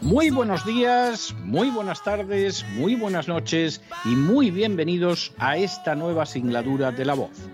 [0.00, 6.26] muy buenos días, muy buenas tardes, muy buenas noches y muy bienvenidos a esta nueva
[6.26, 7.50] singladura de La Voz.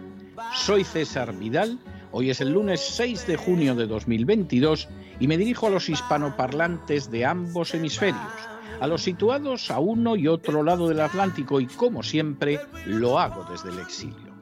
[0.55, 1.79] Soy César Vidal,
[2.13, 4.89] hoy es el lunes 6 de junio de 2022
[5.19, 8.21] y me dirijo a los hispanoparlantes de ambos hemisferios,
[8.81, 13.47] a los situados a uno y otro lado del Atlántico y como siempre lo hago
[13.51, 14.35] desde el exilio.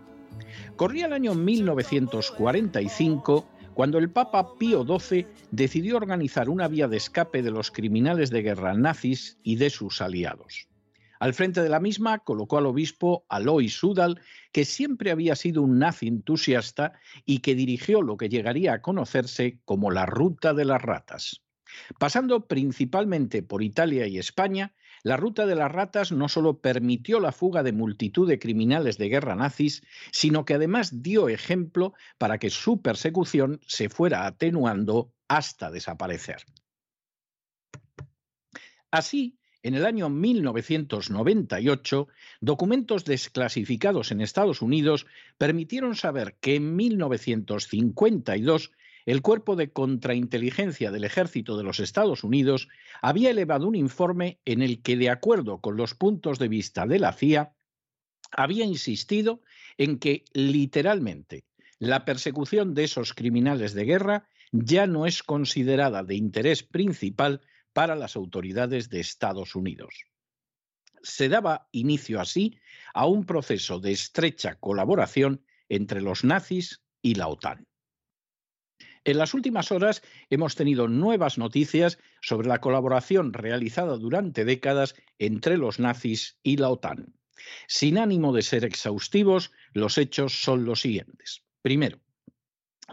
[0.75, 7.45] Corría el año 1945 cuando el Papa Pío XII decidió organizar una vía de escape
[7.45, 10.67] de los criminales de guerra nazis y de sus aliados.
[11.21, 15.79] Al frente de la misma colocó al obispo Alois Sudal, que siempre había sido un
[15.79, 16.95] nazi entusiasta
[17.25, 21.45] y que dirigió lo que llegaría a conocerse como la Ruta de las Ratas.
[22.01, 24.75] Pasando principalmente por Italia y España,
[25.09, 29.09] la ruta de las ratas no solo permitió la fuga de multitud de criminales de
[29.09, 29.83] guerra nazis,
[30.13, 36.45] sino que además dio ejemplo para que su persecución se fuera atenuando hasta desaparecer.
[38.91, 42.09] Así, en el año 1998,
[42.43, 45.07] documentos desclasificados en Estados Unidos
[45.39, 48.73] permitieron saber que en 1952
[49.09, 52.69] el Cuerpo de Contrainteligencia del Ejército de los Estados Unidos
[53.01, 56.99] había elevado un informe en el que, de acuerdo con los puntos de vista de
[56.99, 57.55] la CIA,
[58.33, 59.41] había insistido
[59.79, 61.47] en que literalmente
[61.79, 67.41] la persecución de esos criminales de guerra ya no es considerada de interés principal
[67.73, 70.05] para las autoridades de Estados Unidos.
[71.03, 72.61] Se daba inicio así
[72.93, 77.67] a un proceso de estrecha colaboración entre los nazis y la OTAN.
[79.09, 85.57] En las últimas horas hemos tenido nuevas noticias sobre la colaboración realizada durante décadas entre
[85.57, 87.15] los nazis y la OTAN.
[87.67, 91.43] Sin ánimo de ser exhaustivos, los hechos son los siguientes.
[91.63, 92.01] Primero,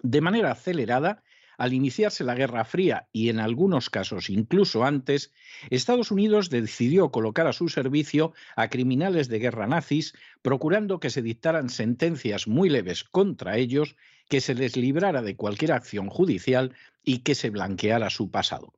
[0.03, 1.21] de manera acelerada,
[1.57, 5.33] al iniciarse la Guerra Fría y en algunos casos incluso antes,
[5.69, 11.21] Estados Unidos decidió colocar a su servicio a criminales de guerra nazis, procurando que se
[11.21, 13.97] dictaran sentencias muy leves contra ellos,
[14.29, 18.73] que se les librara de cualquier acción judicial y que se blanqueara su pasado.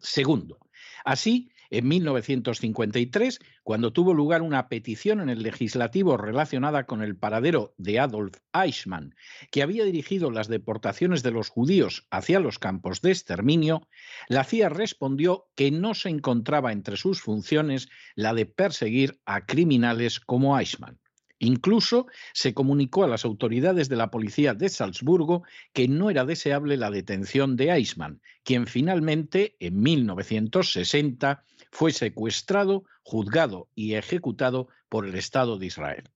[0.00, 0.58] Segundo,
[1.04, 7.74] así en 1953, cuando tuvo lugar una petición en el legislativo relacionada con el paradero
[7.78, 9.14] de Adolf Eichmann,
[9.52, 13.86] que había dirigido las deportaciones de los judíos hacia los campos de exterminio,
[14.28, 20.18] la CIA respondió que no se encontraba entre sus funciones la de perseguir a criminales
[20.18, 20.98] como Eichmann.
[21.42, 25.42] Incluso se comunicó a las autoridades de la policía de Salzburgo
[25.72, 31.42] que no era deseable la detención de Eichmann, quien finalmente, en 1960,
[31.72, 36.10] fue secuestrado, juzgado y ejecutado por el Estado de Israel.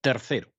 [0.00, 0.52] Tercero,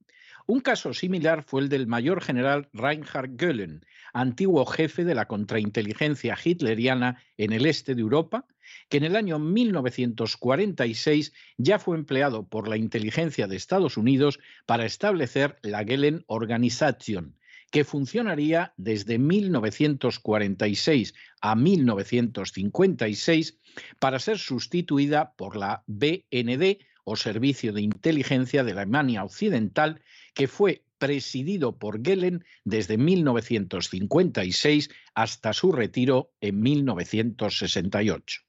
[0.48, 6.38] un caso similar fue el del mayor general Reinhard Göhlen, antiguo jefe de la contrainteligencia
[6.42, 8.48] hitleriana en el este de Europa,
[8.90, 14.86] que en el año 1946 ya fue empleado por la inteligencia de Estados Unidos para
[14.86, 17.36] establecer la Gelen Organisation,
[17.70, 23.58] que funcionaría desde 1946 a 1956
[24.00, 26.78] para ser sustituida por la BND
[27.10, 30.02] o Servicio de Inteligencia de Alemania Occidental,
[30.38, 38.42] que fue presidido por Gelen desde 1956 hasta su retiro en 1968.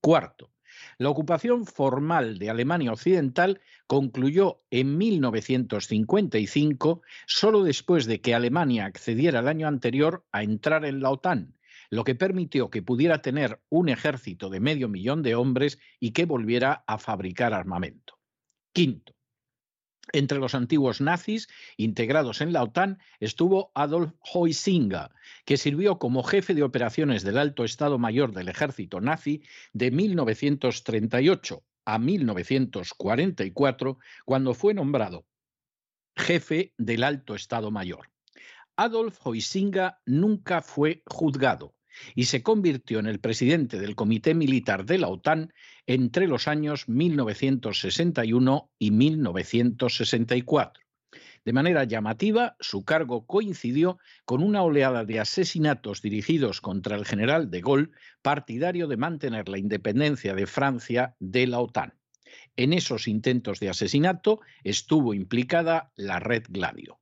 [0.00, 0.50] Cuarto,
[0.98, 9.38] la ocupación formal de Alemania Occidental concluyó en 1955, solo después de que Alemania accediera
[9.38, 11.54] el año anterior a entrar en la OTAN,
[11.90, 16.24] lo que permitió que pudiera tener un ejército de medio millón de hombres y que
[16.24, 18.18] volviera a fabricar armamento.
[18.72, 19.14] Quinto,
[20.12, 25.10] entre los antiguos nazis integrados en la OTAN estuvo Adolf Huizinga,
[25.44, 29.42] que sirvió como jefe de operaciones del Alto Estado Mayor del Ejército nazi
[29.72, 35.26] de 1938 a 1944, cuando fue nombrado
[36.16, 38.10] jefe del Alto Estado Mayor.
[38.76, 41.74] Adolf Huizinga nunca fue juzgado
[42.14, 45.52] y se convirtió en el presidente del Comité Militar de la OTAN
[45.86, 50.82] entre los años 1961 y 1964.
[51.44, 57.50] De manera llamativa, su cargo coincidió con una oleada de asesinatos dirigidos contra el general
[57.50, 61.94] de Gaulle, partidario de mantener la independencia de Francia de la OTAN.
[62.56, 67.00] En esos intentos de asesinato estuvo implicada la Red Gladio.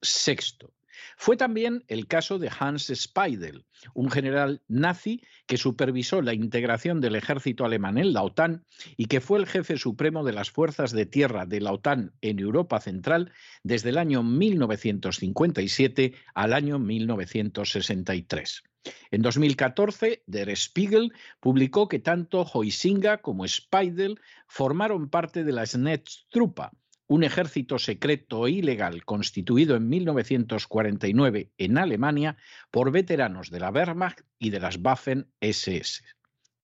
[0.00, 0.72] Sexto,
[1.16, 3.64] fue también el caso de Hans Speidel,
[3.94, 8.64] un general nazi que supervisó la integración del ejército alemán en la OTAN
[8.96, 12.38] y que fue el jefe supremo de las fuerzas de tierra de la OTAN en
[12.38, 13.32] Europa Central
[13.62, 18.62] desde el año 1957 al año 1963.
[19.10, 26.70] En 2014, Der Spiegel publicó que tanto Hoisinga como Speidel formaron parte de la Snetztruppe,
[27.10, 32.36] un ejército secreto e ilegal constituido en 1949 en Alemania
[32.70, 36.04] por veteranos de la Wehrmacht y de las Waffen SS.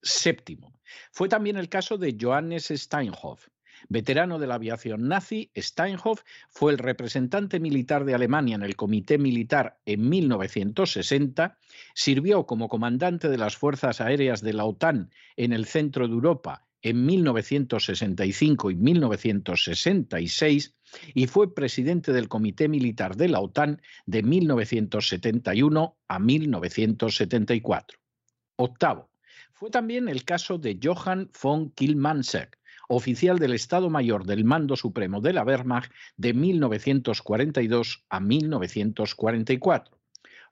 [0.03, 0.79] Séptimo.
[1.11, 3.49] Fue también el caso de Johannes Steinhoff.
[3.89, 9.19] Veterano de la aviación nazi, Steinhoff fue el representante militar de Alemania en el Comité
[9.19, 11.59] Militar en 1960,
[11.93, 16.66] sirvió como comandante de las Fuerzas Aéreas de la OTAN en el centro de Europa
[16.87, 20.77] en 1965 y 1966
[21.15, 27.99] y fue presidente del Comité Militar de la OTAN de 1971 a 1974.
[28.55, 29.11] Octavo.
[29.53, 32.51] Fue también el caso de Johann von Kilmansegg,
[32.89, 39.97] oficial del Estado Mayor del Mando Supremo de la Wehrmacht de 1942 a 1944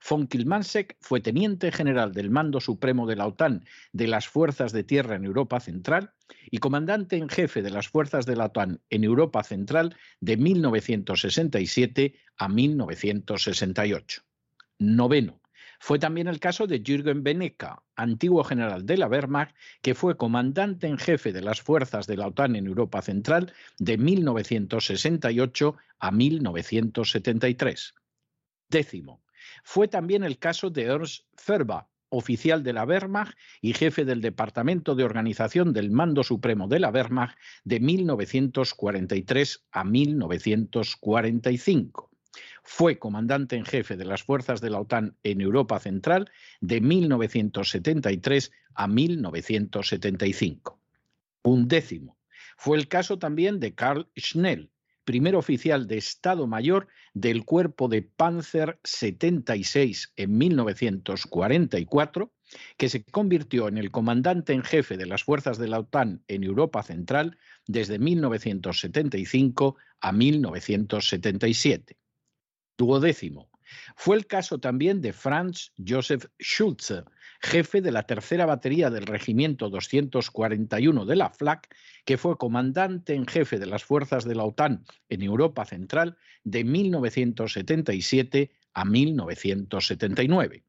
[0.06, 4.84] Von Kilmansek fue teniente general del Mando Supremo de la OTAN de las Fuerzas de
[4.84, 6.12] Tierra en Europa Central
[6.50, 12.14] y comandante en jefe de las Fuerzas de la OTAN en Europa Central de 1967
[12.36, 14.22] a 1968.
[14.78, 15.40] Noveno.
[15.80, 17.66] Fue también el caso de Jürgen Benecke,
[17.96, 22.28] antiguo general de la Wehrmacht, que fue comandante en jefe de las fuerzas de la
[22.28, 27.94] OTAN en Europa Central de 1968 a 1973.
[28.70, 29.22] Décimo.
[29.62, 31.84] Fue también el caso de Ernst Ferber,
[32.16, 36.90] oficial de la Wehrmacht y jefe del Departamento de Organización del Mando Supremo de la
[36.90, 42.10] Wehrmacht de 1943 a 1945.
[42.62, 46.30] Fue comandante en jefe de las fuerzas de la OTAN en Europa Central
[46.60, 50.80] de 1973 a 1975.
[51.42, 52.18] Un décimo.
[52.56, 54.70] Fue el caso también de Karl Schnell,
[55.04, 62.32] primer oficial de Estado Mayor del Cuerpo de Panzer 76 en 1944,
[62.76, 66.44] que se convirtió en el comandante en jefe de las fuerzas de la OTAN en
[66.44, 71.98] Europa Central desde 1975 a 1977
[72.76, 73.50] duodécimo.
[73.96, 77.04] Fue el caso también de Franz Joseph Schulze,
[77.44, 81.68] jefe de la tercera batería del Regimiento 241 de la FLAC,
[82.04, 86.64] que fue comandante en jefe de las fuerzas de la OTAN en Europa Central de
[86.64, 90.64] 1977 a 1979.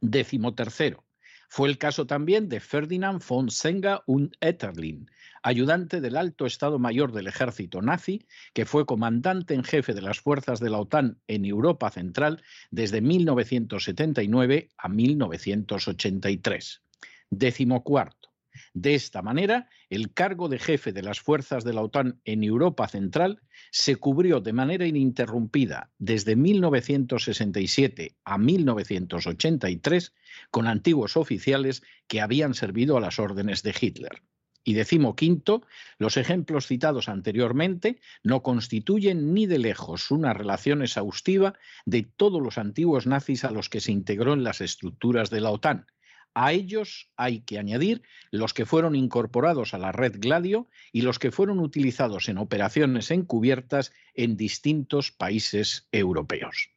[0.00, 1.04] Décimo tercero.
[1.52, 5.10] Fue el caso también de Ferdinand von Senga und Etterlin,
[5.42, 10.20] ayudante del alto Estado Mayor del ejército nazi, que fue comandante en jefe de las
[10.20, 12.40] fuerzas de la OTAN en Europa Central
[12.70, 16.82] desde 1979 a 1983.
[17.30, 18.29] Décimo cuarto.
[18.72, 22.86] De esta manera, el cargo de jefe de las fuerzas de la OTAN en Europa
[22.86, 23.40] Central
[23.72, 30.14] se cubrió de manera ininterrumpida desde 1967 a 1983
[30.52, 34.22] con antiguos oficiales que habían servido a las órdenes de Hitler.
[34.62, 35.66] Y decimo quinto,
[35.98, 41.54] los ejemplos citados anteriormente no constituyen ni de lejos una relación exhaustiva
[41.86, 45.50] de todos los antiguos nazis a los que se integró en las estructuras de la
[45.50, 45.86] OTAN,
[46.34, 51.18] a ellos hay que añadir los que fueron incorporados a la red Gladio y los
[51.18, 56.70] que fueron utilizados en operaciones encubiertas en distintos países europeos.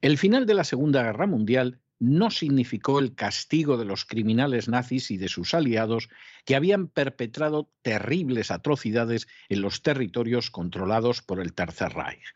[0.00, 5.10] El final de la Segunda Guerra Mundial no significó el castigo de los criminales nazis
[5.10, 6.08] y de sus aliados
[6.44, 12.34] que habían perpetrado terribles atrocidades en los territorios controlados por el Tercer Reich.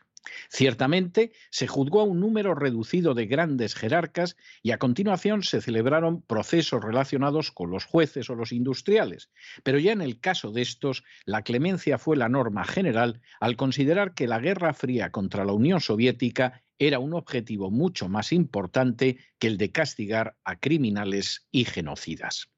[0.49, 6.21] Ciertamente, se juzgó a un número reducido de grandes jerarcas y a continuación se celebraron
[6.21, 9.29] procesos relacionados con los jueces o los industriales,
[9.63, 14.13] pero ya en el caso de estos, la clemencia fue la norma general al considerar
[14.13, 19.47] que la Guerra Fría contra la Unión Soviética era un objetivo mucho más importante que
[19.47, 22.52] el de castigar a criminales y genocidas.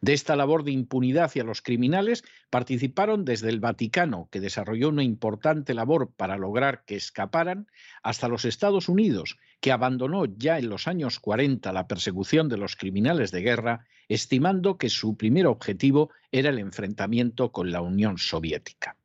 [0.00, 5.02] De esta labor de impunidad hacia los criminales participaron desde el Vaticano, que desarrolló una
[5.02, 7.66] importante labor para lograr que escaparan,
[8.02, 12.76] hasta los Estados Unidos, que abandonó ya en los años 40 la persecución de los
[12.76, 18.96] criminales de guerra, estimando que su primer objetivo era el enfrentamiento con la Unión Soviética.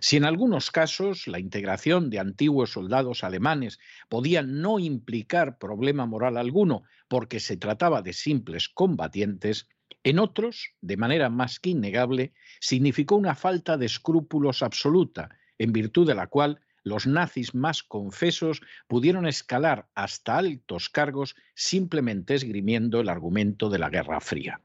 [0.00, 3.78] Si en algunos casos la integración de antiguos soldados alemanes
[4.10, 9.68] podía no implicar problema moral alguno porque se trataba de simples combatientes,
[10.04, 16.06] en otros, de manera más que innegable, significó una falta de escrúpulos absoluta, en virtud
[16.06, 23.08] de la cual los nazis más confesos pudieron escalar hasta altos cargos simplemente esgrimiendo el
[23.08, 24.60] argumento de la Guerra Fría.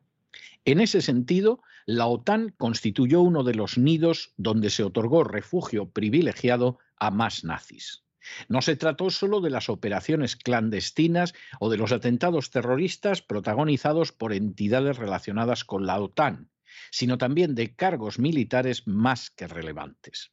[0.65, 6.79] En ese sentido, la OTAN constituyó uno de los nidos donde se otorgó refugio privilegiado
[6.97, 8.03] a más nazis.
[8.47, 14.33] No se trató solo de las operaciones clandestinas o de los atentados terroristas protagonizados por
[14.33, 16.49] entidades relacionadas con la OTAN,
[16.91, 20.31] sino también de cargos militares más que relevantes.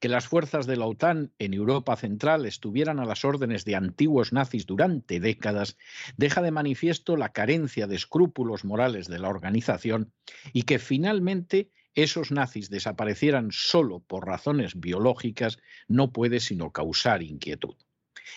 [0.00, 4.32] Que las fuerzas de la OTAN en Europa Central estuvieran a las órdenes de antiguos
[4.32, 5.76] nazis durante décadas
[6.16, 10.12] deja de manifiesto la carencia de escrúpulos morales de la organización
[10.52, 17.74] y que finalmente esos nazis desaparecieran solo por razones biológicas no puede sino causar inquietud.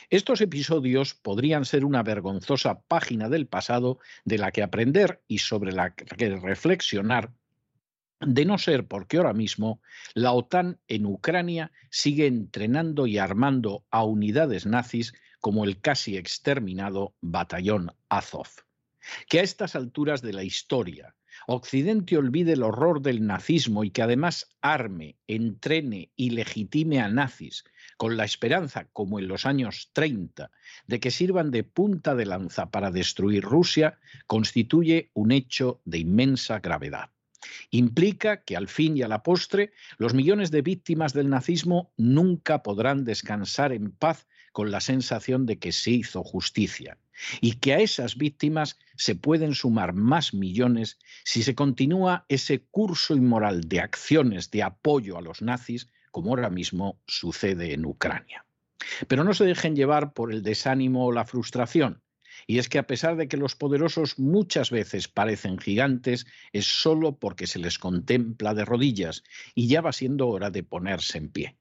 [0.09, 5.73] Estos episodios podrían ser una vergonzosa página del pasado de la que aprender y sobre
[5.73, 7.33] la que reflexionar,
[8.21, 9.81] de no ser porque ahora mismo
[10.13, 17.13] la OTAN en Ucrania sigue entrenando y armando a unidades nazis como el casi exterminado
[17.21, 18.47] batallón Azov.
[19.27, 21.15] Que a estas alturas de la historia
[21.51, 27.63] Occidente olvide el horror del nazismo y que además arme, entrene y legitime a nazis
[27.97, 30.51] con la esperanza, como en los años 30,
[30.85, 36.59] de que sirvan de punta de lanza para destruir Rusia, constituye un hecho de inmensa
[36.59, 37.09] gravedad.
[37.71, 42.61] Implica que al fin y a la postre los millones de víctimas del nazismo nunca
[42.61, 46.97] podrán descansar en paz con la sensación de que se hizo justicia
[47.41, 53.15] y que a esas víctimas se pueden sumar más millones si se continúa ese curso
[53.15, 58.45] inmoral de acciones de apoyo a los nazis, como ahora mismo sucede en Ucrania.
[59.07, 62.01] Pero no se dejen llevar por el desánimo o la frustración.
[62.47, 67.17] Y es que a pesar de que los poderosos muchas veces parecen gigantes, es solo
[67.17, 69.23] porque se les contempla de rodillas
[69.55, 71.58] y ya va siendo hora de ponerse en pie.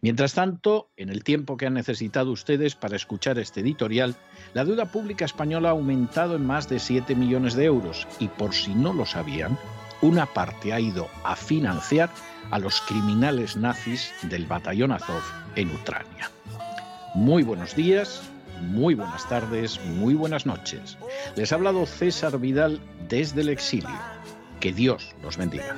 [0.00, 4.16] Mientras tanto, en el tiempo que han necesitado ustedes para escuchar este editorial,
[4.52, 8.54] la deuda pública española ha aumentado en más de 7 millones de euros y por
[8.54, 9.58] si no lo sabían,
[10.02, 12.10] una parte ha ido a financiar
[12.50, 15.22] a los criminales nazis del batallón Azov
[15.56, 16.30] en Ucrania.
[17.14, 18.22] Muy buenos días,
[18.60, 20.98] muy buenas tardes, muy buenas noches.
[21.36, 23.98] Les ha hablado César Vidal desde el exilio.
[24.60, 25.74] Que Dios los bendiga.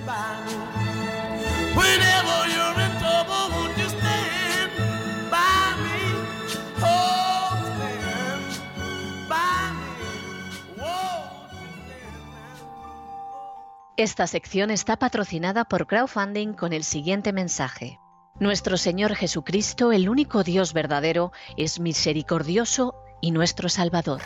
[13.99, 17.99] Esta sección está patrocinada por crowdfunding con el siguiente mensaje.
[18.39, 24.21] Nuestro Señor Jesucristo, el único Dios verdadero, es misericordioso y nuestro Salvador.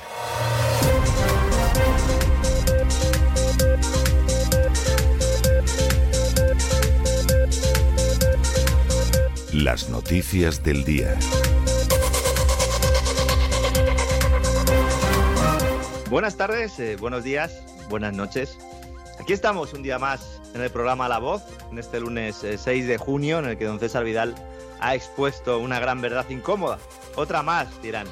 [9.52, 11.16] Las noticias del día.
[16.10, 18.58] Buenas tardes, eh, buenos días, buenas noches.
[19.20, 22.86] Aquí estamos un día más en el programa La Voz, en este lunes 6 eh,
[22.86, 24.34] de junio, en el que don César Vidal
[24.80, 26.78] ha expuesto una gran verdad incómoda.
[27.16, 28.06] Otra más, dirán.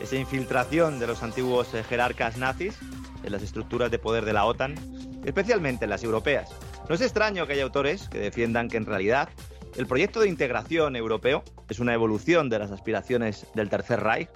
[0.00, 2.78] Esa infiltración de los antiguos eh, jerarcas nazis
[3.24, 4.76] en las estructuras de poder de la OTAN,
[5.24, 6.54] especialmente en las europeas.
[6.88, 9.30] No es extraño que haya autores que defiendan que en realidad
[9.74, 14.30] el proyecto de integración europeo es una evolución de las aspiraciones del Tercer Reich.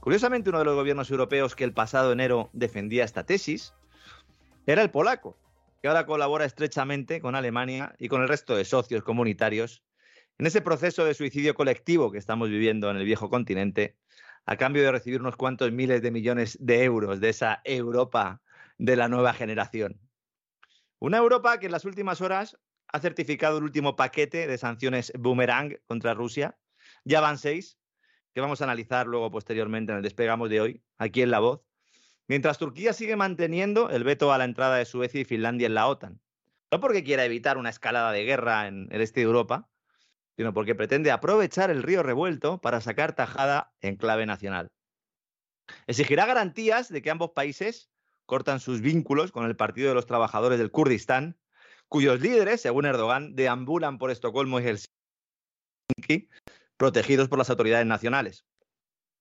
[0.00, 3.74] Curiosamente, uno de los gobiernos europeos que el pasado enero defendía esta tesis
[4.66, 5.38] era el polaco,
[5.80, 9.84] que ahora colabora estrechamente con Alemania y con el resto de socios comunitarios
[10.38, 13.96] en ese proceso de suicidio colectivo que estamos viviendo en el viejo continente,
[14.44, 18.42] a cambio de recibir unos cuantos miles de millones de euros de esa Europa
[18.76, 20.00] de la nueva generación.
[20.98, 25.78] Una Europa que en las últimas horas ha certificado el último paquete de sanciones boomerang
[25.86, 26.58] contra Rusia.
[27.04, 27.78] Ya van seis,
[28.34, 31.65] que vamos a analizar luego posteriormente en el despegamos de hoy, aquí en La Voz,
[32.28, 35.86] Mientras Turquía sigue manteniendo el veto a la entrada de Suecia y Finlandia en la
[35.86, 36.20] OTAN.
[36.72, 39.68] No porque quiera evitar una escalada de guerra en el este de Europa,
[40.36, 44.68] sino porque pretende aprovechar el río revuelto para sacar tajada en clave nacional.
[45.86, 47.90] Exigirá garantías de que ambos países
[48.26, 51.38] cortan sus vínculos con el Partido de los Trabajadores del Kurdistán,
[51.88, 56.28] cuyos líderes, según Erdogan, deambulan por Estocolmo y Helsinki,
[56.76, 58.44] protegidos por las autoridades nacionales.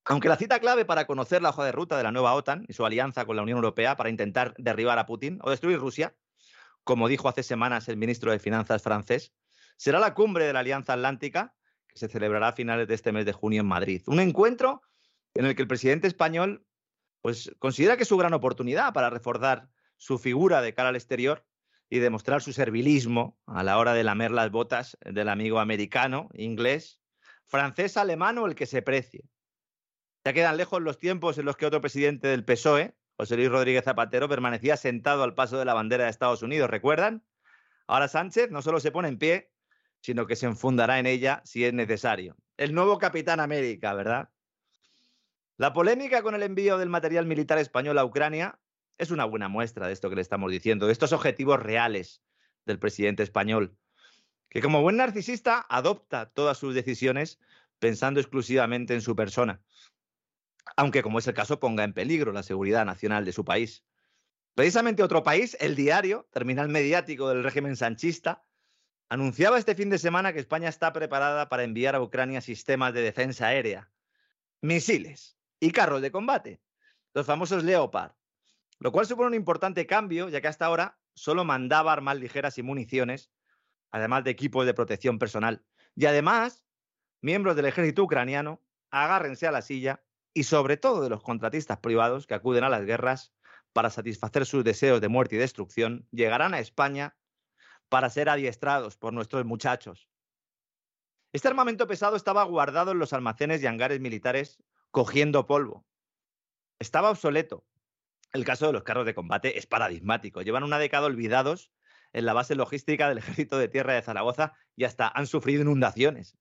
[0.08, 2.74] Aunque la cita clave para conocer la hoja de ruta de la nueva OTAN y
[2.74, 6.16] su alianza con la Unión Europea para intentar derribar a Putin o destruir Rusia,
[6.84, 9.34] como dijo hace semanas el ministro de Finanzas francés,
[9.78, 11.56] será la cumbre de la Alianza Atlántica
[11.88, 14.04] que se celebrará a finales de este mes de junio en Madrid.
[14.06, 14.84] Un encuentro
[15.34, 16.64] en el que el presidente español
[17.22, 21.44] pues, considera que es su gran oportunidad para reforzar su figura de cara al exterior
[21.90, 27.02] y demostrar su servilismo a la hora de lamer las botas del amigo americano, inglés,
[27.48, 29.24] francés, alemán o el que se precie.
[30.26, 33.84] Ya quedan lejos los tiempos en los que otro presidente del PSOE, José Luis Rodríguez
[33.86, 37.24] Zapatero, permanecía sentado al paso de la bandera de Estados Unidos, ¿recuerdan?
[37.86, 39.52] Ahora Sánchez no solo se pone en pie,
[40.02, 42.36] sino que se enfundará en ella si es necesario.
[42.58, 44.30] El nuevo Capitán América, ¿verdad?
[45.58, 48.58] La polémica con el envío del material militar español a Ucrania
[48.98, 52.24] es una buena muestra de esto que le estamos diciendo, de estos objetivos reales
[52.66, 53.78] del presidente español,
[54.50, 57.40] que como buen narcisista adopta todas sus decisiones
[57.78, 59.62] pensando exclusivamente en su persona
[60.78, 63.84] aunque como es el caso ponga en peligro la seguridad nacional de su país.
[64.56, 68.46] Precisamente otro país, el diario, terminal mediático del régimen sanchista,
[69.10, 73.02] anunciaba este fin de semana que España está preparada para enviar a Ucrania sistemas de
[73.02, 73.92] defensa aérea,
[74.62, 76.62] misiles y carros de combate,
[77.14, 78.14] los famosos Leopard,
[78.80, 82.64] lo cual supone un importante cambio, ya que hasta ahora solo mandaba armas ligeras y
[82.64, 83.32] municiones,
[83.92, 85.64] además de equipos de protección personal.
[85.96, 86.66] Y además,
[87.22, 90.04] miembros del ejército ucraniano, agárrense a la silla,
[90.36, 93.34] y sobre todo de los contratistas privados que acuden a las guerras
[93.72, 97.16] para satisfacer sus deseos de muerte y destrucción, llegarán a España
[97.88, 100.10] para ser adiestrados por nuestros muchachos.
[101.32, 105.86] Este armamento pesado estaba guardado en los almacenes y hangares militares cogiendo polvo.
[106.80, 107.66] Estaba obsoleto.
[108.34, 110.42] El caso de los carros de combate es paradigmático.
[110.42, 111.72] Llevan una década olvidados
[112.12, 116.38] en la base logística del Ejército de Tierra de Zaragoza y hasta han sufrido inundaciones.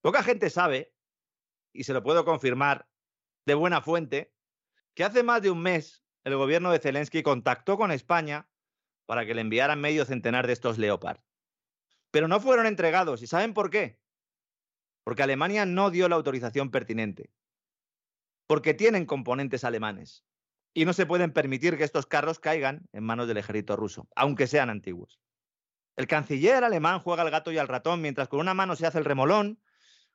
[0.00, 0.94] Poca gente sabe
[1.72, 2.88] y se lo puedo confirmar
[3.46, 4.32] de buena fuente
[4.94, 8.48] que hace más de un mes el gobierno de Zelensky contactó con España
[9.06, 11.20] para que le enviaran medio centenar de estos Leopard.
[12.10, 13.22] Pero no fueron entregados.
[13.22, 13.98] ¿Y saben por qué?
[15.02, 17.32] Porque Alemania no dio la autorización pertinente.
[18.46, 20.24] Porque tienen componentes alemanes.
[20.74, 24.46] Y no se pueden permitir que estos carros caigan en manos del ejército ruso, aunque
[24.46, 25.20] sean antiguos.
[25.96, 28.98] El canciller alemán juega al gato y al ratón mientras con una mano se hace
[28.98, 29.60] el remolón,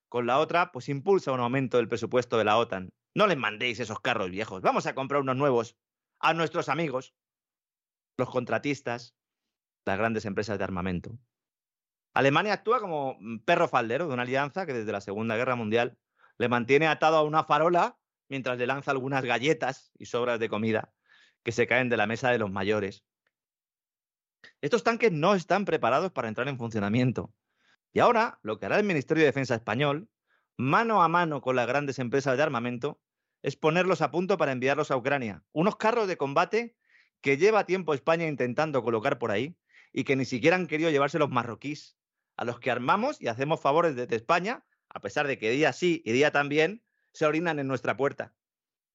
[0.09, 2.89] con la otra pues impulsa un aumento del presupuesto de la OTAN.
[3.13, 5.77] No les mandéis esos carros viejos, vamos a comprar unos nuevos
[6.19, 7.13] a nuestros amigos,
[8.17, 9.15] los contratistas,
[9.85, 11.17] las grandes empresas de armamento.
[12.13, 15.97] Alemania actúa como perro faldero de una alianza que desde la Segunda Guerra Mundial
[16.37, 17.97] le mantiene atado a una farola
[18.29, 20.93] mientras le lanza algunas galletas y sobras de comida
[21.43, 23.05] que se caen de la mesa de los mayores.
[24.61, 27.31] Estos tanques no están preparados para entrar en funcionamiento.
[27.97, 30.07] Y ahora lo que hará el Ministerio de Defensa español,
[30.55, 33.01] mano a mano con las grandes empresas de armamento,
[33.41, 35.43] es ponerlos a punto para enviarlos a Ucrania.
[35.51, 36.77] Unos carros de combate
[37.21, 39.57] que lleva tiempo España intentando colocar por ahí
[39.91, 41.97] y que ni siquiera han querido llevarse los marroquíes,
[42.35, 46.03] a los que armamos y hacemos favores desde España, a pesar de que día sí
[46.05, 46.83] y día también
[47.13, 48.35] se orinan en nuestra puerta.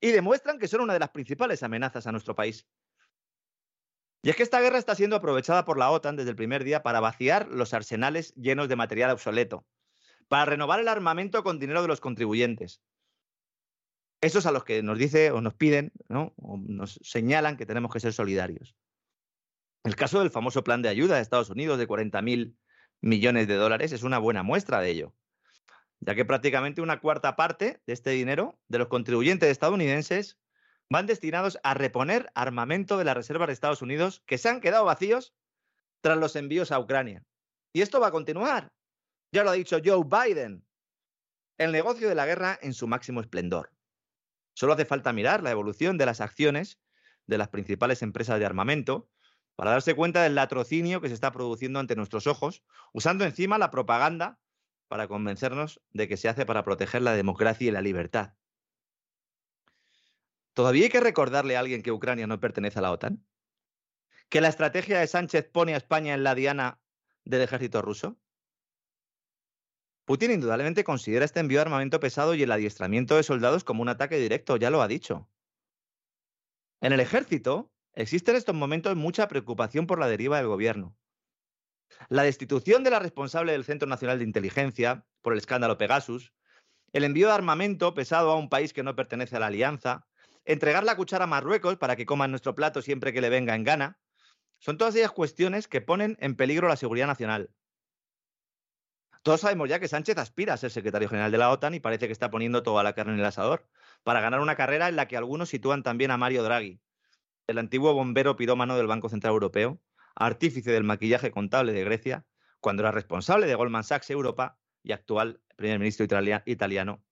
[0.00, 2.68] Y demuestran que son una de las principales amenazas a nuestro país.
[4.22, 6.84] Y es que esta guerra está siendo aprovechada por la OTAN desde el primer día
[6.84, 9.66] para vaciar los arsenales llenos de material obsoleto,
[10.28, 12.80] para renovar el armamento con dinero de los contribuyentes.
[14.20, 16.32] Esos a los que nos dice o nos piden, ¿no?
[16.36, 18.76] o nos señalan que tenemos que ser solidarios.
[19.82, 22.54] El caso del famoso plan de ayuda de Estados Unidos de 40.000
[23.00, 25.14] millones de dólares es una buena muestra de ello,
[25.98, 30.38] ya que prácticamente una cuarta parte de este dinero de los contribuyentes estadounidenses
[30.92, 34.84] van destinados a reponer armamento de las reservas de Estados Unidos que se han quedado
[34.84, 35.34] vacíos
[36.02, 37.24] tras los envíos a Ucrania.
[37.72, 38.72] Y esto va a continuar.
[39.32, 40.66] Ya lo ha dicho Joe Biden.
[41.56, 43.72] El negocio de la guerra en su máximo esplendor.
[44.54, 46.78] Solo hace falta mirar la evolución de las acciones
[47.26, 49.08] de las principales empresas de armamento
[49.56, 53.70] para darse cuenta del latrocinio que se está produciendo ante nuestros ojos, usando encima la
[53.70, 54.38] propaganda
[54.88, 58.34] para convencernos de que se hace para proteger la democracia y la libertad.
[60.54, 63.24] ¿Todavía hay que recordarle a alguien que Ucrania no pertenece a la OTAN?
[64.28, 66.80] ¿Que la estrategia de Sánchez pone a España en la diana
[67.24, 68.18] del ejército ruso?
[70.04, 73.88] Putin indudablemente considera este envío de armamento pesado y el adiestramiento de soldados como un
[73.88, 75.28] ataque directo, ya lo ha dicho.
[76.80, 80.96] En el ejército existe en estos momentos mucha preocupación por la deriva del gobierno.
[82.08, 86.32] La destitución de la responsable del Centro Nacional de Inteligencia por el escándalo Pegasus,
[86.92, 90.06] el envío de armamento pesado a un país que no pertenece a la alianza,
[90.44, 93.64] entregar la cuchara a Marruecos para que coman nuestro plato siempre que le venga en
[93.64, 93.98] gana,
[94.58, 97.50] son todas ellas cuestiones que ponen en peligro la seguridad nacional.
[99.22, 102.06] Todos sabemos ya que Sánchez aspira a ser secretario general de la OTAN y parece
[102.06, 103.68] que está poniendo toda la carne en el asador
[104.02, 106.80] para ganar una carrera en la que algunos sitúan también a Mario Draghi,
[107.46, 109.80] el antiguo bombero pirómano del Banco Central Europeo,
[110.16, 112.26] artífice del maquillaje contable de Grecia,
[112.60, 116.04] cuando era responsable de Goldman Sachs Europa y actual primer ministro
[116.46, 117.02] italiano,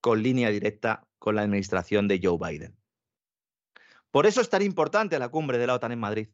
[0.00, 2.76] con línea directa con la administración de Joe Biden.
[4.10, 6.28] Por eso es tan importante la cumbre de la OTAN en Madrid.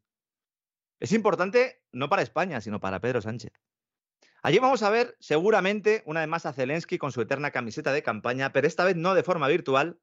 [1.01, 3.53] Es importante no para España, sino para Pedro Sánchez.
[4.43, 8.03] Allí vamos a ver seguramente una vez más a Zelensky con su eterna camiseta de
[8.03, 10.01] campaña, pero esta vez no de forma virtual,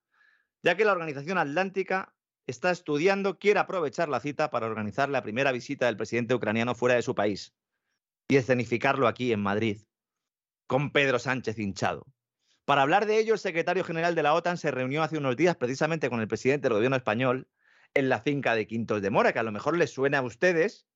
[0.64, 2.16] ya que la Organización Atlántica
[2.48, 6.96] está estudiando, quiere aprovechar la cita para organizar la primera visita del presidente ucraniano fuera
[6.96, 7.54] de su país
[8.28, 9.82] y escenificarlo aquí en Madrid,
[10.68, 12.06] con Pedro Sánchez hinchado.
[12.70, 15.56] Para hablar de ello, el secretario general de la OTAN se reunió hace unos días
[15.56, 17.48] precisamente con el presidente del gobierno español
[17.96, 20.88] en la finca de Quintos de Mora, que a lo mejor les suena a ustedes,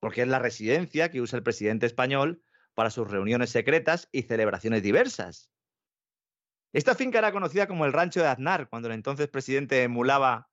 [0.00, 2.42] porque es la residencia que usa el presidente español
[2.74, 5.48] para sus reuniones secretas y celebraciones diversas.
[6.72, 10.50] Esta finca era conocida como el Rancho de Aznar, cuando el entonces presidente emulaba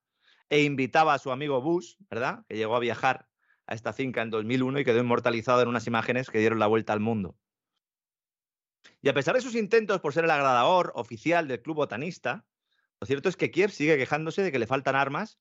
[0.49, 2.45] e invitaba a su amigo Bush, ¿verdad?
[2.47, 3.27] Que llegó a viajar
[3.65, 6.93] a esta finca en 2001 y quedó inmortalizado en unas imágenes que dieron la vuelta
[6.93, 7.39] al mundo.
[9.01, 12.45] Y a pesar de sus intentos por ser el agradador oficial del club botanista,
[12.99, 15.39] lo cierto es que Kiev sigue quejándose de que le faltan armas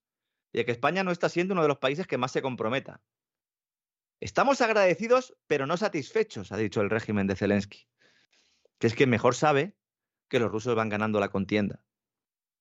[0.53, 3.01] y de que España no está siendo uno de los países que más se comprometa.
[4.21, 7.89] Estamos agradecidos, pero no satisfechos, ha dicho el régimen de Zelensky,
[8.79, 9.77] que es que mejor sabe
[10.29, 11.85] que los rusos van ganando la contienda,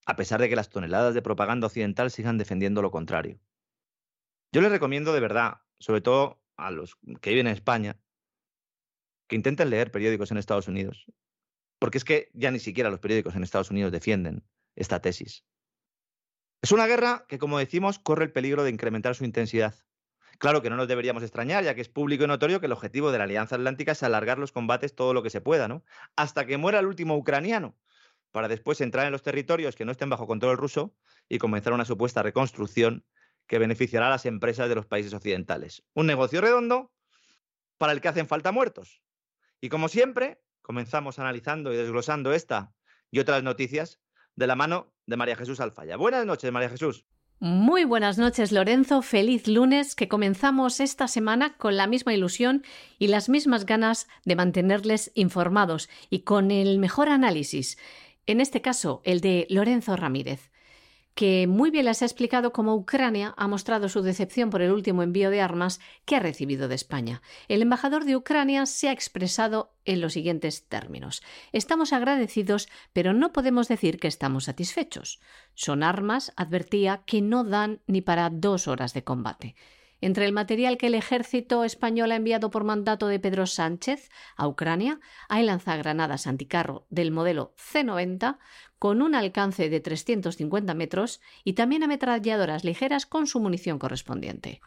[0.05, 3.39] a pesar de que las toneladas de propaganda occidental sigan defendiendo lo contrario.
[4.51, 8.00] Yo les recomiendo de verdad, sobre todo a los que viven en España,
[9.31, 11.05] que intenten leer periódicos en Estados Unidos,
[11.79, 14.43] porque es que ya ni siquiera los periódicos en Estados Unidos defienden
[14.75, 15.45] esta tesis.
[16.61, 19.73] Es una guerra que, como decimos, corre el peligro de incrementar su intensidad.
[20.37, 23.09] Claro que no nos deberíamos extrañar, ya que es público y notorio que el objetivo
[23.13, 25.85] de la Alianza Atlántica es alargar los combates todo lo que se pueda, ¿no?
[26.17, 27.77] Hasta que muera el último ucraniano.
[28.31, 30.93] para después entrar en los territorios que no estén bajo control ruso
[31.29, 33.05] y comenzar una supuesta reconstrucción
[33.47, 35.83] que beneficiará a las empresas de los países occidentales.
[35.93, 36.91] Un negocio redondo
[37.77, 39.01] para el que hacen falta muertos.
[39.61, 42.73] Y como siempre, comenzamos analizando y desglosando esta
[43.11, 43.99] y otras noticias
[44.35, 45.97] de la mano de María Jesús Alfaya.
[45.97, 47.05] Buenas noches, María Jesús.
[47.39, 49.03] Muy buenas noches, Lorenzo.
[49.03, 52.63] Feliz lunes, que comenzamos esta semana con la misma ilusión
[52.97, 57.77] y las mismas ganas de mantenerles informados y con el mejor análisis.
[58.25, 60.50] En este caso, el de Lorenzo Ramírez
[61.13, 65.03] que muy bien les ha explicado cómo Ucrania ha mostrado su decepción por el último
[65.03, 67.21] envío de armas que ha recibido de España.
[67.47, 71.21] El embajador de Ucrania se ha expresado en los siguientes términos.
[71.51, 75.19] Estamos agradecidos, pero no podemos decir que estamos satisfechos.
[75.53, 79.55] Son armas, advertía, que no dan ni para dos horas de combate.
[80.01, 84.47] Entre el material que el ejército español ha enviado por mandato de Pedro Sánchez a
[84.47, 88.39] Ucrania hay lanzagranadas anticarro del modelo C-90
[88.79, 94.59] con un alcance de 350 metros y también ametralladoras ligeras con su munición correspondiente.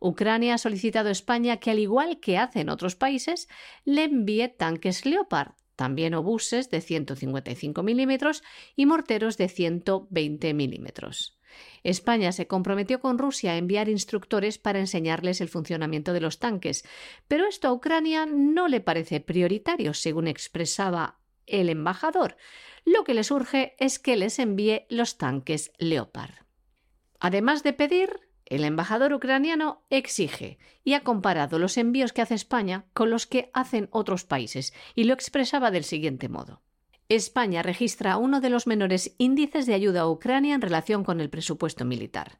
[0.00, 3.48] Ucrania ha solicitado a España que, al igual que hace en otros países,
[3.84, 8.44] le envíe tanques Leopard, también obuses de 155 milímetros
[8.76, 11.37] y morteros de 120 milímetros.
[11.82, 16.84] España se comprometió con Rusia a enviar instructores para enseñarles el funcionamiento de los tanques,
[17.28, 22.36] pero esto a Ucrania no le parece prioritario, según expresaba el embajador.
[22.84, 26.34] Lo que les urge es que les envíe los tanques Leopard.
[27.20, 32.86] Además de pedir, el embajador ucraniano exige y ha comparado los envíos que hace España
[32.94, 36.62] con los que hacen otros países y lo expresaba del siguiente modo.
[37.10, 41.30] España registra uno de los menores índices de ayuda a Ucrania en relación con el
[41.30, 42.38] presupuesto militar.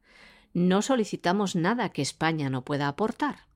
[0.52, 3.46] No solicitamos nada que España no pueda aportar.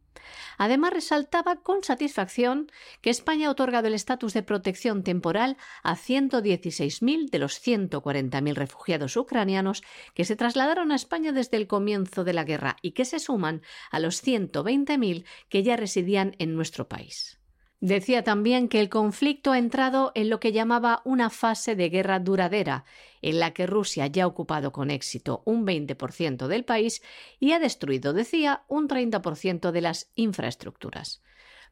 [0.57, 2.71] Además, resaltaba con satisfacción
[3.03, 9.15] que España ha otorgado el estatus de protección temporal a 116.000 de los 140.000 refugiados
[9.19, 9.83] ucranianos
[10.15, 13.61] que se trasladaron a España desde el comienzo de la guerra y que se suman
[13.91, 17.42] a los 120.000 que ya residían en nuestro país.
[17.83, 22.21] Decía también que el conflicto ha entrado en lo que llamaba una fase de guerra
[22.21, 22.85] duradera,
[23.23, 27.03] en la que Rusia ya ha ocupado con éxito un 20% del país
[27.41, 31.25] y ha destruido, decía, un 30% de las infraestructuras.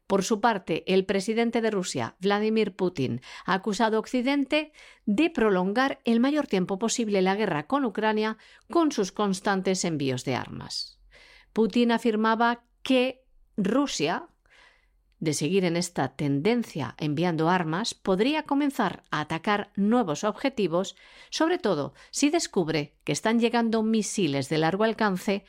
[0.05, 4.73] Por su parte, el presidente de Rusia, Vladimir Putin, ha acusado a Occidente
[5.05, 8.37] de prolongar el mayor tiempo posible la guerra con Ucrania
[8.69, 10.99] con sus constantes envíos de armas.
[11.53, 13.23] Putin afirmaba que
[13.55, 14.27] Rusia
[15.21, 20.97] de seguir en esta tendencia enviando armas, podría comenzar a atacar nuevos objetivos,
[21.29, 25.45] sobre todo si descubre que están llegando misiles de largo alcance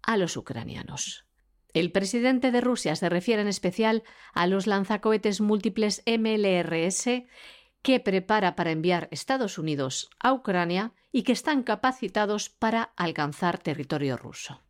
[0.00, 1.26] a los ucranianos.
[1.74, 7.24] El presidente de Rusia se refiere en especial a los lanzacohetes múltiples MLRS
[7.82, 14.16] que prepara para enviar Estados Unidos a Ucrania y que están capacitados para alcanzar territorio
[14.16, 14.62] ruso.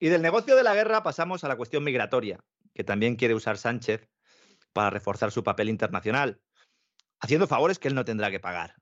[0.00, 2.40] Y del negocio de la guerra pasamos a la cuestión migratoria,
[2.74, 4.08] que también quiere usar Sánchez
[4.72, 6.40] para reforzar su papel internacional,
[7.20, 8.74] haciendo favores que él no tendrá que pagar.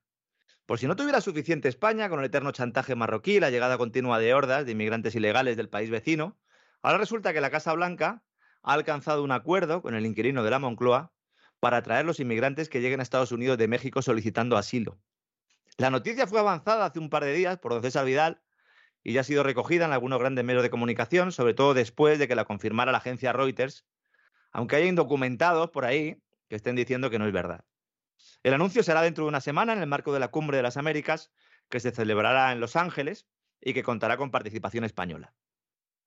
[0.67, 4.33] Por si no tuviera suficiente España con el eterno chantaje marroquí, la llegada continua de
[4.33, 6.39] hordas de inmigrantes ilegales del país vecino,
[6.83, 8.25] ahora resulta que la Casa Blanca
[8.63, 11.13] ha alcanzado un acuerdo con el inquilino de la Moncloa
[11.61, 14.99] para atraer los inmigrantes que lleguen a Estados Unidos de México solicitando asilo.
[15.77, 18.43] La noticia fue avanzada hace un par de días por don César Vidal
[19.03, 22.29] y ya ha sido recogida en algunos grandes medios de comunicación, sobre todo después de
[22.29, 23.85] que la confirmara la agencia Reuters,
[24.53, 27.65] aunque haya indocumentados por ahí que estén diciendo que no es verdad.
[28.43, 30.77] El anuncio será dentro de una semana en el marco de la Cumbre de las
[30.77, 31.33] Américas,
[31.69, 33.27] que se celebrará en Los Ángeles
[33.61, 35.35] y que contará con participación española.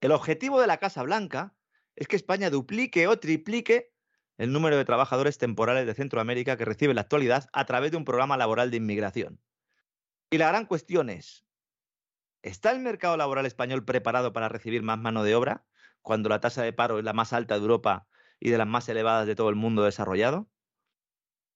[0.01, 1.55] El objetivo de la Casa Blanca
[1.95, 3.93] es que España duplique o triplique
[4.38, 7.97] el número de trabajadores temporales de Centroamérica que recibe en la actualidad a través de
[7.97, 9.39] un programa laboral de inmigración.
[10.29, 11.45] Y la gran cuestión es,
[12.45, 15.65] ¿Está el mercado laboral español preparado para recibir más mano de obra
[16.03, 18.08] cuando la tasa de paro es la más alta de Europa
[18.39, 20.47] y de las más elevadas de todo el mundo desarrollado?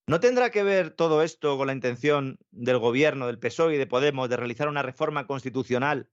[0.07, 3.85] ¿No tendrá que ver todo esto con la intención del gobierno, del PSOE y de
[3.85, 6.09] Podemos de realizar una reforma constitucional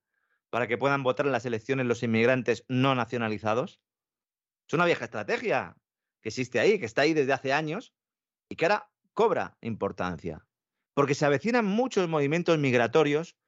[0.51, 3.81] para que puedan votar en las elecciones los inmigrantes no nacionalizados?
[4.69, 5.79] Es una vieja estrategia
[6.21, 7.95] que existe ahí, que está ahí desde hace años
[8.51, 10.47] y que ahora cobra importancia,
[10.93, 13.39] porque se avecinan muchos movimientos migratorios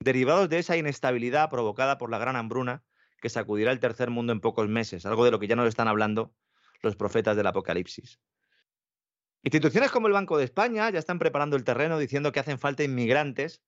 [0.00, 2.84] derivados de esa inestabilidad provocada por la gran hambruna
[3.20, 5.88] que sacudirá el tercer mundo en pocos meses, algo de lo que ya nos están
[5.88, 6.34] hablando
[6.82, 8.20] los profetas del Apocalipsis.
[9.42, 12.84] Instituciones como el Banco de España ya están preparando el terreno diciendo que hacen falta
[12.84, 13.62] inmigrantes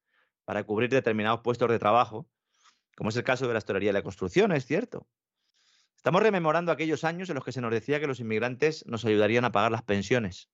[0.45, 2.29] para cubrir determinados puestos de trabajo,
[2.97, 5.09] como es el caso de la hostelería y la construcción, es cierto.
[5.97, 9.45] Estamos rememorando aquellos años en los que se nos decía que los inmigrantes nos ayudarían
[9.45, 10.51] a pagar las pensiones.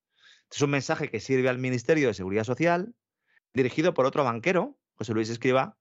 [0.50, 2.94] es un mensaje que sirve al Ministerio de Seguridad Social,
[3.52, 5.76] dirigido por otro banquero, José Luis Escriba,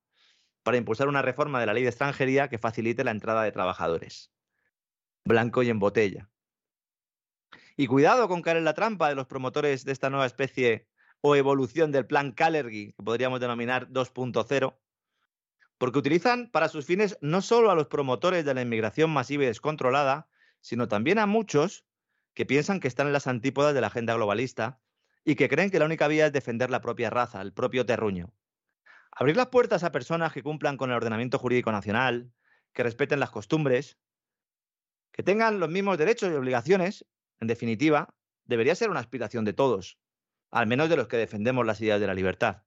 [0.63, 4.31] para impulsar una reforma de la ley de extranjería que facilite la entrada de trabajadores.
[5.25, 6.29] Blanco y en botella.
[7.77, 10.87] Y cuidado con caer en la trampa de los promotores de esta nueva especie
[11.21, 14.77] o evolución del plan Calergy, que podríamos denominar 2.0,
[15.77, 19.47] porque utilizan para sus fines no solo a los promotores de la inmigración masiva y
[19.47, 20.27] descontrolada,
[20.61, 21.85] sino también a muchos
[22.33, 24.79] que piensan que están en las antípodas de la agenda globalista
[25.23, 28.33] y que creen que la única vía es defender la propia raza, el propio terruño.
[29.17, 32.33] Abrir las puertas a personas que cumplan con el ordenamiento jurídico nacional,
[32.73, 33.97] que respeten las costumbres,
[35.13, 37.05] que tengan los mismos derechos y obligaciones,
[37.39, 39.97] en definitiva, debería ser una aspiración de todos,
[40.51, 42.63] al menos de los que defendemos las ideas de la libertad.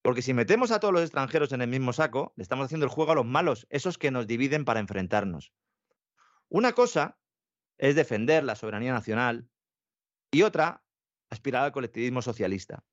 [0.00, 2.92] Porque si metemos a todos los extranjeros en el mismo saco, le estamos haciendo el
[2.92, 5.52] juego a los malos, esos que nos dividen para enfrentarnos.
[6.48, 7.18] Una cosa
[7.78, 9.48] es defender la soberanía nacional
[10.30, 10.84] y otra,
[11.30, 12.84] aspirar al colectivismo socialista,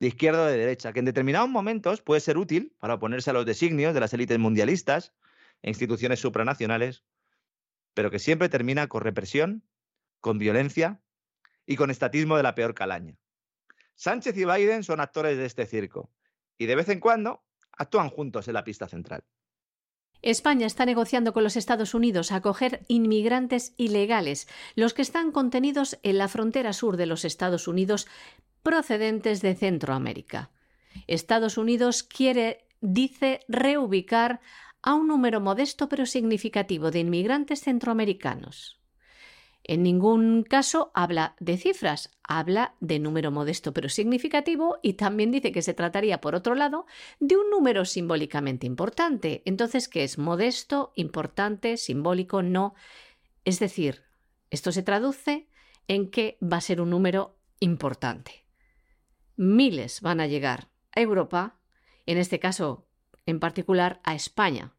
[0.00, 3.32] de izquierda o de derecha, que en determinados momentos puede ser útil para oponerse a
[3.32, 5.14] los designios de las élites mundialistas
[5.62, 7.04] e instituciones supranacionales,
[7.94, 9.62] pero que siempre termina con represión,
[10.20, 11.00] con violencia
[11.64, 13.16] y con estatismo de la peor calaña.
[13.94, 16.10] Sánchez y Biden son actores de este circo
[16.58, 19.24] y de vez en cuando actúan juntos en la pista central.
[20.22, 26.18] España está negociando con los Estados Unidos acoger inmigrantes ilegales, los que están contenidos en
[26.18, 28.06] la frontera sur de los Estados Unidos
[28.66, 30.50] procedentes de Centroamérica.
[31.06, 34.40] Estados Unidos quiere, dice, reubicar
[34.82, 38.80] a un número modesto pero significativo de inmigrantes centroamericanos.
[39.62, 45.52] En ningún caso habla de cifras, habla de número modesto pero significativo y también dice
[45.52, 46.86] que se trataría, por otro lado,
[47.20, 49.42] de un número simbólicamente importante.
[49.44, 52.42] Entonces, ¿qué es modesto, importante, simbólico?
[52.42, 52.74] No.
[53.44, 54.02] Es decir,
[54.50, 55.46] esto se traduce
[55.86, 58.45] en que va a ser un número importante.
[59.36, 61.58] Miles van a llegar a Europa,
[62.06, 62.86] en este caso
[63.26, 64.74] en particular a España.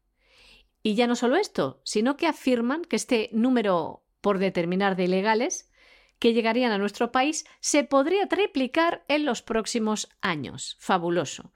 [0.82, 5.70] Y ya no solo esto, sino que afirman que este número por determinar de ilegales
[6.18, 10.76] que llegarían a nuestro país se podría triplicar en los próximos años.
[10.80, 11.52] Fabuloso.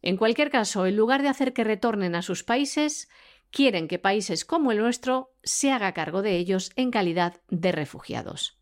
[0.00, 3.08] En cualquier caso, en lugar de hacer que retornen a sus países,
[3.50, 8.57] quieren que países como el nuestro se haga cargo de ellos en calidad de refugiados.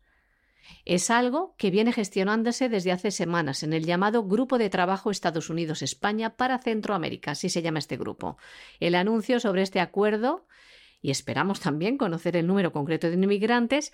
[0.85, 5.49] Es algo que viene gestionándose desde hace semanas en el llamado Grupo de Trabajo Estados
[5.49, 8.37] Unidos-España para Centroamérica, así se llama este grupo.
[8.79, 10.45] El anuncio sobre este acuerdo
[11.01, 13.93] y esperamos también conocer el número concreto de inmigrantes,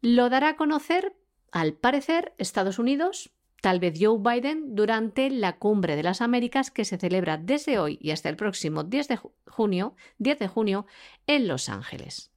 [0.00, 1.14] lo dará a conocer,
[1.52, 6.84] al parecer, Estados Unidos, tal vez Joe Biden, durante la Cumbre de las Américas que
[6.84, 10.86] se celebra desde hoy y hasta el próximo 10 de junio, 10 de junio
[11.26, 12.32] en Los Ángeles.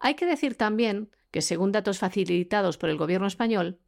[0.00, 3.80] Hay que decir también que, según datos facilitados por el gobierno español,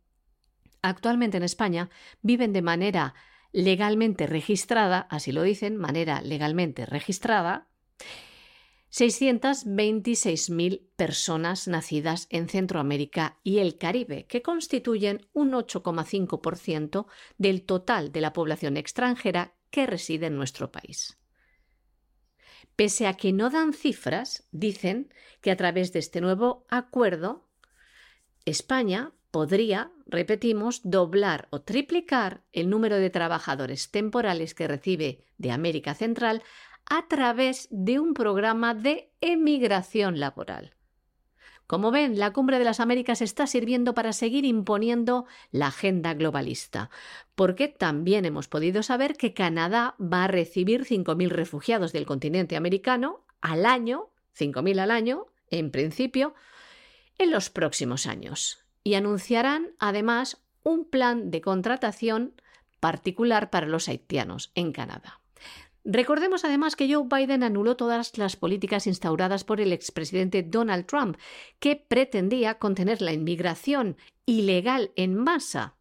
[0.83, 1.91] actualmente en España
[2.23, 3.15] viven de manera
[3.53, 7.69] legalmente registrada, así lo dicen, manera legalmente registrada,
[8.91, 18.21] 626.000 personas nacidas en Centroamérica y el Caribe, que constituyen un 8,5% del total de
[18.21, 21.19] la población extranjera que reside en nuestro país.
[22.77, 27.47] Pese a que no dan cifras, dicen que a través de este nuevo acuerdo,
[28.45, 35.95] España podría, repetimos, doblar o triplicar el número de trabajadores temporales que recibe de América
[35.95, 36.43] Central
[36.87, 40.75] a través de un programa de emigración laboral.
[41.67, 46.91] Como ven, la Cumbre de las Américas está sirviendo para seguir imponiendo la agenda globalista,
[47.35, 53.25] porque también hemos podido saber que Canadá va a recibir 5.000 refugiados del continente americano
[53.41, 56.35] al año, 5.000 al año, en principio,
[57.17, 58.59] en los próximos años.
[58.83, 62.35] Y anunciarán, además, un plan de contratación
[62.81, 65.21] particular para los haitianos en Canadá.
[65.85, 71.19] Recordemos además que Joe Biden anuló todas las políticas instauradas por el expresidente Donald Trump,
[71.59, 75.77] que pretendía contener la inmigración ilegal en masa.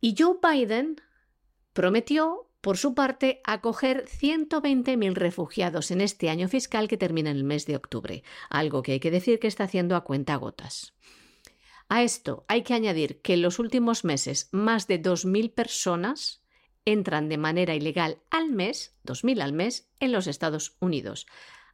[0.00, 1.00] Y Joe Biden
[1.72, 7.44] prometió, por su parte, acoger 120.000 refugiados en este año fiscal que termina en el
[7.44, 10.94] mes de octubre, algo que hay que decir que está haciendo a cuenta gotas.
[11.88, 16.39] A esto hay que añadir que en los últimos meses más de 2.000 personas
[16.92, 21.26] entran de manera ilegal al mes, 2.000 al mes, en los Estados Unidos,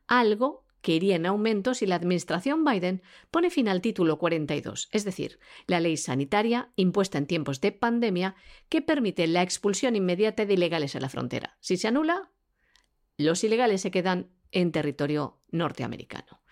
[0.06, 3.02] algo que iría en aumento si la administración Biden
[3.32, 8.36] pone fin al título 42, es decir, la ley sanitaria impuesta en tiempos de pandemia
[8.68, 11.56] que permite la expulsión inmediata de ilegales a la frontera.
[11.60, 12.30] Si se anula,
[13.16, 16.42] los ilegales se quedan en territorio norteamericano.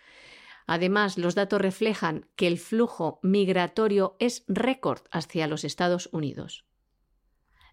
[0.66, 6.64] Además, los datos reflejan que el flujo migratorio es récord hacia los Estados Unidos.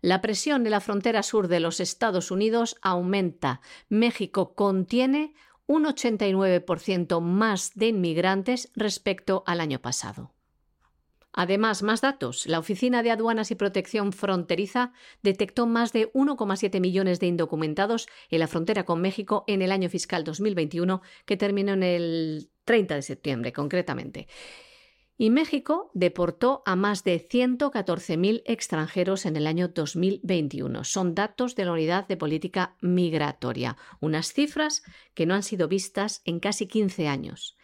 [0.01, 3.61] La presión de la frontera sur de los Estados Unidos aumenta.
[3.87, 5.35] México contiene
[5.67, 10.33] un 89% más de inmigrantes respecto al año pasado.
[11.33, 12.45] Además, más datos.
[12.47, 14.91] La Oficina de Aduanas y Protección Fronteriza
[15.21, 19.87] detectó más de 1,7 millones de indocumentados en la frontera con México en el año
[19.87, 24.27] fiscal 2021, que terminó en el 30 de septiembre concretamente.
[25.21, 30.83] Y México deportó a más de 114.000 extranjeros en el año 2021.
[30.83, 34.81] Son datos de la Unidad de Política Migratoria, unas cifras
[35.13, 37.55] que no han sido vistas en casi 15 años.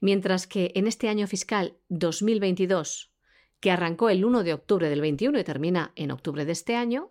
[0.00, 3.12] Mientras que en este año fiscal 2022
[3.60, 7.10] que arrancó el 1 de octubre del 21 y termina en octubre de este año,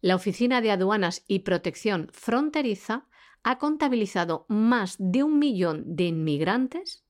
[0.00, 3.06] la Oficina de Aduanas y Protección Fronteriza
[3.44, 7.04] ha contabilizado más de un millón de inmigrantes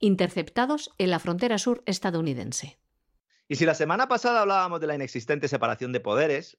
[0.00, 2.78] interceptados en la frontera sur estadounidense.
[3.46, 6.58] Y si la semana pasada hablábamos de la inexistente separación de poderes,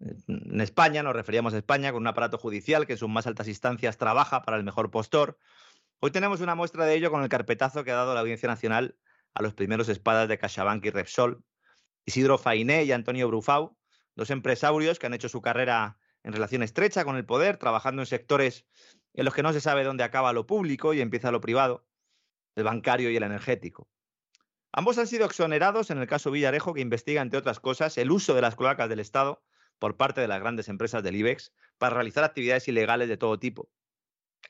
[0.00, 3.48] en España, nos referíamos a España con un aparato judicial que en sus más altas
[3.48, 5.38] instancias trabaja para el mejor postor,
[6.00, 8.96] hoy tenemos una muestra de ello con el carpetazo que ha dado la Audiencia Nacional
[9.34, 11.44] a los primeros espadas de CaixaBank y Repsol,
[12.06, 13.76] Isidro Fainé y Antonio Brufau,
[14.16, 18.06] dos empresarios que han hecho su carrera en relación estrecha con el poder, trabajando en
[18.06, 18.66] sectores
[19.14, 21.86] en los que no se sabe dónde acaba lo público y empieza lo privado,
[22.60, 23.88] el bancario y el energético.
[24.72, 28.34] Ambos han sido exonerados en el caso Villarejo, que investiga, entre otras cosas, el uso
[28.34, 29.42] de las cloacas del Estado
[29.80, 33.68] por parte de las grandes empresas del IBEX para realizar actividades ilegales de todo tipo,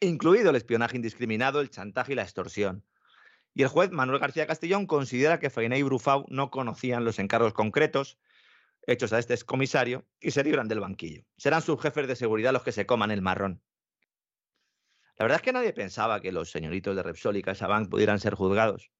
[0.00, 2.84] incluido el espionaje indiscriminado, el chantaje y la extorsión.
[3.54, 7.54] Y el juez Manuel García Castellón considera que Fainé y Brufau no conocían los encargos
[7.54, 8.18] concretos
[8.86, 11.24] hechos a este excomisario y se libran del banquillo.
[11.36, 13.62] Serán sus jefes de seguridad los que se coman el marrón.
[15.20, 18.34] La verdad es que nadie pensaba que los señoritos de Repsol y CaixaBank pudieran ser
[18.34, 18.90] juzgados.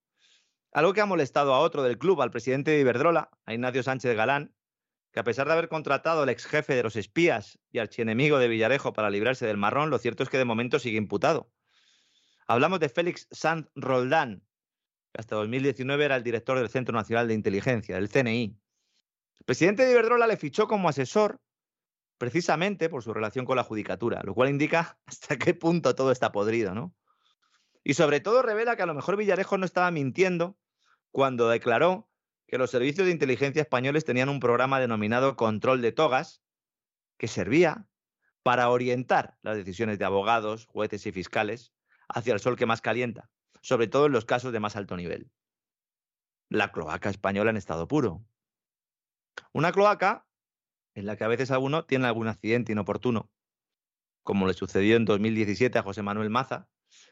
[0.71, 4.15] Algo que ha molestado a otro del club, al presidente de Iberdrola, a Ignacio Sánchez
[4.15, 4.55] Galán,
[5.13, 8.49] que a pesar de haber contratado al ex jefe de los espías y archienemigo de
[8.49, 11.51] Villarejo para librarse del marrón, lo cierto es que de momento sigue imputado.
[12.47, 14.43] Hablamos de Félix Sanz Roldán,
[15.15, 18.59] que hasta 2019 era el director del Centro Nacional de Inteligencia, del CNI.
[19.39, 21.41] El presidente de Iberdrola le fichó como asesor
[22.21, 26.31] precisamente por su relación con la judicatura, lo cual indica hasta qué punto todo está
[26.31, 26.95] podrido, ¿no?
[27.83, 30.59] Y sobre todo revela que a lo mejor Villarejo no estaba mintiendo
[31.13, 32.11] cuando declaró
[32.47, 36.43] que los servicios de inteligencia españoles tenían un programa denominado control de togas
[37.17, 37.87] que servía
[38.43, 41.73] para orientar las decisiones de abogados, jueces y fiscales
[42.07, 43.31] hacia el sol que más calienta,
[43.63, 45.31] sobre todo en los casos de más alto nivel.
[46.51, 48.23] La cloaca española en estado puro.
[49.55, 50.27] Una cloaca
[50.95, 53.31] en la que a veces alguno tiene algún accidente inoportuno,
[54.23, 56.69] como le sucedió en 2017 a José Manuel Maza,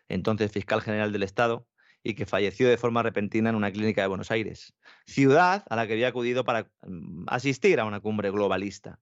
[0.09, 1.67] entonces fiscal general del Estado,
[2.03, 4.75] y que falleció de forma repentina en una clínica de Buenos Aires,
[5.07, 9.01] ciudad a la que había acudido para mm, asistir a una cumbre globalista.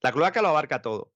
[0.00, 1.12] La cloaca lo abarca todo,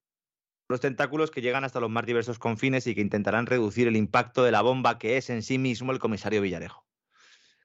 [0.69, 4.45] los tentáculos que llegan hasta los más diversos confines y que intentarán reducir el impacto
[4.45, 6.87] de la bomba que es en sí mismo el comisario Villarejo,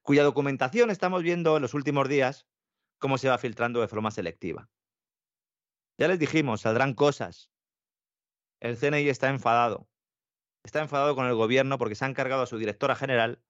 [0.01, 2.47] cuya documentación estamos viendo en los últimos días
[3.03, 4.69] cómo se va filtrando de forma selectiva.
[5.97, 7.51] Ya les dijimos, saldrán cosas.
[8.61, 9.89] El CNI está enfadado.
[10.63, 13.43] Está enfadado con el gobierno porque se han cargado a su directora general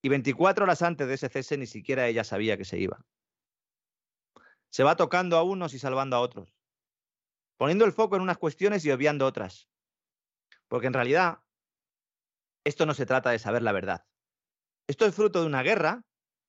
[0.00, 3.04] y 24 horas antes de ese cese ni siquiera ella sabía que se iba.
[4.70, 6.56] Se va tocando a unos y salvando a otros
[7.58, 9.68] poniendo el foco en unas cuestiones y obviando otras.
[10.68, 11.42] Porque en realidad,
[12.64, 14.06] esto no se trata de saber la verdad.
[14.86, 16.07] Esto es fruto de una guerra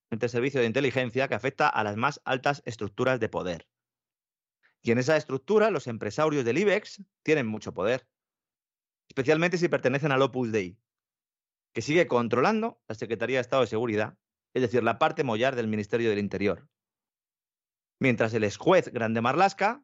[0.09, 3.67] el servicio de inteligencia que afecta a las más altas estructuras de poder.
[4.81, 8.07] Y en esa estructura, los empresarios del IBEX tienen mucho poder,
[9.07, 10.77] especialmente si pertenecen al Opus Dei,
[11.73, 14.17] que sigue controlando la Secretaría de Estado de Seguridad,
[14.53, 16.67] es decir, la parte mollar del Ministerio del Interior.
[17.99, 19.83] Mientras el ex juez Grande Marlasca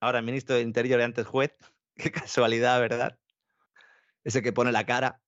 [0.00, 1.56] ahora ministro del Interior y antes juez.
[1.96, 3.18] Qué casualidad, ¿verdad?
[4.24, 5.20] Ese que pone la cara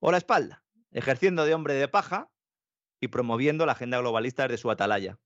[0.00, 2.31] o la espalda, ejerciendo de hombre de paja
[3.02, 5.18] y promoviendo la agenda globalista desde su atalaya.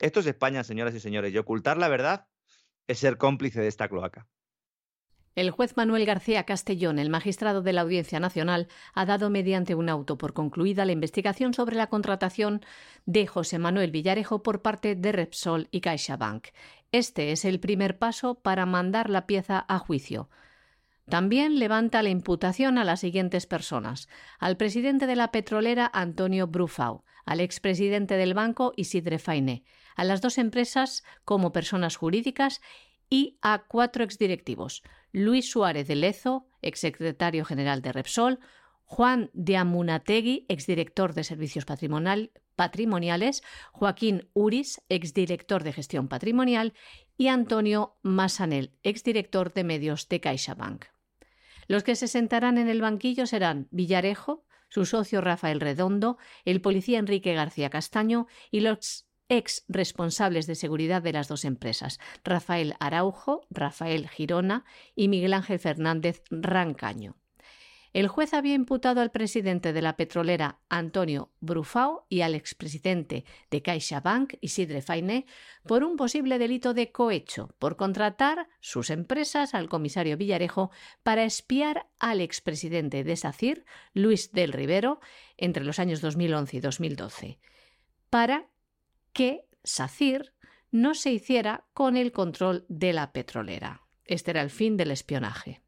[0.00, 2.26] Esto es España, señoras y señores, y ocultar la verdad
[2.88, 4.26] es ser cómplice de esta cloaca.
[5.34, 9.90] El juez Manuel García Castellón, el magistrado de la Audiencia Nacional, ha dado mediante un
[9.90, 12.62] auto por concluida la investigación sobre la contratación
[13.04, 16.48] de José Manuel Villarejo por parte de Repsol y CaixaBank.
[16.92, 20.30] Este es el primer paso para mandar la pieza a juicio.
[21.08, 27.04] También levanta la imputación a las siguientes personas: al presidente de la petrolera Antonio Brufau,
[27.24, 29.64] al expresidente del banco Isidre Fainé,
[29.96, 32.60] a las dos empresas como personas jurídicas
[33.10, 34.82] y a cuatro exdirectivos.
[35.12, 38.38] Luis Suárez de Lezo, exsecretario general de Repsol,
[38.84, 43.42] Juan de Amunategui, exdirector de Servicios Patrimoniales,
[43.72, 46.74] Joaquín Uris, exdirector de Gestión Patrimonial,
[47.16, 50.84] y Antonio Massanel, exdirector de Medios de CaixaBank.
[51.68, 56.98] Los que se sentarán en el banquillo serán Villarejo, su socio Rafael Redondo, el policía
[56.98, 63.42] Enrique García Castaño y los ex responsables de seguridad de las dos empresas, Rafael Araujo,
[63.50, 64.64] Rafael Girona
[64.94, 67.16] y Miguel Ángel Fernández Rancaño.
[67.92, 73.62] El juez había imputado al presidente de la petrolera Antonio Brufao y al expresidente de
[73.62, 75.26] CaixaBank Isidre Fainé
[75.66, 80.70] por un posible delito de cohecho por contratar sus empresas al comisario Villarejo
[81.02, 83.64] para espiar al expresidente de SACIR,
[83.94, 85.00] Luis del Rivero,
[85.36, 87.38] entre los años 2011 y 2012,
[88.10, 88.48] para
[89.12, 90.34] que SACIR
[90.70, 93.82] no se hiciera con el control de la petrolera.
[94.04, 95.62] Este era el fin del espionaje.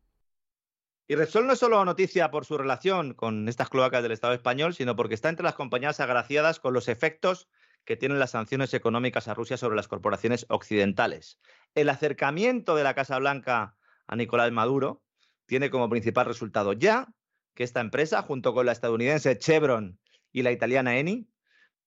[1.10, 4.74] Y Repsol no es solo noticia por su relación con estas cloacas del Estado español,
[4.74, 7.48] sino porque está entre las compañías agraciadas con los efectos
[7.84, 11.40] que tienen las sanciones económicas a Rusia sobre las corporaciones occidentales.
[11.74, 13.74] El acercamiento de la Casa Blanca
[14.06, 15.02] a Nicolás Maduro
[15.46, 17.12] tiene como principal resultado ya
[17.54, 19.98] que esta empresa, junto con la estadounidense Chevron
[20.30, 21.28] y la italiana Eni,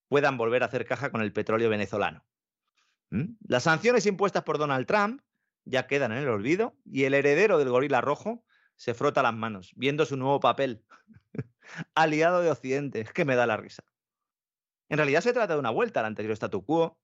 [0.09, 2.25] puedan volver a hacer caja con el petróleo venezolano.
[3.09, 3.35] ¿Mm?
[3.47, 5.21] Las sanciones impuestas por Donald Trump
[5.63, 8.43] ya quedan en el olvido y el heredero del gorila rojo
[8.75, 10.83] se frota las manos, viendo su nuevo papel.
[11.95, 13.83] Aliado de Occidente, que me da la risa.
[14.89, 16.99] En realidad se trata de una vuelta al anterior statu quo,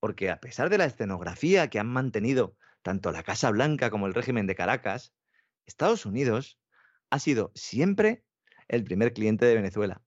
[0.00, 4.14] porque a pesar de la escenografía que han mantenido tanto la Casa Blanca como el
[4.14, 5.12] régimen de Caracas,
[5.66, 6.58] Estados Unidos
[7.10, 8.24] ha sido siempre
[8.68, 10.02] el primer cliente de Venezuela.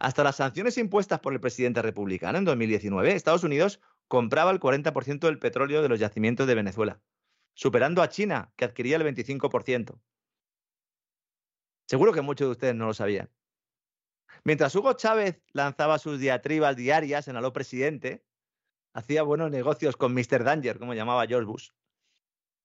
[0.00, 5.20] Hasta las sanciones impuestas por el presidente republicano en 2019, Estados Unidos compraba el 40%
[5.20, 7.00] del petróleo de los yacimientos de Venezuela
[7.54, 9.98] superando a China, que adquiría el 25%.
[11.86, 13.30] Seguro que muchos de ustedes no lo sabían.
[14.42, 18.24] Mientras Hugo Chávez lanzaba sus diatribas diarias en Aló Presidente,
[18.92, 20.44] hacía buenos negocios con Mr.
[20.44, 21.70] Danger, como llamaba George Bush.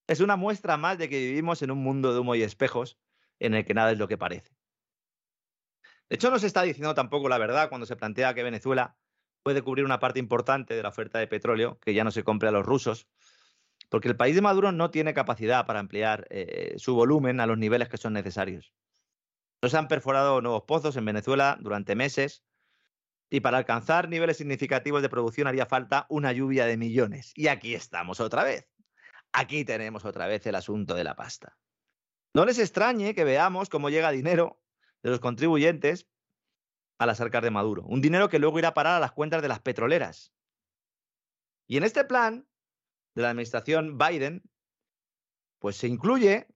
[0.08, 2.98] Es una muestra más de que vivimos en un mundo de humo y espejos
[3.40, 4.56] en el que nada es lo que parece.
[6.10, 8.98] De hecho, no se está diciendo tampoco la verdad cuando se plantea que Venezuela
[9.44, 12.50] puede cubrir una parte importante de la oferta de petróleo que ya no se compre
[12.50, 13.08] a los rusos
[13.90, 17.58] porque el país de Maduro no tiene capacidad para ampliar eh, su volumen a los
[17.58, 18.74] niveles que son necesarios.
[19.62, 22.44] No se han perforado nuevos pozos en Venezuela durante meses
[23.30, 27.32] y para alcanzar niveles significativos de producción haría falta una lluvia de millones.
[27.36, 28.70] Y aquí estamos otra vez.
[29.32, 31.58] Aquí tenemos otra vez el asunto de la pasta.
[32.34, 34.62] No les extrañe que veamos cómo llega dinero
[35.04, 36.08] de los contribuyentes
[36.98, 37.84] a las arcas de Maduro.
[37.84, 40.34] Un dinero que luego irá a parar a las cuentas de las petroleras.
[41.68, 42.49] Y en este plan,
[43.16, 44.44] de la administración Biden,
[45.60, 46.48] pues se incluye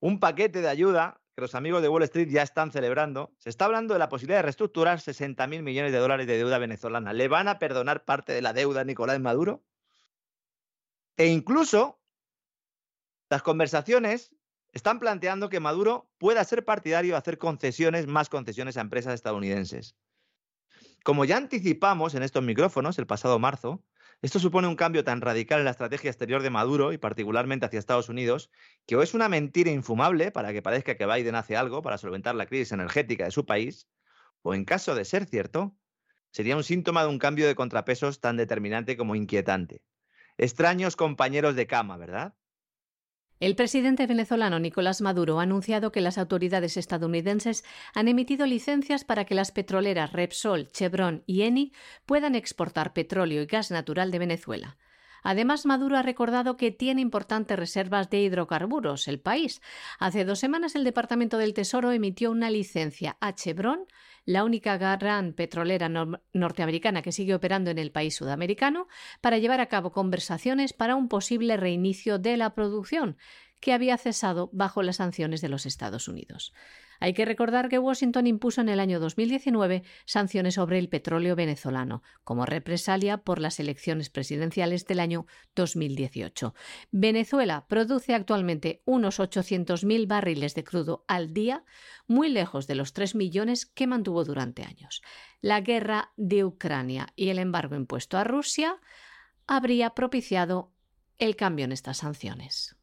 [0.00, 3.34] un paquete de ayuda que los amigos de Wall Street ya están celebrando.
[3.38, 6.58] Se está hablando de la posibilidad de reestructurar 60 mil millones de dólares de deuda
[6.58, 7.12] venezolana.
[7.12, 9.64] ¿Le van a perdonar parte de la deuda a Nicolás Maduro?
[11.16, 12.00] E incluso
[13.30, 14.34] las conversaciones
[14.72, 19.96] están planteando que Maduro pueda ser partidario de hacer concesiones, más concesiones a empresas estadounidenses.
[21.04, 23.82] Como ya anticipamos en estos micrófonos el pasado marzo,
[24.22, 27.80] esto supone un cambio tan radical en la estrategia exterior de Maduro y particularmente hacia
[27.80, 28.50] Estados Unidos,
[28.86, 32.36] que o es una mentira infumable para que parezca que Biden hace algo para solventar
[32.36, 33.88] la crisis energética de su país,
[34.42, 35.76] o en caso de ser cierto,
[36.30, 39.82] sería un síntoma de un cambio de contrapesos tan determinante como inquietante.
[40.38, 42.34] Extraños compañeros de cama, ¿verdad?
[43.42, 49.24] El presidente venezolano Nicolás Maduro ha anunciado que las autoridades estadounidenses han emitido licencias para
[49.24, 51.72] que las petroleras Repsol, Chevron y Eni
[52.06, 54.76] puedan exportar petróleo y gas natural de Venezuela.
[55.22, 59.60] Además, Maduro ha recordado que tiene importantes reservas de hidrocarburos el país.
[59.98, 63.86] Hace dos semanas el Departamento del Tesoro emitió una licencia a Chevron
[64.24, 65.88] la única gran petrolera
[66.32, 68.88] norteamericana que sigue operando en el país sudamericano,
[69.20, 73.16] para llevar a cabo conversaciones para un posible reinicio de la producción,
[73.60, 76.52] que había cesado bajo las sanciones de los Estados Unidos.
[77.02, 82.04] Hay que recordar que Washington impuso en el año 2019 sanciones sobre el petróleo venezolano,
[82.22, 85.26] como represalia por las elecciones presidenciales del año
[85.56, 86.54] 2018.
[86.92, 91.64] Venezuela produce actualmente unos 800.000 barriles de crudo al día,
[92.06, 95.02] muy lejos de los 3 millones que mantuvo durante años.
[95.40, 98.76] La guerra de Ucrania y el embargo impuesto a Rusia
[99.48, 100.72] habría propiciado
[101.18, 102.76] el cambio en estas sanciones.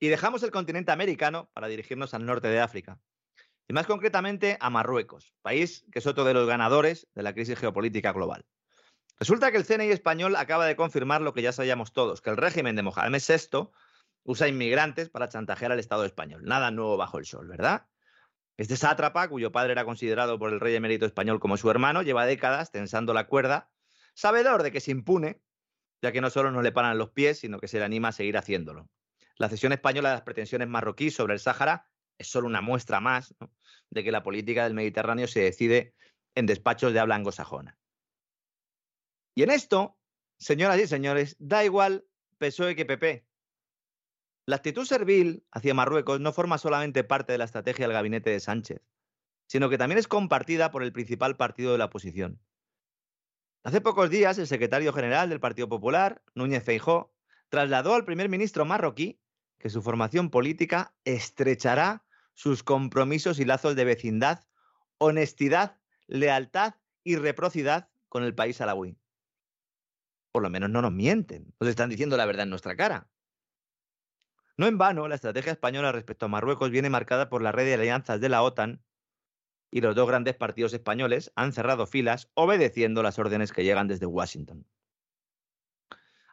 [0.00, 2.98] Y dejamos el continente americano para dirigirnos al norte de África
[3.68, 7.58] y más concretamente a Marruecos, país que es otro de los ganadores de la crisis
[7.58, 8.44] geopolítica global.
[9.18, 12.36] Resulta que el CNI español acaba de confirmar lo que ya sabíamos todos, que el
[12.36, 13.70] régimen de Mohamed VI
[14.24, 16.42] usa inmigrantes para chantajear al Estado español.
[16.44, 17.86] Nada nuevo bajo el sol, ¿verdad?
[18.58, 22.26] Este sátrapa, cuyo padre era considerado por el rey emérito español como su hermano, lleva
[22.26, 23.70] décadas tensando la cuerda,
[24.14, 25.42] sabedor de que se impune,
[26.02, 28.12] ya que no solo no le paran los pies, sino que se le anima a
[28.12, 28.88] seguir haciéndolo.
[29.36, 31.86] La cesión española de las pretensiones marroquíes sobre el Sáhara
[32.18, 33.34] es solo una muestra más
[33.90, 35.94] de que la política del Mediterráneo se decide
[36.34, 37.78] en despachos de habla anglosajona.
[39.34, 39.98] Y en esto,
[40.38, 42.06] señoras y señores, da igual
[42.38, 43.26] PSOE que PP.
[44.46, 48.40] La actitud servil hacia Marruecos no forma solamente parte de la estrategia del gabinete de
[48.40, 48.80] Sánchez,
[49.48, 52.40] sino que también es compartida por el principal partido de la oposición.
[53.64, 57.12] Hace pocos días, el secretario general del Partido Popular, Núñez Feijó,
[57.48, 59.20] trasladó al primer ministro marroquí
[59.58, 62.05] que su formación política estrechará
[62.36, 64.44] sus compromisos y lazos de vecindad,
[64.98, 68.98] honestidad, lealtad y reciprocidad con el país alawí.
[70.32, 73.08] Por lo menos no nos mienten, nos están diciendo la verdad en nuestra cara.
[74.58, 77.74] No en vano, la estrategia española respecto a Marruecos viene marcada por la red de
[77.74, 78.84] alianzas de la OTAN
[79.70, 84.04] y los dos grandes partidos españoles han cerrado filas obedeciendo las órdenes que llegan desde
[84.04, 84.66] Washington.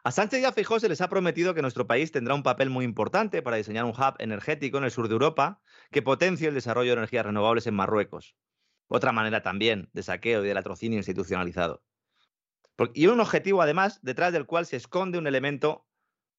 [0.04, 2.84] A Sánchez y a se les ha prometido que nuestro país tendrá un papel muy
[2.84, 6.90] importante para diseñar un hub energético en el sur de Europa que potencie el desarrollo
[6.90, 8.36] de energías renovables en Marruecos.
[8.88, 11.82] Otra manera también de saqueo y de latrocinio institucionalizado.
[12.92, 15.86] Y un objetivo, además, detrás del cual se esconde un elemento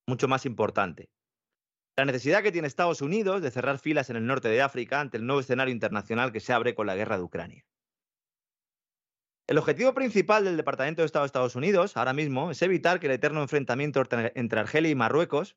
[0.08, 1.10] mucho más importante.
[1.98, 5.18] La necesidad que tiene Estados Unidos de cerrar filas en el norte de África ante
[5.18, 7.66] el nuevo escenario internacional que se abre con la guerra de Ucrania.
[9.48, 13.06] El objetivo principal del Departamento de Estado de Estados Unidos ahora mismo es evitar que
[13.06, 15.56] el eterno enfrentamiento entre Argelia y Marruecos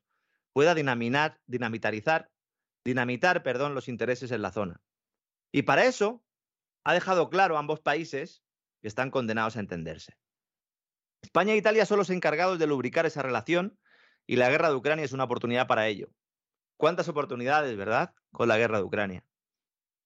[0.53, 2.29] pueda dinamitar, dinamitarizar,
[2.83, 4.81] dinamitar perdón, los intereses en la zona.
[5.51, 6.23] Y para eso
[6.83, 8.43] ha dejado claro ambos países
[8.81, 10.17] que están condenados a entenderse.
[11.21, 13.77] España e Italia son los encargados de lubricar esa relación
[14.25, 16.09] y la guerra de Ucrania es una oportunidad para ello.
[16.77, 18.13] ¿Cuántas oportunidades, verdad?
[18.31, 19.25] Con la guerra de Ucrania.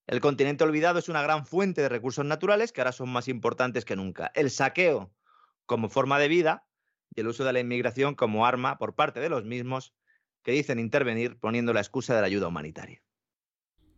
[0.08, 3.86] El continente olvidado es una gran fuente de recursos naturales que ahora son más importantes
[3.86, 4.32] que nunca.
[4.34, 5.14] El saqueo
[5.66, 6.68] como forma de vida
[7.16, 9.94] y el uso de la inmigración como arma por parte de los mismos
[10.44, 13.02] que dicen intervenir poniendo la excusa de la ayuda humanitaria.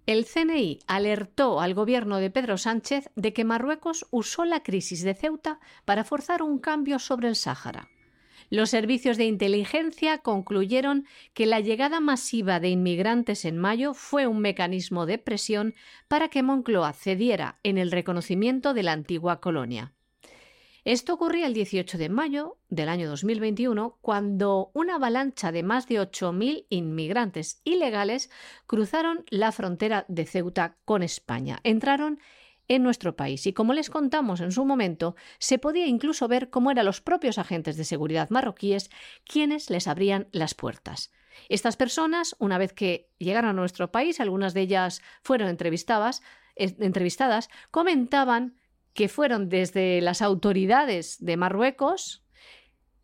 [0.06, 5.16] El CNI alertó al gobierno de Pedro Sánchez de que Marruecos usó la crisis de
[5.16, 7.90] Ceuta para forzar un cambio sobre el Sáhara.
[8.52, 14.40] Los servicios de inteligencia concluyeron que la llegada masiva de inmigrantes en mayo fue un
[14.40, 15.74] mecanismo de presión
[16.08, 19.95] para que Moncloa cediera en el reconocimiento de la antigua colonia.
[20.86, 26.00] Esto ocurría el 18 de mayo del año 2021, cuando una avalancha de más de
[26.00, 28.30] 8.000 inmigrantes ilegales
[28.68, 31.60] cruzaron la frontera de Ceuta con España.
[31.64, 32.20] Entraron
[32.68, 36.70] en nuestro país y como les contamos en su momento, se podía incluso ver cómo
[36.70, 38.92] eran los propios agentes de seguridad marroquíes
[39.28, 41.12] quienes les abrían las puertas.
[41.50, 46.22] Estas personas, una vez que llegaron a nuestro país, algunas de ellas fueron entrevistadas,
[46.56, 48.54] eh, entrevistadas comentaban
[48.96, 52.26] que fueron desde las autoridades de Marruecos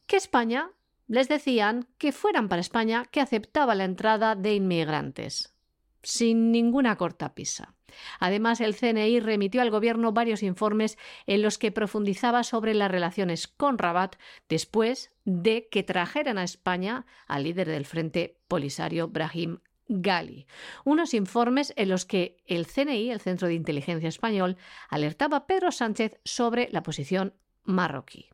[0.07, 0.71] que España
[1.07, 5.53] les decían que fueran para España que aceptaba la entrada de inmigrantes,
[6.01, 7.75] sin ninguna cortapisa.
[8.21, 13.49] Además, el CNI remitió al Gobierno varios informes en los que profundizaba sobre las relaciones
[13.49, 14.15] con Rabat
[14.47, 19.59] después de que trajeran a España al líder del Frente Polisario, Brahim
[19.91, 20.47] Gali,
[20.85, 24.57] unos informes en los que el CNI, el Centro de Inteligencia Español,
[24.89, 27.33] alertaba a Pedro Sánchez sobre la posición
[27.63, 28.29] marroquí.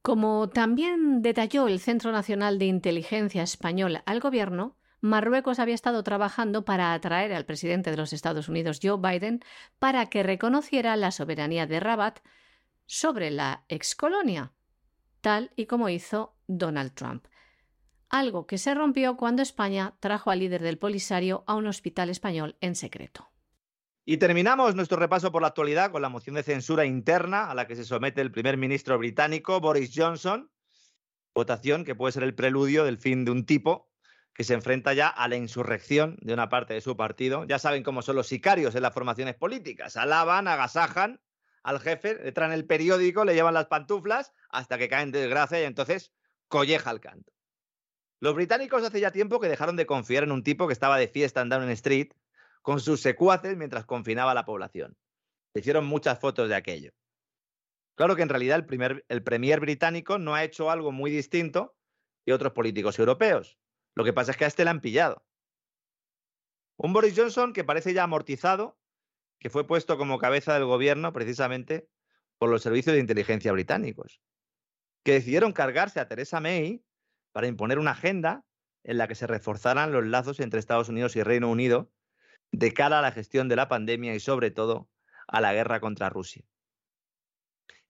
[0.00, 6.64] Como también detalló el Centro Nacional de Inteligencia Español al Gobierno, Marruecos había estado trabajando
[6.64, 9.44] para atraer al presidente de los Estados Unidos, Joe Biden,
[9.78, 12.20] para que reconociera la soberanía de Rabat
[12.86, 14.52] sobre la excolonia,
[15.20, 17.26] tal y como hizo Donald Trump
[18.10, 22.56] algo que se rompió cuando España trajo al líder del Polisario a un hospital español
[22.60, 23.30] en secreto.
[24.04, 27.66] Y terminamos nuestro repaso por la actualidad con la moción de censura interna a la
[27.66, 30.50] que se somete el primer ministro británico Boris Johnson,
[31.34, 33.90] votación que puede ser el preludio del fin de un tipo
[34.32, 37.44] que se enfrenta ya a la insurrección de una parte de su partido.
[37.44, 39.96] Ya saben cómo son los sicarios en las formaciones políticas.
[39.96, 41.20] Alaban, agasajan
[41.62, 45.60] al jefe, le traen el periódico, le llevan las pantuflas hasta que caen de desgracia
[45.60, 46.12] y entonces
[46.46, 47.32] colleja el canto.
[48.20, 51.08] Los británicos hace ya tiempo que dejaron de confiar en un tipo que estaba de
[51.08, 52.12] fiesta en Downing Street
[52.62, 54.96] con sus secuaces mientras confinaba a la población.
[55.52, 56.92] Se hicieron muchas fotos de aquello.
[57.94, 61.76] Claro que en realidad el, primer, el premier británico no ha hecho algo muy distinto
[62.24, 63.58] que otros políticos europeos.
[63.94, 65.24] Lo que pasa es que a este le han pillado.
[66.76, 68.78] Un Boris Johnson que parece ya amortizado,
[69.40, 71.88] que fue puesto como cabeza del gobierno precisamente
[72.38, 74.20] por los servicios de inteligencia británicos.
[75.04, 76.84] que decidieron cargarse a Theresa May
[77.38, 78.44] para imponer una agenda
[78.82, 81.92] en la que se reforzaran los lazos entre Estados Unidos y Reino Unido
[82.50, 84.90] de cara a la gestión de la pandemia y sobre todo
[85.28, 86.42] a la guerra contra Rusia.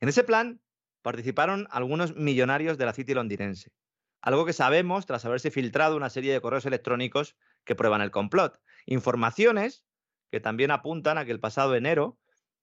[0.01, 0.61] En ese plan
[1.01, 3.73] participaron algunos millonarios de la City londinense,
[4.21, 7.35] algo que sabemos tras haberse filtrado una serie de correos electrónicos
[7.65, 8.61] que prueban el complot.
[8.85, 9.83] Informaciones
[10.31, 12.19] que también apuntan a que el pasado enero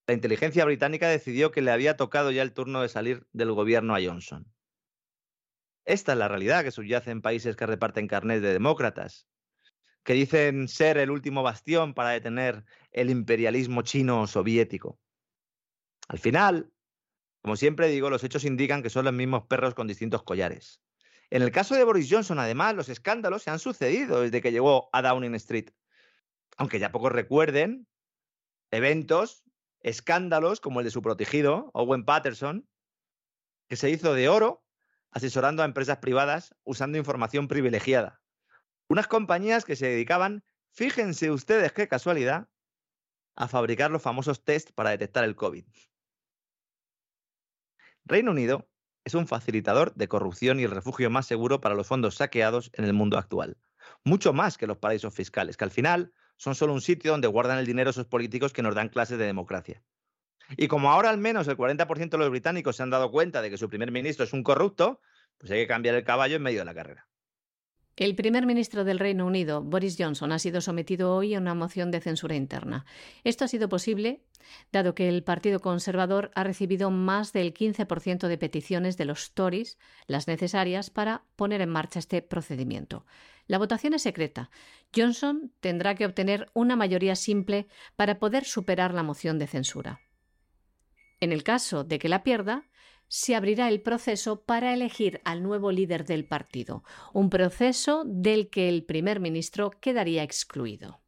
[0.06, 3.96] la inteligencia británica decidió que le había tocado ya el turno de salir del gobierno
[3.96, 4.46] a Johnson.
[5.86, 9.28] Esta es la realidad que subyace en países que reparten carnet de demócratas,
[10.04, 15.00] que dicen ser el último bastión para detener el imperialismo chino soviético.
[16.08, 16.72] Al final,
[17.42, 20.82] como siempre digo, los hechos indican que son los mismos perros con distintos collares.
[21.30, 24.90] En el caso de Boris Johnson, además, los escándalos se han sucedido desde que llegó
[24.92, 25.70] a Downing Street.
[26.58, 27.88] Aunque ya pocos recuerden
[28.72, 29.44] eventos,
[29.82, 32.68] escándalos como el de su protegido, Owen Patterson,
[33.68, 34.65] que se hizo de oro
[35.16, 38.22] asesorando a empresas privadas usando información privilegiada.
[38.90, 40.44] Unas compañías que se dedicaban,
[40.74, 42.50] fíjense ustedes qué casualidad,
[43.38, 45.66] a fabricar los famosos test para detectar el COVID.
[48.04, 48.70] Reino Unido
[49.06, 52.84] es un facilitador de corrupción y el refugio más seguro para los fondos saqueados en
[52.84, 53.58] el mundo actual.
[54.04, 57.58] Mucho más que los paraísos fiscales, que al final son solo un sitio donde guardan
[57.58, 59.82] el dinero esos políticos que nos dan clases de democracia.
[60.58, 63.50] Y como ahora al menos el 40% de los británicos se han dado cuenta de
[63.50, 65.02] que su primer ministro es un corrupto,
[65.38, 67.08] pues hay que cambiar el caballo en medio de la carrera.
[67.98, 71.92] El primer ministro del Reino Unido, Boris Johnson, ha sido sometido hoy a una moción
[71.92, 72.86] de censura interna.
[73.24, 74.26] Esto ha sido posible
[74.72, 79.78] dado que el Partido Conservador ha recibido más del 15% de peticiones de los Tories,
[80.08, 83.06] las necesarias para poner en marcha este procedimiento.
[83.48, 84.50] La votación es secreta.
[84.94, 90.02] Johnson tendrá que obtener una mayoría simple para poder superar la moción de censura.
[91.26, 92.70] En el caso de que la pierda,
[93.08, 98.70] se abrirá el proceso para elegir al nuevo líder del partido, un proceso del que
[98.70, 101.02] el primer ministro quedaría excluido.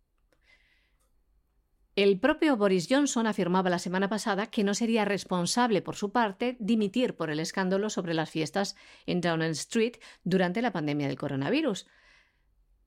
[1.96, 6.58] El propio Boris Johnson afirmaba la semana pasada que no sería responsable por su parte
[6.60, 11.86] dimitir por el escándalo sobre las fiestas en Downing Street durante la pandemia del coronavirus,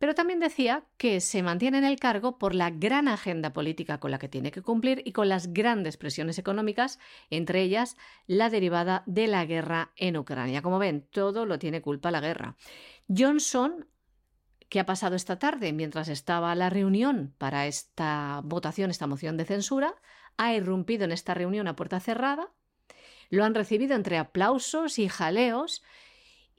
[0.00, 4.10] pero también decía que se mantiene en el cargo por la gran agenda política con
[4.10, 6.98] la que tiene que cumplir y con las grandes presiones económicas,
[7.28, 10.62] entre ellas la derivada de la guerra en Ucrania.
[10.62, 12.56] Como ven, todo lo tiene culpa la guerra.
[13.14, 13.86] Johnson
[14.70, 19.44] ¿Qué ha pasado esta tarde mientras estaba la reunión para esta votación, esta moción de
[19.44, 19.96] censura?
[20.36, 22.52] Ha irrumpido en esta reunión a puerta cerrada,
[23.30, 25.82] lo han recibido entre aplausos y jaleos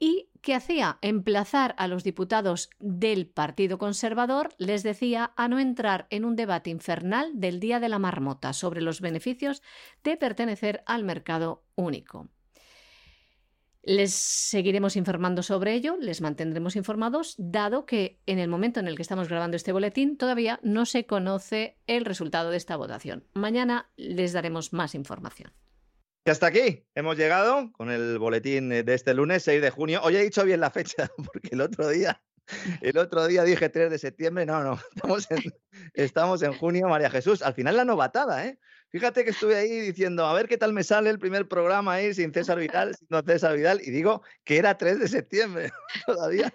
[0.02, 6.08] y que hacía emplazar a los diputados del Partido Conservador, les decía a no entrar
[6.10, 9.62] en un debate infernal del Día de la Marmota sobre los beneficios
[10.02, 12.28] de pertenecer al mercado único.
[13.84, 18.96] Les seguiremos informando sobre ello, les mantendremos informados, dado que en el momento en el
[18.96, 23.24] que estamos grabando este boletín todavía no se conoce el resultado de esta votación.
[23.34, 25.52] Mañana les daremos más información.
[26.24, 30.00] Y hasta aquí hemos llegado con el boletín de este lunes 6 de junio.
[30.04, 32.22] Hoy he dicho bien la fecha, porque el otro día,
[32.80, 34.46] el otro día dije 3 de septiembre.
[34.46, 35.52] No, no, estamos en,
[35.94, 37.42] estamos en junio, María Jesús.
[37.42, 38.56] Al final la novatada, ¿eh?
[38.90, 42.14] Fíjate que estuve ahí diciendo, a ver qué tal me sale el primer programa ahí
[42.14, 45.72] sin César Vidal, sin César Vidal, y digo que era 3 de septiembre
[46.06, 46.52] todavía.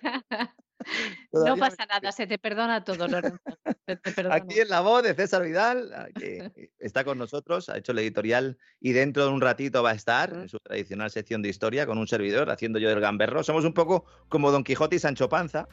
[1.32, 3.40] no pasa nada, se te perdona todo, Lorenzo.
[4.32, 8.00] Aquí en la voz de César Vidal, ah, que está con nosotros, ha hecho el
[8.00, 11.86] editorial y dentro de un ratito va a estar en su tradicional sección de historia
[11.86, 13.44] con un servidor haciendo yo del gamberro.
[13.44, 15.68] Somos un poco como Don Quijote y Sancho Panza,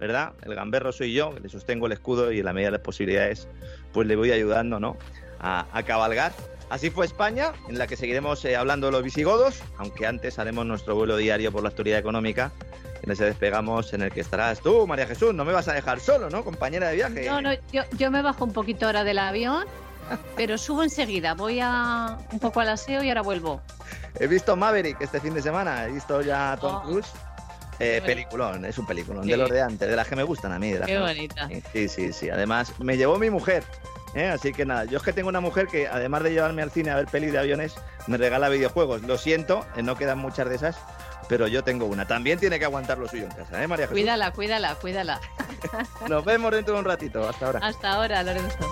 [0.00, 0.32] ¿verdad?
[0.42, 3.48] El gamberro soy yo, le sostengo el escudo y en la medida de las posibilidades,
[3.92, 4.96] pues le voy ayudando, ¿no?
[5.38, 6.32] A, a cabalgar.
[6.70, 10.64] Así fue España, en la que seguiremos eh, hablando de los visigodos, aunque antes haremos
[10.64, 12.52] nuestro vuelo diario por la actualidad económica
[13.04, 15.34] en ese despegamos en el que estarás tú, María Jesús.
[15.34, 17.26] No me vas a dejar solo, ¿no, compañera de viaje?
[17.26, 19.66] No, no, yo, me bajo un poquito ahora del avión,
[20.36, 21.34] pero subo enseguida.
[21.34, 23.60] Voy a un poco al aseo y ahora vuelvo.
[24.18, 26.82] He visto Maverick este fin de semana, he visto ya Tom oh.
[26.82, 27.12] Cruise.
[27.80, 30.60] Eh, peliculón, es un peliculón, de los de antes, de las que me gustan a
[30.60, 30.70] mí.
[30.70, 31.48] De Qué bonita.
[31.72, 32.30] Sí, sí, sí.
[32.30, 33.64] Además, me llevó mi mujer.
[34.14, 34.28] ¿eh?
[34.28, 36.90] Así que nada, yo es que tengo una mujer que además de llevarme al cine
[36.90, 37.74] a ver pelis de aviones,
[38.06, 39.02] me regala videojuegos.
[39.02, 40.78] Lo siento, eh, no quedan muchas de esas,
[41.28, 42.06] pero yo tengo una.
[42.06, 44.00] También tiene que aguantar lo suyo en casa, ¿eh, María Jesús?
[44.00, 45.20] Cuídala, cuídala, cuídala.
[46.08, 47.28] Nos vemos dentro de un ratito.
[47.28, 47.60] Hasta ahora.
[47.62, 48.70] Hasta ahora, Lorenzo.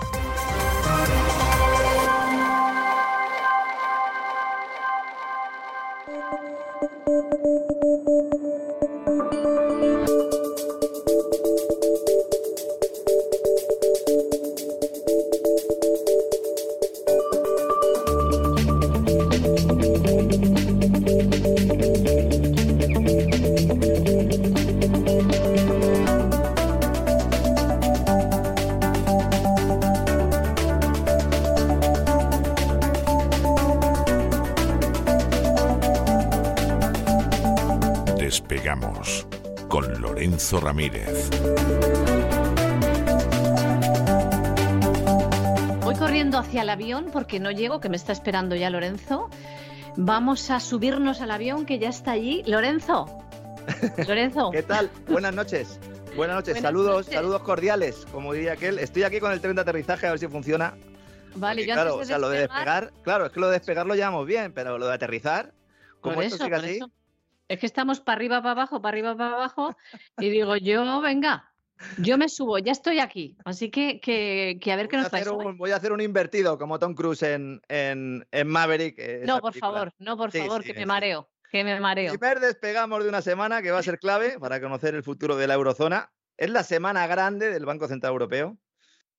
[40.83, 41.29] Ramírez.
[45.81, 49.29] Voy corriendo hacia el avión porque no llego, que me está esperando ya Lorenzo.
[49.95, 52.43] Vamos a subirnos al avión que ya está allí.
[52.45, 53.05] Lorenzo.
[54.07, 54.51] Lorenzo.
[54.51, 54.89] ¿Qué tal?
[55.07, 55.79] Buenas noches.
[56.15, 56.55] Buenas noches.
[56.55, 57.13] Buenas saludos, noches.
[57.13, 58.79] saludos cordiales, como diría aquel.
[58.79, 60.75] Estoy aquí con el tren de aterrizaje a ver si funciona.
[61.35, 63.53] Vale, Porque, yo claro, antes o sea, lo de despegar, claro, es que lo de
[63.53, 65.51] despegar lo llevamos bien, pero lo de aterrizar,
[65.99, 66.91] como Por esto eso, sigue por así, eso.
[67.47, 69.75] Es que estamos para arriba, para abajo, para arriba, para abajo.
[70.17, 71.53] Y digo, yo, venga,
[71.97, 73.37] yo me subo, ya estoy aquí.
[73.45, 76.57] Así que, que, que a ver qué voy, nos un, voy a hacer un invertido
[76.57, 78.95] como Tom Cruise en, en, en Maverick.
[78.97, 79.71] eh, No, por película.
[79.73, 82.13] favor, no, por Sí, favor, sí, que me mareo, que me mareo.
[82.13, 85.47] Primer despegamos de una semana que va a ser clave para conocer el futuro de
[85.47, 86.11] la eurozona.
[86.37, 88.57] Es la semana grande del Banco Central Europeo.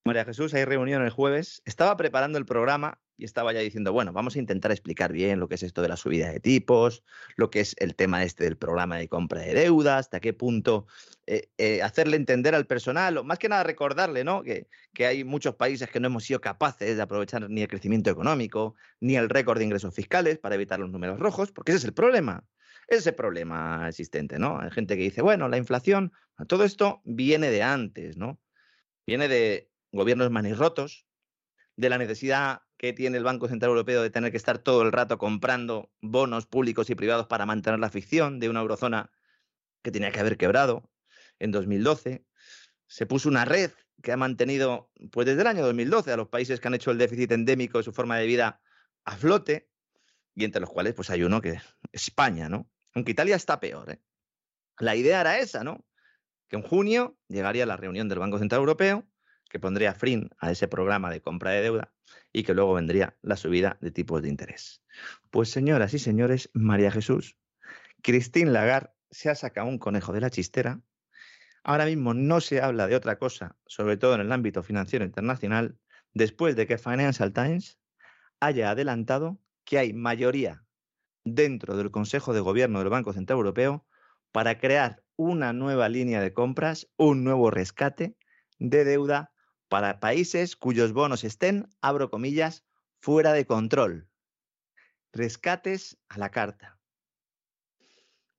[0.04, 1.62] María Jesús, hay reunión el jueves.
[1.64, 5.48] Estaba preparando el programa y estaba ya diciendo, bueno, vamos a intentar explicar bien lo
[5.48, 7.04] que es esto de la subida de tipos,
[7.36, 10.86] lo que es el tema este del programa de compra de deuda, hasta qué punto
[11.26, 14.42] eh, eh, hacerle entender al personal, o más que nada recordarle, ¿no?
[14.42, 18.10] Que, que hay muchos países que no hemos sido capaces de aprovechar ni el crecimiento
[18.10, 21.84] económico, ni el récord de ingresos fiscales para evitar los números rojos, porque ese es
[21.84, 22.44] el problema.
[22.88, 24.60] Ese es el problema existente, ¿no?
[24.60, 26.12] Hay gente que dice, bueno, la inflación,
[26.48, 28.40] todo esto viene de antes, ¿no?
[29.06, 31.06] Viene de gobiernos manirrotos,
[31.76, 34.92] de la necesidad que tiene el Banco Central Europeo de tener que estar todo el
[34.92, 39.10] rato comprando bonos públicos y privados para mantener la ficción de una eurozona
[39.82, 40.90] que tenía que haber quebrado
[41.38, 42.24] en 2012.
[42.86, 43.70] Se puso una red
[44.02, 46.98] que ha mantenido, pues desde el año 2012, a los países que han hecho el
[46.98, 48.60] déficit endémico de su forma de vida
[49.04, 49.70] a flote,
[50.34, 51.62] y entre los cuales pues hay uno que es
[51.92, 52.68] España, ¿no?
[52.94, 54.02] Aunque Italia está peor, ¿eh?
[54.78, 55.86] La idea era esa, ¿no?
[56.48, 59.06] Que en junio llegaría la reunión del Banco Central Europeo,
[59.48, 61.93] que pondría fin a ese programa de compra de deuda
[62.34, 64.82] y que luego vendría la subida de tipos de interés.
[65.30, 67.38] Pues señoras y señores, María Jesús,
[68.02, 70.80] Christine Lagarde se ha sacado un conejo de la chistera.
[71.62, 75.78] Ahora mismo no se habla de otra cosa, sobre todo en el ámbito financiero internacional,
[76.12, 77.78] después de que Financial Times
[78.40, 80.64] haya adelantado que hay mayoría
[81.22, 83.86] dentro del Consejo de Gobierno del Banco Central Europeo
[84.32, 88.16] para crear una nueva línea de compras, un nuevo rescate
[88.58, 89.33] de deuda
[89.74, 92.64] para países cuyos bonos estén, abro comillas,
[93.00, 94.08] fuera de control.
[95.12, 96.78] Rescates a la carta.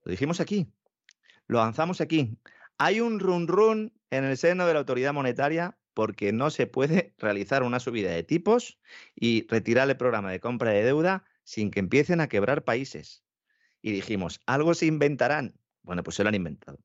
[0.05, 0.71] Lo dijimos aquí,
[1.47, 2.39] lo avanzamos aquí.
[2.77, 7.13] Hay un run run en el seno de la autoridad monetaria porque no se puede
[7.17, 8.79] realizar una subida de tipos
[9.13, 13.25] y retirar el programa de compra de deuda sin que empiecen a quebrar países.
[13.81, 15.59] Y dijimos, algo se inventarán.
[15.81, 16.79] Bueno, pues se lo han inventado.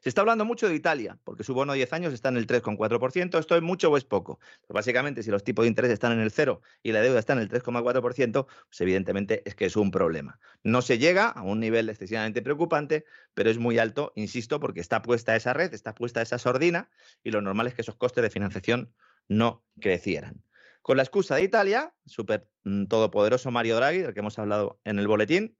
[0.00, 2.46] Se está hablando mucho de Italia, porque su bono de 10 años está en el
[2.46, 3.38] 3,4%.
[3.38, 4.38] ¿Esto es mucho o es poco?
[4.66, 7.32] Pues básicamente, si los tipos de interés están en el 0 y la deuda está
[7.32, 10.38] en el 3,4%, pues evidentemente es que es un problema.
[10.62, 13.04] No se llega a un nivel excesivamente preocupante,
[13.34, 16.90] pero es muy alto, insisto, porque está puesta esa red, está puesta esa sordina,
[17.22, 18.92] y lo normal es que esos costes de financiación
[19.28, 20.42] no crecieran.
[20.82, 24.98] Con la excusa de Italia, súper mm, todopoderoso Mario Draghi, del que hemos hablado en
[24.98, 25.56] el boletín,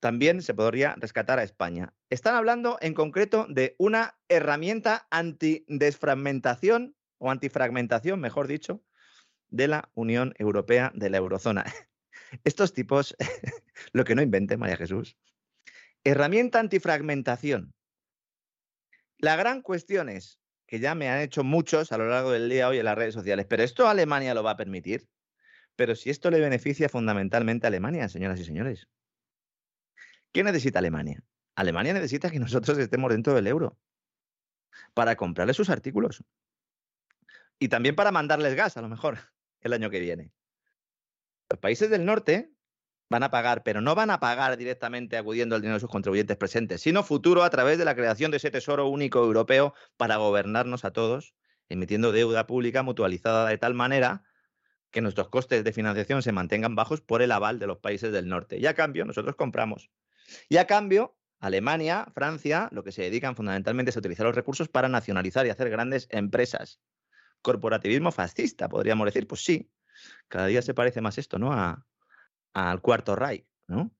[0.00, 1.94] también se podría rescatar a España.
[2.10, 8.82] Están hablando en concreto de una herramienta antidesfragmentación o antifragmentación, mejor dicho,
[9.48, 11.64] de la Unión Europea, de la eurozona.
[12.44, 13.16] Estos tipos,
[13.92, 15.16] lo que no inventen, María Jesús.
[16.04, 17.74] Herramienta antifragmentación.
[19.18, 22.68] La gran cuestión es, que ya me han hecho muchos a lo largo del día
[22.68, 25.08] hoy en las redes sociales, pero ¿esto Alemania lo va a permitir?
[25.74, 28.88] Pero si esto le beneficia fundamentalmente a Alemania, señoras y señores.
[30.36, 31.24] ¿Qué necesita Alemania?
[31.54, 33.78] Alemania necesita que nosotros estemos dentro del euro
[34.92, 36.22] para comprarle sus artículos.
[37.58, 39.16] Y también para mandarles gas, a lo mejor,
[39.62, 40.34] el año que viene.
[41.48, 42.52] Los países del norte
[43.08, 46.36] van a pagar, pero no van a pagar directamente acudiendo al dinero de sus contribuyentes
[46.36, 50.84] presentes, sino futuro a través de la creación de ese tesoro único europeo para gobernarnos
[50.84, 51.34] a todos,
[51.70, 54.24] emitiendo deuda pública mutualizada de tal manera
[54.90, 58.28] que nuestros costes de financiación se mantengan bajos por el aval de los países del
[58.28, 58.58] norte.
[58.58, 59.88] Y a cambio, nosotros compramos.
[60.48, 64.68] Y a cambio, Alemania, Francia, lo que se dedican fundamentalmente es a utilizar los recursos
[64.68, 66.80] para nacionalizar y hacer grandes empresas.
[67.42, 69.26] Corporativismo fascista, podríamos decir.
[69.26, 69.70] Pues sí,
[70.28, 71.52] cada día se parece más esto, ¿no?
[72.52, 73.92] Al cuarto Reich, ¿no?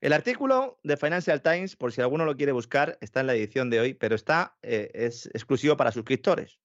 [0.00, 3.70] El artículo de Financial Times, por si alguno lo quiere buscar, está en la edición
[3.70, 6.60] de hoy, pero está, eh, es exclusivo para suscriptores.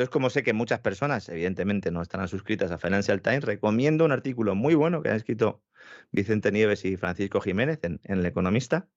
[0.00, 4.12] Entonces, como sé que muchas personas, evidentemente, no estarán suscritas a Financial Times, recomiendo un
[4.12, 5.62] artículo muy bueno que han escrito
[6.10, 8.88] Vicente Nieves y Francisco Jiménez en, El Economista,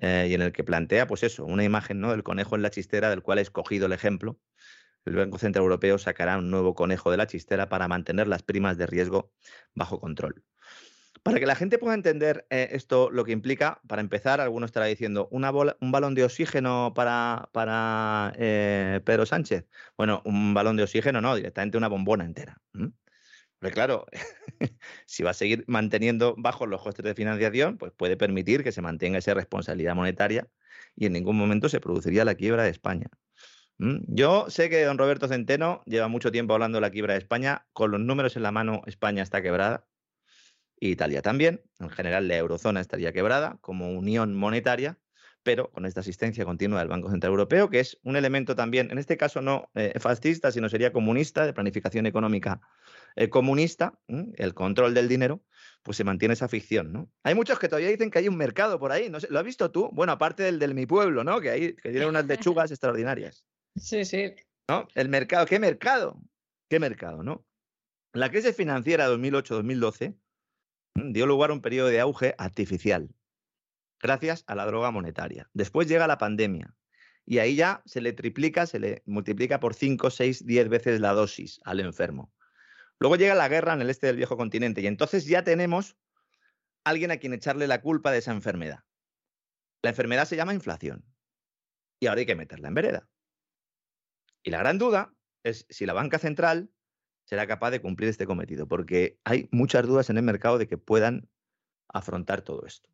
[0.00, 2.10] eh, y en el que plantea, pues eso, una imagen ¿no?
[2.10, 4.40] del conejo en la chistera, del cual he escogido el ejemplo.
[5.04, 8.78] El Banco Central Europeo sacará un nuevo conejo de la chistera para mantener las primas
[8.78, 9.30] de riesgo
[9.74, 10.42] bajo control.
[11.24, 14.84] Para que la gente pueda entender eh, esto, lo que implica, para empezar, alguno estará
[14.84, 19.66] diciendo, ¿una ¿un balón de oxígeno para, para eh, Pedro Sánchez?
[19.96, 22.60] Bueno, un balón de oxígeno no, directamente una bombona entera.
[23.58, 24.06] Pero claro,
[25.06, 28.82] si va a seguir manteniendo bajos los costes de financiación, pues puede permitir que se
[28.82, 30.46] mantenga esa responsabilidad monetaria
[30.94, 33.08] y en ningún momento se produciría la quiebra de España.
[33.78, 37.66] Yo sé que don Roberto Centeno lleva mucho tiempo hablando de la quiebra de España.
[37.72, 39.86] Con los números en la mano, España está quebrada.
[40.78, 41.62] Italia también.
[41.78, 44.98] En general, la eurozona estaría quebrada como unión monetaria,
[45.44, 48.98] pero con esta asistencia continua del Banco Central Europeo, que es un elemento también, en
[48.98, 52.60] este caso no eh, fascista, sino sería comunista, de planificación económica
[53.14, 55.44] eh, comunista, el control del dinero,
[55.82, 57.10] pues se mantiene esa ficción, ¿no?
[57.22, 59.44] Hay muchos que todavía dicen que hay un mercado por ahí, no sé, ¿lo has
[59.44, 59.90] visto tú?
[59.92, 61.40] Bueno, aparte del de mi pueblo, ¿no?
[61.40, 63.44] Que, hay, que tiene unas lechugas extraordinarias.
[63.76, 64.32] Sí, sí.
[64.68, 64.86] ¿No?
[64.94, 66.20] El mercado, ¿qué mercado?
[66.68, 67.44] ¿Qué mercado, no?
[68.12, 70.16] La crisis financiera 2008-2012
[70.94, 73.10] dio lugar a un periodo de auge artificial,
[74.00, 75.48] gracias a la droga monetaria.
[75.52, 76.74] Después llega la pandemia
[77.26, 81.12] y ahí ya se le triplica, se le multiplica por 5, 6, 10 veces la
[81.12, 82.32] dosis al enfermo.
[82.98, 85.96] Luego llega la guerra en el este del viejo continente y entonces ya tenemos
[86.84, 88.84] alguien a quien echarle la culpa de esa enfermedad.
[89.82, 91.04] La enfermedad se llama inflación
[91.98, 93.08] y ahora hay que meterla en vereda.
[94.42, 96.70] Y la gran duda es si la banca central
[97.24, 100.78] será capaz de cumplir este cometido, porque hay muchas dudas en el mercado de que
[100.78, 101.28] puedan
[101.88, 102.90] afrontar todo esto.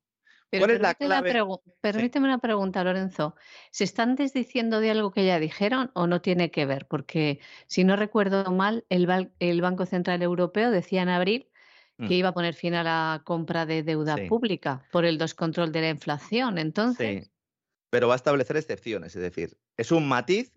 [0.58, 1.46] ¿Cuál es la clave?
[1.80, 3.36] permíteme una pregunta, Lorenzo.
[3.70, 6.86] ¿Se están desdiciendo de algo que ya dijeron o no tiene que ver?
[6.88, 11.48] Porque, si no recuerdo mal, el, Banco Central Europeo decía en abril
[11.98, 12.12] que mm.
[12.12, 15.90] iba a poner fin a la compra de deuda pública por el descontrol de la
[15.90, 16.58] inflación.
[16.58, 17.26] Entonces.
[17.26, 17.30] Sí.
[17.90, 20.52] Pero va a establecer excepciones, es decir, es un matiz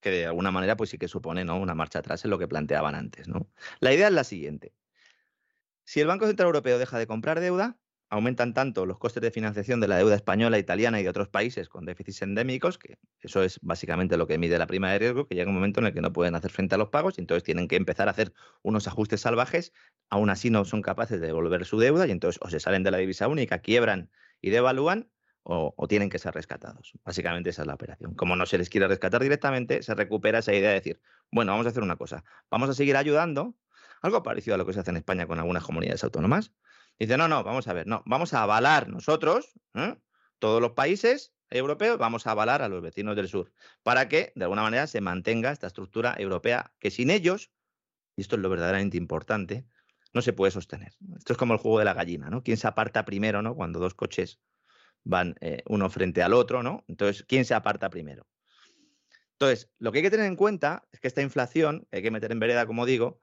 [0.00, 1.58] que de alguna manera pues sí que supone ¿no?
[1.58, 3.28] una marcha atrás en lo que planteaban antes.
[3.28, 3.48] ¿no?
[3.80, 4.74] La idea es la siguiente.
[5.84, 7.78] Si el Banco Central Europeo deja de comprar deuda,
[8.10, 11.68] aumentan tanto los costes de financiación de la deuda española, italiana y de otros países
[11.68, 15.34] con déficits endémicos, que eso es básicamente lo que mide la prima de riesgo, que
[15.34, 17.42] llega un momento en el que no pueden hacer frente a los pagos y entonces
[17.42, 18.32] tienen que empezar a hacer
[18.62, 19.72] unos ajustes salvajes,
[20.08, 22.90] aún así no son capaces de devolver su deuda y entonces o se salen de
[22.90, 25.10] la divisa única, quiebran y devalúan,
[25.50, 26.92] o, tienen que ser rescatados.
[27.04, 28.14] Básicamente esa es la operación.
[28.14, 31.00] Como no se les quiere rescatar directamente, se recupera esa idea de decir,
[31.32, 33.54] bueno, vamos a hacer una cosa, vamos a seguir ayudando,
[34.02, 36.52] algo parecido a lo que se hace en España con algunas comunidades autónomas.
[36.98, 39.96] Dice, no, no, vamos a ver, no, vamos a avalar nosotros, ¿eh?
[40.38, 43.50] todos los países europeos, vamos a avalar a los vecinos del sur,
[43.82, 47.50] para que de alguna manera se mantenga esta estructura europea que sin ellos,
[48.16, 49.66] y esto es lo verdaderamente importante,
[50.12, 50.92] no se puede sostener.
[51.16, 52.42] Esto es como el juego de la gallina, ¿no?
[52.42, 53.54] ¿Quién se aparta primero, ¿no?
[53.54, 54.40] Cuando dos coches
[55.04, 56.84] van eh, uno frente al otro, ¿no?
[56.88, 58.26] Entonces, ¿quién se aparta primero?
[59.32, 62.32] Entonces, lo que hay que tener en cuenta es que esta inflación, hay que meter
[62.32, 63.20] en vereda, como digo,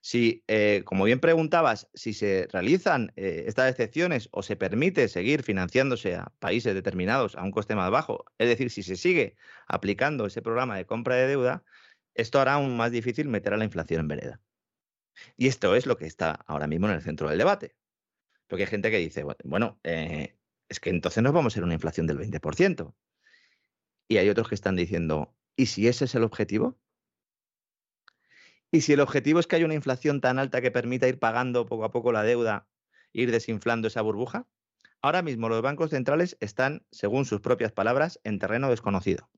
[0.00, 5.44] si, eh, como bien preguntabas, si se realizan eh, estas excepciones o se permite seguir
[5.44, 9.36] financiándose a países determinados a un coste más bajo, es decir, si se sigue
[9.68, 11.62] aplicando ese programa de compra de deuda,
[12.14, 14.40] esto hará aún más difícil meter a la inflación en vereda.
[15.36, 17.76] Y esto es lo que está ahora mismo en el centro del debate.
[18.48, 19.78] Porque hay gente que dice, bueno,
[20.72, 22.94] es que entonces nos vamos a ir una inflación del 20%.
[24.08, 26.78] Y hay otros que están diciendo, ¿y si ese es el objetivo?
[28.70, 31.66] ¿Y si el objetivo es que haya una inflación tan alta que permita ir pagando
[31.66, 32.68] poco a poco la deuda,
[33.12, 34.48] ir desinflando esa burbuja?
[35.02, 39.28] Ahora mismo los bancos centrales están, según sus propias palabras, en terreno desconocido.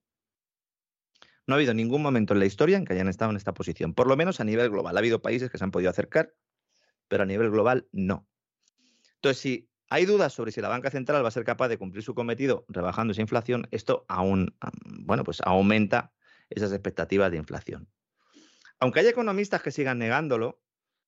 [1.46, 3.92] No ha habido ningún momento en la historia en que hayan estado en esta posición,
[3.92, 4.96] por lo menos a nivel global.
[4.96, 6.32] Ha habido países que se han podido acercar,
[7.08, 8.28] pero a nivel global no.
[9.16, 12.02] Entonces, si hay dudas sobre si la banca central va a ser capaz de cumplir
[12.02, 13.68] su cometido rebajando esa inflación.
[13.70, 16.12] Esto aún, bueno, pues aumenta
[16.50, 17.88] esas expectativas de inflación.
[18.80, 20.60] Aunque haya economistas que sigan negándolo,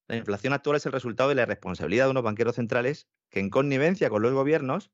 [0.07, 3.51] la inflación actual es el resultado de la responsabilidad de unos banqueros centrales que, en
[3.51, 4.93] connivencia con los gobiernos,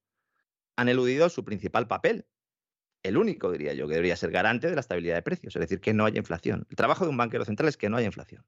[0.75, 2.27] han eludido su principal papel,
[3.03, 5.81] el único, diría yo, que debería ser garante de la estabilidad de precios, es decir,
[5.81, 6.67] que no haya inflación.
[6.71, 8.47] El trabajo de un banquero central es que no haya inflación.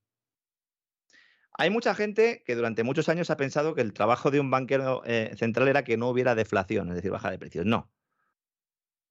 [1.57, 5.03] Hay mucha gente que durante muchos años ha pensado que el trabajo de un banquero
[5.07, 7.65] eh, central era que no hubiera deflación, es decir, baja de precios.
[7.65, 7.91] No.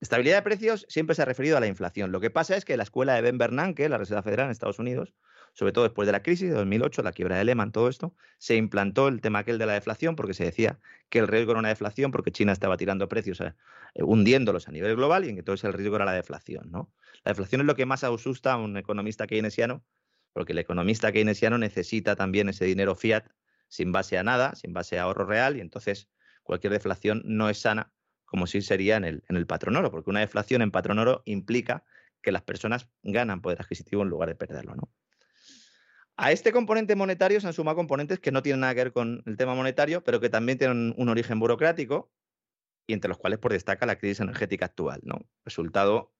[0.02, 2.12] Estabilidad de precios siempre se ha referido a la inflación.
[2.12, 4.78] Lo que pasa es que la escuela de Ben Bernanke, la Reserva Federal en Estados
[4.78, 5.14] Unidos,
[5.54, 8.58] sobre todo después de la crisis de 2008, la quiebra de Lehman, todo esto, se
[8.58, 11.70] implantó el tema aquel de la deflación porque se decía que el riesgo era una
[11.70, 13.54] deflación porque China estaba tirando precios, eh,
[13.96, 16.70] hundiéndolos a nivel global y en que entonces el riesgo era la deflación.
[16.70, 16.92] ¿no?
[17.24, 19.86] La deflación es lo que más asusta a un economista keynesiano
[20.34, 23.26] porque el economista keynesiano necesita también ese dinero fiat
[23.68, 26.10] sin base a nada, sin base a ahorro real, y entonces
[26.44, 27.94] cualquier deflación no es sana,
[28.26, 31.84] como si sería en el, en patrón oro, porque una deflación en patrón oro implica
[32.22, 34.76] que las personas ganan poder adquisitivo en lugar de perderlo.
[34.76, 34.90] ¿no?
[36.16, 39.24] A este componente monetario se han sumado componentes que no tienen nada que ver con
[39.26, 42.12] el tema monetario, pero que también tienen un origen burocrático
[42.86, 45.22] y entre los cuales por destaca la crisis energética actual, ¿no?
[45.46, 46.14] Resultado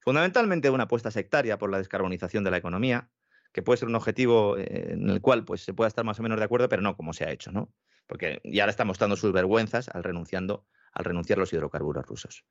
[0.00, 3.10] fundamentalmente de una apuesta sectaria por la descarbonización de la economía,
[3.58, 6.22] que puede ser un objetivo eh, en el cual pues, se pueda estar más o
[6.22, 7.74] menos de acuerdo, pero no como se ha hecho, ¿no?
[8.06, 12.44] Porque ya ahora está mostrando sus vergüenzas al, renunciando, al renunciar a los hidrocarburos rusos.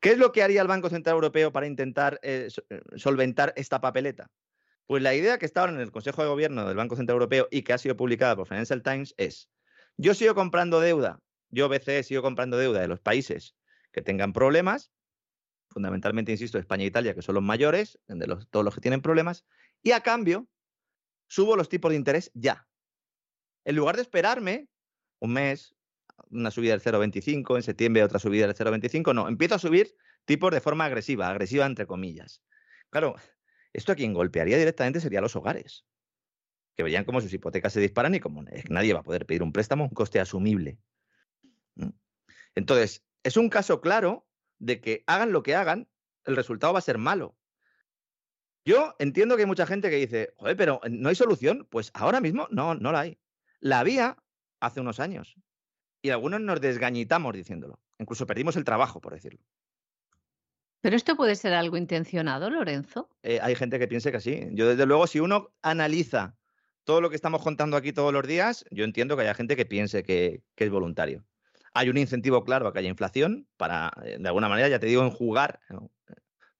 [0.00, 3.80] ¿Qué es lo que haría el Banco Central Europeo para intentar eh, eh, solventar esta
[3.80, 4.30] papeleta?
[4.84, 7.48] Pues la idea que está ahora en el Consejo de Gobierno del Banco Central Europeo
[7.50, 9.48] y que ha sido publicada por Financial Times es,
[9.96, 13.56] yo sigo comprando deuda, yo BCE sigo comprando deuda de los países
[13.92, 14.92] que tengan problemas,
[15.70, 19.00] fundamentalmente, insisto, España e Italia, que son los mayores, de los, todos los que tienen
[19.00, 19.46] problemas,
[19.82, 20.48] y a cambio
[21.28, 22.66] subo los tipos de interés ya.
[23.64, 24.68] En lugar de esperarme
[25.20, 25.74] un mes,
[26.30, 30.52] una subida del 0,25, en septiembre otra subida del 0,25, no, empiezo a subir tipos
[30.52, 32.42] de forma agresiva, agresiva entre comillas.
[32.90, 33.14] Claro,
[33.72, 35.84] esto a quien golpearía directamente sería los hogares,
[36.76, 39.52] que verían cómo sus hipotecas se disparan y como nadie va a poder pedir un
[39.52, 40.78] préstamo, un coste asumible.
[42.54, 44.26] Entonces, es un caso claro
[44.58, 45.88] de que hagan lo que hagan,
[46.24, 47.36] el resultado va a ser malo.
[48.64, 51.66] Yo entiendo que hay mucha gente que dice, joder, pero ¿no hay solución?
[51.70, 53.18] Pues ahora mismo no, no la hay.
[53.60, 54.16] La había
[54.60, 55.36] hace unos años.
[56.02, 57.80] Y algunos nos desgañitamos diciéndolo.
[57.98, 59.40] Incluso perdimos el trabajo, por decirlo.
[60.80, 63.10] Pero esto puede ser algo intencionado, Lorenzo.
[63.22, 64.48] Eh, hay gente que piense que sí.
[64.52, 66.36] Yo, desde luego, si uno analiza
[66.84, 69.66] todo lo que estamos contando aquí todos los días, yo entiendo que haya gente que
[69.66, 71.24] piense que, que es voluntario.
[71.74, 74.86] Hay un incentivo claro a que haya inflación para, eh, de alguna manera, ya te
[74.86, 75.60] digo, enjugar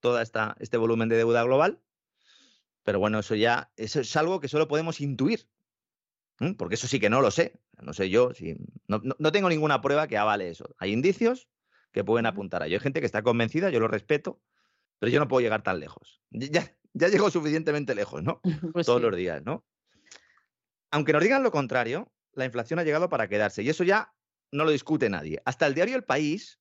[0.00, 1.80] todo este volumen de deuda global.
[2.90, 5.46] Pero bueno, eso ya eso es algo que solo podemos intuir,
[6.58, 7.60] porque eso sí que no lo sé.
[7.80, 8.56] No sé yo, si,
[8.88, 10.74] no, no, tengo ninguna prueba que avale eso.
[10.76, 11.48] Hay indicios
[11.92, 12.78] que pueden apuntar a ello.
[12.78, 14.42] Hay gente que está convencida, yo lo respeto,
[14.98, 16.20] pero yo no puedo llegar tan lejos.
[16.30, 18.40] Ya, ya llego suficientemente lejos, ¿no?
[18.72, 19.64] Pues Todos los días, ¿no?
[20.90, 23.62] Aunque nos digan lo contrario, la inflación ha llegado para quedarse.
[23.62, 24.12] Y eso ya
[24.50, 25.40] no lo discute nadie.
[25.44, 26.58] Hasta el diario El País,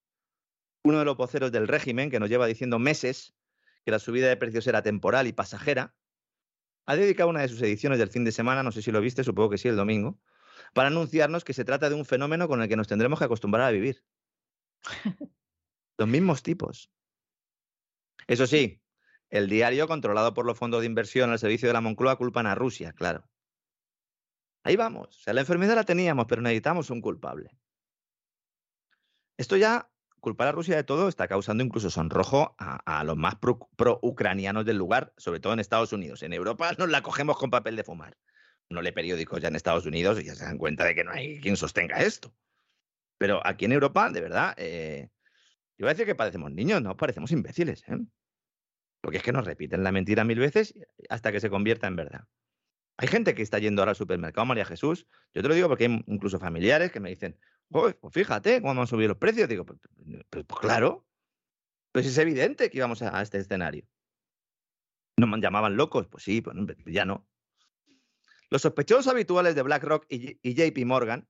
[0.83, 3.33] uno de los voceros del régimen, que nos lleva diciendo meses
[3.83, 5.95] que la subida de precios era temporal y pasajera,
[6.89, 9.23] ha dedicado una de sus ediciones del fin de semana, no sé si lo viste,
[9.23, 10.19] supongo que sí, el domingo,
[10.73, 13.67] para anunciarnos que se trata de un fenómeno con el que nos tendremos que acostumbrar
[13.67, 14.03] a vivir.
[15.99, 16.91] Los mismos tipos.
[18.25, 18.81] Eso sí,
[19.29, 22.55] el diario controlado por los fondos de inversión al servicio de la Moncloa culpan a
[22.55, 23.29] Rusia, claro.
[24.63, 25.09] Ahí vamos.
[25.09, 27.51] O sea, la enfermedad la teníamos, pero necesitamos un culpable.
[29.37, 34.65] Esto ya, culpar a Rusia de todo, está causando incluso sonrojo a, los más pro-ucranianos
[34.65, 36.23] del lugar, sobre todo en Estados Unidos.
[36.23, 38.17] En Europa nos la cogemos con papel de fumar.
[38.69, 41.11] No lee periódicos ya en Estados Unidos y ya se dan cuenta de que no
[41.11, 42.33] hay quien sostenga esto.
[43.17, 45.09] Pero aquí en Europa, de verdad, eh,
[45.77, 47.83] iba a decir que parecemos niños, no, parecemos imbéciles.
[47.87, 47.97] ¿eh?
[49.01, 50.73] Porque es que nos repiten la mentira mil veces
[51.09, 52.25] hasta que se convierta en verdad.
[52.97, 55.07] Hay gente que está yendo ahora al supermercado María Jesús.
[55.33, 57.39] Yo te lo digo porque hay incluso familiares que me dicen,
[57.69, 59.47] pues fíjate cómo han subido los precios.
[59.47, 59.79] Digo, pues,
[60.59, 61.05] claro,
[61.91, 63.85] pues es evidente que íbamos a, este escenario.
[65.17, 66.07] ¿No me llamaban locos?
[66.07, 66.55] Pues sí, pues
[66.85, 67.27] ya no.
[68.49, 71.27] Los sospechosos habituales de BlackRock y JP Morgan,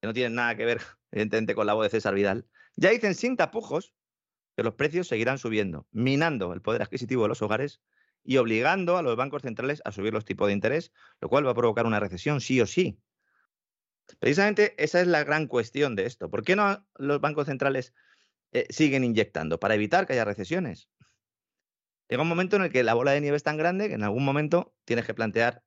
[0.00, 0.80] que no tienen nada que ver,
[1.10, 2.46] evidentemente, con la voz de César Vidal,
[2.76, 3.94] ya dicen sin tapujos
[4.56, 7.80] que los precios seguirán subiendo, minando el poder adquisitivo de los hogares
[8.24, 11.50] y obligando a los bancos centrales a subir los tipos de interés, lo cual va
[11.50, 12.98] a provocar una recesión sí o sí.
[14.18, 16.30] Precisamente esa es la gran cuestión de esto.
[16.30, 17.94] ¿Por qué no los bancos centrales
[18.52, 19.58] eh, siguen inyectando?
[19.58, 20.88] Para evitar que haya recesiones.
[22.08, 24.04] Llega un momento en el que la bola de nieve es tan grande que en
[24.04, 25.64] algún momento tienes que plantear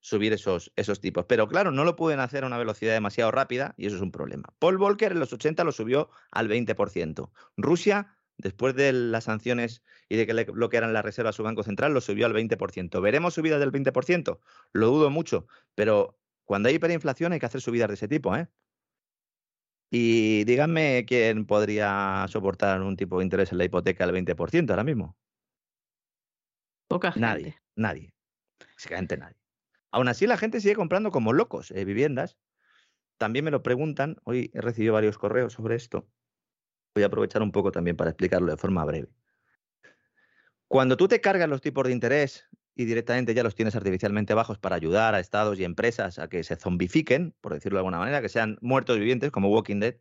[0.00, 1.26] subir esos, esos tipos.
[1.26, 4.12] Pero claro, no lo pueden hacer a una velocidad demasiado rápida y eso es un
[4.12, 4.52] problema.
[4.58, 7.30] Paul Volcker en los 80 lo subió al 20%.
[7.56, 11.62] Rusia, después de las sanciones y de que le bloquearan la reserva a su Banco
[11.62, 13.00] Central, lo subió al 20%.
[13.00, 14.38] ¿Veremos subidas del 20%?
[14.72, 16.19] Lo dudo mucho, pero
[16.50, 18.48] cuando hay hiperinflación hay que hacer subidas de ese tipo, ¿eh?
[19.88, 24.82] Y díganme quién podría soportar un tipo de interés en la hipoteca del 20% ahora
[24.82, 25.16] mismo.
[26.88, 27.24] Poca gente.
[27.24, 28.12] Nadie, nadie.
[28.74, 29.36] Básicamente nadie.
[29.92, 32.36] Aún así, la gente sigue comprando como locos eh, viviendas.
[33.16, 34.16] También me lo preguntan.
[34.24, 36.08] Hoy he recibido varios correos sobre esto.
[36.96, 39.14] Voy a aprovechar un poco también para explicarlo de forma breve.
[40.66, 44.58] Cuando tú te cargas los tipos de interés y directamente ya los tienes artificialmente bajos
[44.58, 48.22] para ayudar a estados y empresas a que se zombifiquen, por decirlo de alguna manera,
[48.22, 49.96] que sean muertos vivientes como Walking Dead,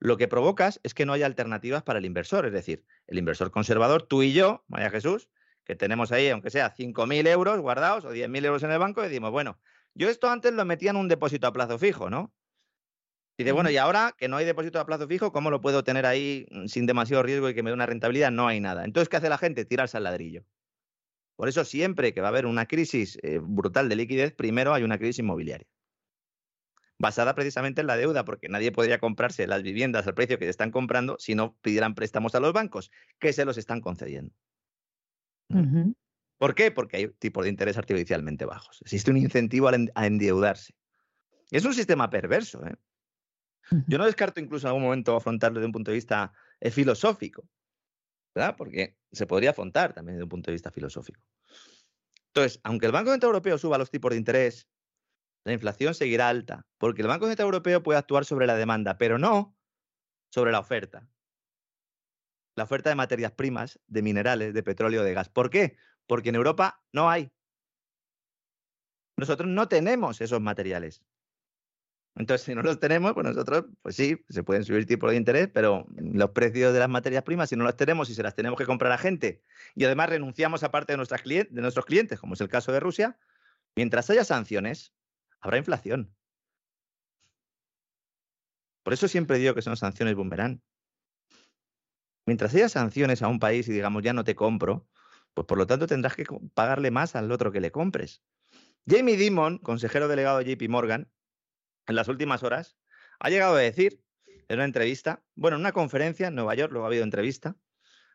[0.00, 2.46] lo que provocas es que no haya alternativas para el inversor.
[2.46, 5.28] Es decir, el inversor conservador, tú y yo, María Jesús,
[5.64, 9.30] que tenemos ahí, aunque sea 5.000 euros guardados o 10.000 euros en el banco, decimos,
[9.30, 9.58] bueno,
[9.94, 12.32] yo esto antes lo metía en un depósito a plazo fijo, ¿no?
[13.36, 15.84] Y de bueno, y ahora que no hay depósito a plazo fijo, ¿cómo lo puedo
[15.84, 18.32] tener ahí mm, sin demasiado riesgo y que me dé una rentabilidad?
[18.32, 18.84] No hay nada.
[18.84, 19.64] Entonces, ¿qué hace la gente?
[19.64, 20.44] Tirarse al ladrillo.
[21.38, 24.82] Por eso siempre que va a haber una crisis eh, brutal de liquidez, primero hay
[24.82, 25.68] una crisis inmobiliaria.
[26.98, 30.50] Basada precisamente en la deuda, porque nadie podría comprarse las viviendas al precio que se
[30.50, 32.90] están comprando si no pidieran préstamos a los bancos,
[33.20, 34.34] que se los están concediendo.
[36.38, 36.72] ¿Por qué?
[36.72, 38.80] Porque hay tipos de interés artificialmente bajos.
[38.82, 40.74] Existe un incentivo a endeudarse.
[41.52, 42.66] Es un sistema perverso.
[42.66, 42.74] ¿eh?
[43.86, 47.48] Yo no descarto incluso en algún momento afrontarlo desde un punto de vista eh, filosófico,
[48.56, 51.20] Porque se podría afrontar también desde un punto de vista filosófico.
[52.28, 54.68] Entonces, aunque el Banco Central Europeo suba los tipos de interés,
[55.44, 59.18] la inflación seguirá alta, porque el Banco Central Europeo puede actuar sobre la demanda, pero
[59.18, 59.56] no
[60.30, 61.08] sobre la oferta.
[62.54, 65.28] La oferta de materias primas, de minerales, de petróleo, de gas.
[65.28, 65.76] ¿Por qué?
[66.06, 67.32] Porque en Europa no hay.
[69.16, 71.02] Nosotros no tenemos esos materiales.
[72.16, 75.48] Entonces, si no los tenemos, pues nosotros, pues sí, se pueden subir tipos de interés,
[75.52, 78.58] pero los precios de las materias primas, si no las tenemos y se las tenemos
[78.58, 79.42] que comprar a gente,
[79.76, 82.80] y además renunciamos a parte de, nuestras de nuestros clientes, como es el caso de
[82.80, 83.16] Rusia,
[83.76, 84.92] mientras haya sanciones,
[85.40, 86.12] habrá inflación.
[88.82, 90.62] Por eso siempre digo que son sanciones boomerang.
[92.26, 94.88] Mientras haya sanciones a un país y digamos ya no te compro,
[95.34, 96.24] pues por lo tanto tendrás que
[96.54, 98.22] pagarle más al otro que le compres.
[98.86, 101.10] Jamie Dimon, consejero delegado de JP Morgan,
[101.88, 102.76] en las últimas horas,
[103.18, 106.86] ha llegado a decir en una entrevista, bueno, en una conferencia en Nueva York, luego
[106.86, 107.56] ha habido entrevista,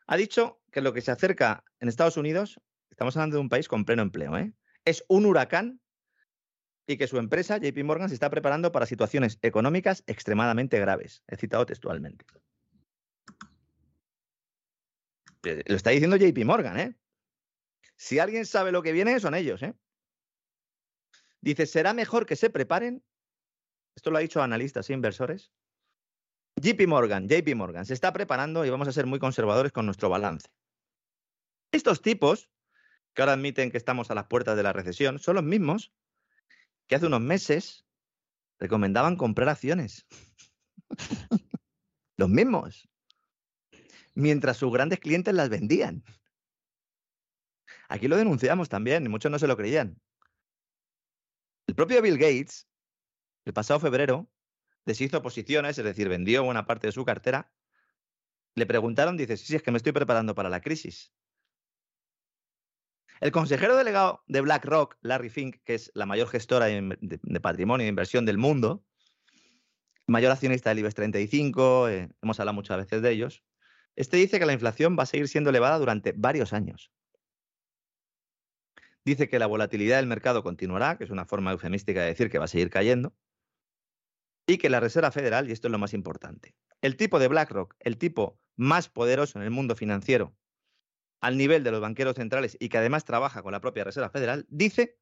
[0.06, 2.60] ha dicho que lo que se acerca en Estados Unidos,
[2.90, 4.54] estamos hablando de un país con pleno empleo, ¿eh?
[4.84, 5.80] es un huracán
[6.86, 11.22] y que su empresa, JP Morgan, se está preparando para situaciones económicas extremadamente graves.
[11.26, 12.26] He citado textualmente.
[15.44, 16.96] Eh, lo está diciendo JP Morgan, ¿eh?
[17.96, 19.74] Si alguien sabe lo que viene, son ellos, ¿eh?
[21.40, 23.02] Dice, será mejor que se preparen
[23.94, 25.52] esto lo ha dicho analistas e inversores.
[26.56, 30.08] JP Morgan, JP Morgan, se está preparando y vamos a ser muy conservadores con nuestro
[30.08, 30.48] balance.
[31.72, 32.48] Estos tipos,
[33.12, 35.92] que ahora admiten que estamos a las puertas de la recesión, son los mismos
[36.86, 37.84] que hace unos meses
[38.58, 40.06] recomendaban comprar acciones.
[42.16, 42.88] los mismos.
[44.14, 46.04] Mientras sus grandes clientes las vendían.
[47.88, 50.00] Aquí lo denunciamos también y muchos no se lo creían.
[51.66, 52.68] El propio Bill Gates
[53.44, 54.30] el pasado febrero
[54.84, 57.52] deshizo posiciones, es decir, vendió buena parte de su cartera.
[58.54, 61.12] Le preguntaron, dice, sí, sí, es que me estoy preparando para la crisis.
[63.20, 67.88] El consejero delegado de BlackRock, Larry Fink, que es la mayor gestora de, patrimonio e
[67.88, 68.84] inversión del mundo,
[70.06, 73.42] mayor accionista del IBEX 35, eh, hemos hablado muchas veces de ellos,
[73.96, 76.90] este dice que la inflación va a seguir siendo elevada durante varios años.
[79.04, 82.38] Dice que la volatilidad del mercado continuará, que es una forma eufemística de decir que
[82.38, 83.14] va a seguir cayendo,
[84.46, 87.74] y que la Reserva Federal, y esto es lo más importante, el tipo de BlackRock,
[87.80, 90.36] el tipo más poderoso en el mundo financiero,
[91.20, 94.44] al nivel de los banqueros centrales y que además trabaja con la propia Reserva Federal,
[94.50, 94.98] dice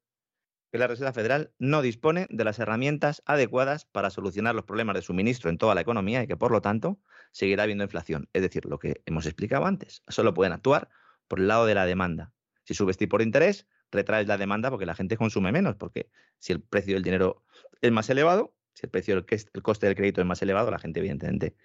[0.71, 5.01] que la Reserva Federal no dispone de las herramientas adecuadas para solucionar los problemas de
[5.01, 6.99] suministro en toda la economía y que por lo tanto
[7.31, 8.29] seguirá habiendo inflación.
[8.33, 10.89] Es decir, lo que hemos explicado antes, solo pueden actuar
[11.27, 12.33] por el lado de la demanda.
[12.63, 16.09] Si subes tipo de interés, retraes la demanda porque la gente consume menos, porque
[16.39, 17.43] si el precio del dinero
[17.81, 20.99] es más elevado, si el precio, el coste del crédito es más elevado, la gente
[20.99, 21.55] evidentemente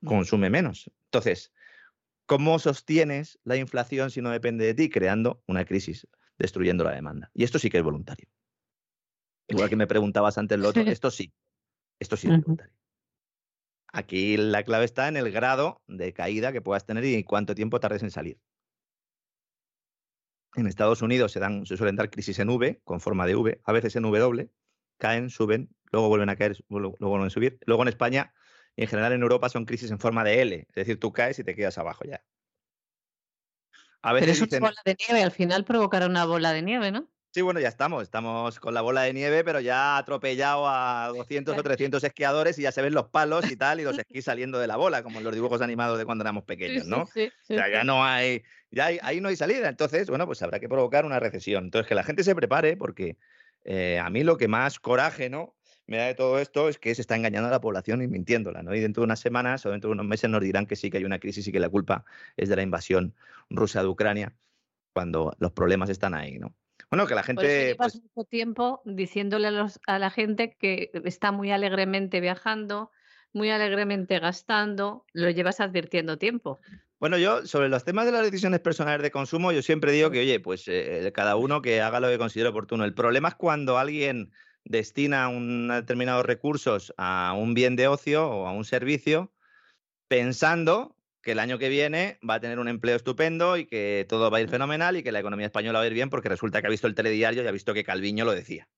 [0.00, 0.06] mm.
[0.06, 0.90] consume menos.
[1.04, 1.52] Entonces,
[2.26, 4.90] ¿cómo sostienes la inflación si no depende de ti?
[4.90, 6.06] Creando una crisis,
[6.38, 7.30] destruyendo la demanda.
[7.34, 8.28] Y esto sí que es voluntario.
[9.48, 11.32] Igual que me preguntabas antes lo otro, esto sí,
[11.98, 12.74] esto sí es voluntario.
[13.90, 17.80] Aquí la clave está en el grado de caída que puedas tener y cuánto tiempo
[17.80, 18.38] tardes en salir.
[20.54, 23.60] En Estados Unidos se, dan, se suelen dar crisis en V, con forma de V,
[23.64, 24.50] a veces en W,
[24.98, 27.58] caen, suben, luego vuelven a caer, luego vuelven a subir.
[27.66, 28.32] Luego en España
[28.76, 31.38] y en general en Europa son crisis en forma de L, es decir, tú caes
[31.38, 32.22] y te quedas abajo ya.
[34.02, 37.08] A veces Pero es bola de nieve, al final provocará una bola de nieve, ¿no?
[37.34, 41.58] Sí, bueno, ya estamos, estamos con la bola de nieve, pero ya atropellado a 200
[41.58, 44.58] o 300 esquiadores y ya se ven los palos y tal, y los esquís saliendo
[44.58, 47.06] de la bola, como en los dibujos animados de cuando éramos pequeños, ¿no?
[47.06, 50.58] Sí, o sea, ya no hay, ya ahí no hay salida, entonces, bueno, pues habrá
[50.58, 51.64] que provocar una recesión.
[51.64, 53.18] Entonces, que la gente se prepare, porque
[53.64, 55.54] eh, a mí lo que más coraje, ¿no?
[55.88, 58.62] Me da de todo esto es que se está engañando a la población y mintiéndola,
[58.62, 58.74] ¿no?
[58.74, 60.98] Y dentro de unas semanas o dentro de unos meses nos dirán que sí que
[60.98, 62.04] hay una crisis y que la culpa
[62.36, 63.14] es de la invasión
[63.48, 64.36] rusa de Ucrania,
[64.92, 66.54] cuando los problemas están ahí, ¿no?
[66.90, 67.74] Bueno, que la gente.
[67.76, 69.48] Por pues mucho tiempo diciéndole
[69.86, 72.90] a, la gente que está muy alegremente viajando,
[73.32, 76.60] muy alegremente gastando, lo llevas advirtiendo tiempo.
[77.00, 80.20] Bueno, yo sobre los temas de las decisiones personales de consumo, yo siempre digo que,
[80.20, 82.84] oye, pues eh, cada uno que haga lo que considere oportuno.
[82.84, 84.32] El problema es cuando alguien
[84.64, 89.32] destina un determinados recursos a un bien de ocio o a un servicio
[90.08, 94.30] pensando que el año que viene va a tener un empleo estupendo y que todo
[94.30, 96.60] va a ir fenomenal y que la economía española va a ir bien porque resulta
[96.60, 98.68] que ha visto el telediario y ha visto que Calviño lo decía.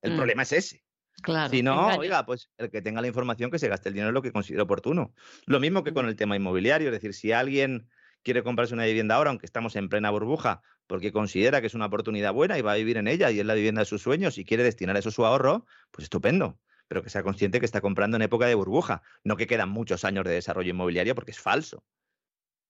[0.00, 0.16] El Mm.
[0.16, 0.84] problema es ese.
[1.22, 1.50] Claro.
[1.50, 4.14] Si no, oiga, pues el que tenga la información que se gaste el dinero en
[4.14, 5.12] lo que considere oportuno.
[5.46, 7.88] Lo mismo que con el tema inmobiliario, es decir, si alguien
[8.22, 11.86] quiere comprarse una vivienda ahora, aunque estamos en plena burbuja, porque considera que es una
[11.86, 14.38] oportunidad buena y va a vivir en ella y es la vivienda de sus sueños
[14.38, 16.60] y quiere destinar eso su ahorro, pues estupendo.
[16.88, 20.04] Pero que sea consciente que está comprando en época de burbuja, no que quedan muchos
[20.04, 21.84] años de desarrollo inmobiliario porque es falso.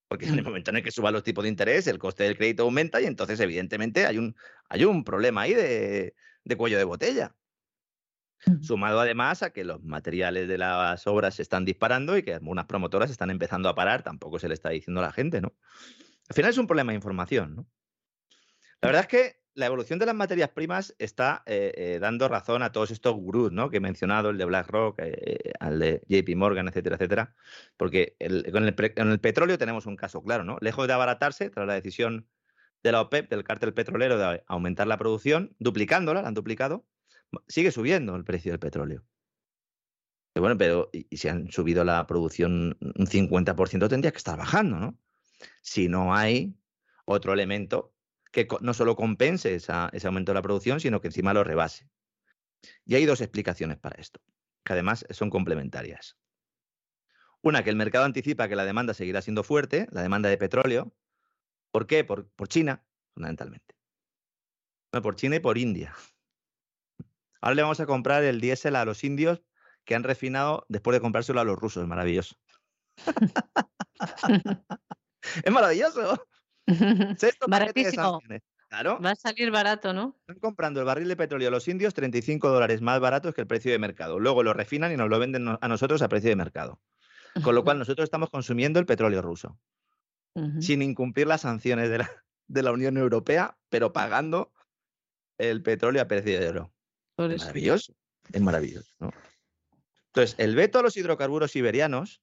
[0.09, 0.45] Porque en el Mm.
[0.45, 3.07] momento en el que suban los tipos de interés, el coste del crédito aumenta y
[3.07, 4.36] entonces, evidentemente, hay un,
[4.69, 6.15] hay un problema ahí de,
[6.45, 7.36] de cuello de botella.
[8.47, 8.59] Ujú.
[8.61, 12.66] Sumado además a que los materiales de las obras se están disparando y que algunas
[12.66, 15.57] promotoras están empezando a parar, tampoco se le está diciendo a la gente, ¿no?
[16.28, 17.69] Al final es un problema de información, ¿no?
[18.80, 22.62] La verdad es que la evolución de las materias primas está eh, eh, dando razón
[22.62, 23.70] a todos estos gurús, ¿no?
[23.70, 27.34] Que he mencionado, el de BlackRock, eh, al de JP Morgan, etcétera, etcétera.
[27.76, 30.59] Porque el- con, el, petróleo tenemos un caso claro, ¿no?
[30.60, 32.28] Lejos de abaratarse, tras la decisión
[32.84, 36.86] de la OPEP, del cártel petrolero, de aumentar la producción, duplicándola, la han duplicado,
[37.48, 39.05] sigue subiendo el precio del petróleo.
[40.36, 44.78] Y bueno, pero y si han subido la producción un 50%, tendría que estar bajando,
[44.78, 44.96] ¿no?
[45.62, 46.55] Si no hay
[47.05, 47.97] otro elemento
[48.32, 51.88] que no solo compense esa- ese aumento de la producción, sino que encima lo rebase.
[52.84, 54.20] Y hay dos explicaciones para esto,
[54.64, 56.16] que además son complementarias.
[57.40, 60.92] Una, que el mercado anticipa que la demanda seguirá siendo fuerte, la demanda de petróleo.
[61.70, 62.05] ¿Por qué?
[62.05, 62.84] Por, por China,
[63.14, 63.76] fundamentalmente.
[64.90, 65.94] Bueno, por China y por India.
[67.40, 69.42] Ahora le vamos a comprar el diésel a los indios
[69.84, 71.86] que han refinado después de comprárselo a los rusos.
[71.86, 72.36] Maravilloso.
[75.44, 76.26] es maravilloso.
[77.16, 78.03] Sexto paquete de Baratísimo.
[78.12, 78.43] sanciones.
[78.69, 79.01] Claro.
[79.01, 80.15] Va a salir barato, ¿no?
[80.20, 83.47] Están comprando el barril de petróleo a los indios 35 dólares más baratos que el
[83.47, 84.19] precio de mercado.
[84.20, 86.78] Luego lo refinan y nos lo venden a nosotros a precio de mercado.
[87.43, 89.59] Con lo cual nosotros estamos consumiendo el petróleo ruso
[90.61, 92.11] sin incumplir las sanciones de la,
[92.47, 94.53] de la Unión Europea, pero pagando
[95.39, 96.73] el petróleo a precio de oro.
[97.16, 97.95] Es maravilloso.
[98.32, 98.95] Es maravilloso.
[99.01, 99.12] ¿no?
[100.07, 102.23] Entonces, el veto a los hidrocarburos siberianos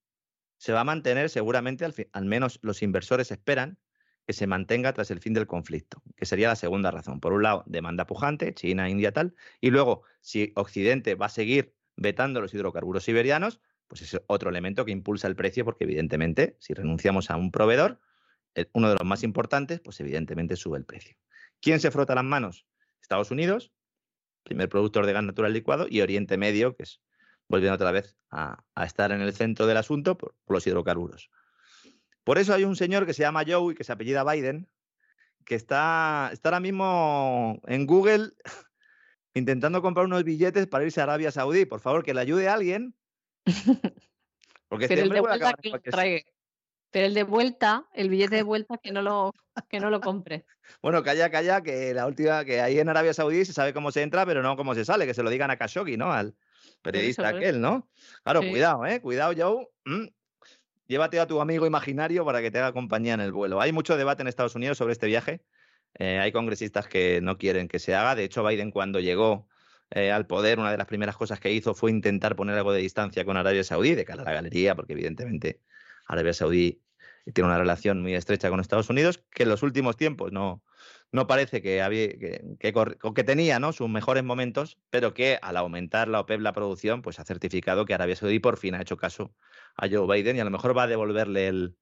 [0.58, 3.78] se va a mantener seguramente, al menos los inversores esperan,
[4.26, 7.19] que se mantenga tras el fin del conflicto, que sería la segunda razón.
[7.19, 11.76] Por un lado, demanda pujante, China, India, tal, y luego, si Occidente va a seguir
[11.95, 16.73] vetando los hidrocarburos siberianos, pues es otro elemento que impulsa el precio, porque evidentemente, si
[16.73, 17.99] renunciamos a un proveedor,
[18.73, 21.15] uno de los más importantes, pues evidentemente sube el precio.
[21.61, 22.65] ¿Quién se frota las manos?
[23.02, 23.72] Estados Unidos,
[24.43, 27.02] primer productor de gas natural licuado, y Oriente Medio, que es
[27.47, 31.30] volviendo otra vez a, estar en el centro del asunto por los hidrocarburos.
[32.26, 34.68] Por eso hay un señor que se llama Joe y que se apellida Biden,
[35.45, 38.31] que está, está ahora mismo en Google
[39.35, 41.65] intentando comprar unos billetes para irse a Arabia Saudí.
[41.65, 42.95] Por favor, que le ayude a alguien.
[44.68, 46.35] Porque este Pero el hombre de vuelta que lo.
[46.91, 49.34] Pero el de vuelta, el billete de vuelta que no lo,
[49.69, 50.45] que no lo compre.
[50.81, 54.02] Bueno, calla, calla, que la última, que ahí en Arabia Saudí se sabe cómo se
[54.02, 56.11] entra, pero no cómo se sale, que se lo digan a Khashoggi, ¿no?
[56.11, 56.35] Al
[56.81, 57.38] periodista eso.
[57.38, 57.88] aquel, ¿no?
[58.23, 58.49] Claro, Sí.
[58.49, 58.99] cuidado, ¿eh?
[58.99, 59.68] Cuidado, Joe.
[59.85, 60.07] Mm.
[60.88, 63.60] Llévate a tu amigo imaginario para que te haga compañía en el vuelo.
[63.60, 65.41] Hay mucho debate en Estados Unidos sobre este viaje.
[65.98, 68.16] Eh, hay congresistas que no quieren que se haga.
[68.16, 69.48] De hecho, Biden cuando llegó
[69.91, 72.82] eh, al poder, una de las primeras cosas que hizo fue intentar poner algo de
[72.82, 75.62] distancia con Arabia Saudí, de cara a la galería, porque evidentemente
[76.07, 76.84] Arabia Saudí
[77.34, 80.64] tiene una relación muy estrecha con Estados Unidos, que en los últimos tiempos no,
[81.16, 83.74] no parece que, había, que, que, tenía ¿no?
[83.74, 87.94] sus mejores momentos, pero que al aumentar la OPEP la producción, pues ha certificado que
[87.94, 89.34] Arabia Saudí por fin ha hecho caso
[89.76, 91.78] a Joe Biden y a lo mejor va a devolverle el,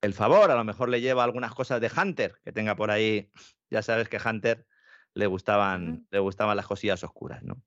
[0.00, 3.30] el favor, a lo mejor le lleva algunas cosas de Hunter que tenga por ahí.
[3.70, 4.66] Ya sabes que Hunter
[5.14, 7.62] le gustaban, le gustaban las cosillas oscuras, ¿no?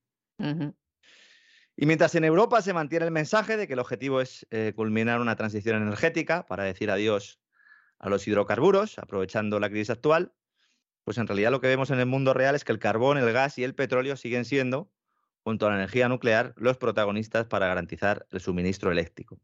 [1.76, 5.19] Y mientras en Europa se mantiene el mensaje de que el objetivo es eh, culminar
[5.19, 7.41] una transición energética para decir adiós
[7.99, 10.34] a los hidrocarburos, aprovechando la crisis actual,
[11.10, 13.34] pues en realidad lo que vemos en el mundo real es que el carbón, el
[13.34, 14.91] gas y el petróleo siguen siendo,
[15.41, 19.40] junto a la energía nuclear, los protagonistas para garantizar el suministro eléctrico.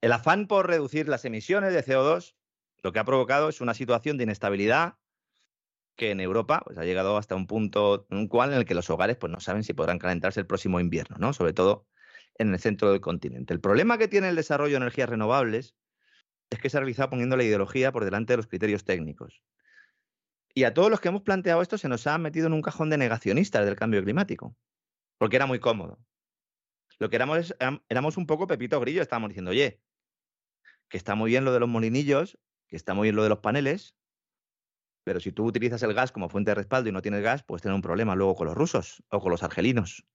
[0.00, 2.36] El afán por reducir las emisiones de CO2
[2.84, 4.94] lo que ha provocado es una situación de inestabilidad
[5.96, 9.32] que en Europa pues, ha llegado hasta un punto en el que los hogares pues,
[9.32, 11.32] no saben si podrán calentarse el próximo invierno, ¿no?
[11.32, 11.88] sobre todo
[12.38, 13.52] en el centro del continente.
[13.54, 15.74] El problema que tiene el desarrollo de energías renovables
[16.48, 19.42] es que se ha realizado poniendo la ideología por delante de los criterios técnicos.
[20.54, 22.90] Y a todos los que hemos planteado esto se nos ha metido en un cajón
[22.90, 24.56] de negacionistas del cambio climático,
[25.18, 25.98] porque era muy cómodo.
[26.98, 29.80] Lo que éramos, es- éram- éramos un poco Pepito Grillo, estábamos diciendo, oye,
[30.88, 32.38] que está muy bien lo de los molinillos,
[32.68, 33.96] que está muy bien lo de los paneles,
[35.04, 37.62] pero si tú utilizas el gas como fuente de respaldo y no tienes gas, puedes
[37.62, 40.06] tener un problema luego con los rusos, o con los argelinos,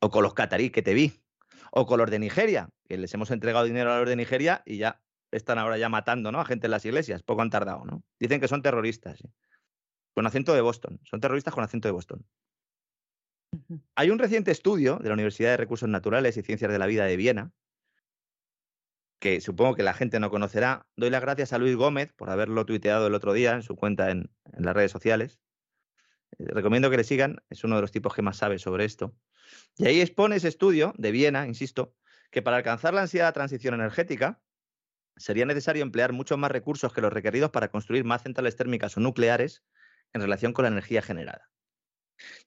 [0.00, 1.22] o con los catarí que te vi,
[1.70, 4.76] O con los de Nigeria, que les hemos entregado dinero a los de Nigeria y
[4.76, 6.40] ya están ahora ya matando ¿no?
[6.40, 7.22] a gente en las iglesias.
[7.22, 8.04] Poco han tardado, ¿no?
[8.20, 9.18] Dicen que son terroristas.
[9.18, 9.28] ¿sí?
[10.14, 11.00] Con acento de Boston.
[11.04, 12.24] Son terroristas con acento de Boston.
[13.96, 17.04] Hay un reciente estudio de la Universidad de Recursos Naturales y Ciencias de la Vida
[17.04, 17.52] de Viena,
[19.18, 20.86] que supongo que la gente no conocerá.
[20.96, 24.10] Doy las gracias a Luis Gómez por haberlo tuiteado el otro día en su cuenta
[24.10, 25.38] en, en las redes sociales.
[26.38, 29.14] Eh, recomiendo que le sigan, es uno de los tipos que más sabe sobre esto.
[29.76, 31.94] Y ahí expone ese estudio de Viena, insisto,
[32.30, 34.40] que para alcanzar la ansiada transición energética
[35.16, 39.00] sería necesario emplear muchos más recursos que los requeridos para construir más centrales térmicas o
[39.00, 39.62] nucleares
[40.12, 41.50] en relación con la energía generada.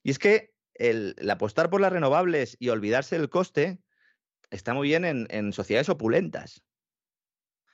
[0.02, 3.78] Y es que el, apostar por las renovables y olvidarse del coste
[4.50, 6.62] está muy bien en, sociedades opulentas.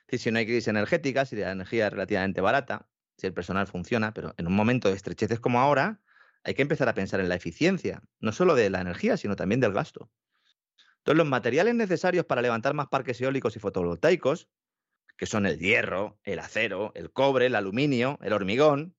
[0.09, 2.87] si no hay crisis energética, si la energía es relativamente barata,
[3.17, 6.01] si el personal funciona, pero en un momento de estrecheces como ahora,
[6.43, 9.61] hay que empezar a pensar en la eficiencia, no solo de la energía, sino también
[9.61, 10.11] del gasto.
[10.97, 14.49] Entonces, los materiales necesarios para levantar más parques eólicos y fotovoltaicos,
[15.17, 18.95] que son el hierro, el acero, el cobre, el aluminio, el hormigón,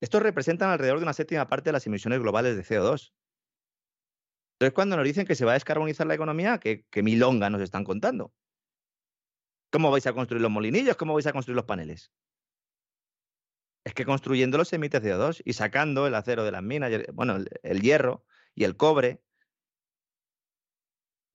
[0.00, 3.12] estos representan alrededor de una séptima parte de las emisiones globales de CO2.
[4.54, 7.84] Entonces, cuando nos dicen que se va a descarbonizar la economía, ¿qué, milonga nos están
[7.84, 8.32] contando?
[9.70, 10.96] ¿Cómo vais a construir los molinillos?
[10.96, 12.12] ¿Cómo vais a construir los paneles?
[13.84, 17.80] Es que construyéndolos se emite CO2 y sacando el acero de las minas, bueno, el
[17.80, 18.24] hierro
[18.54, 19.22] y el cobre.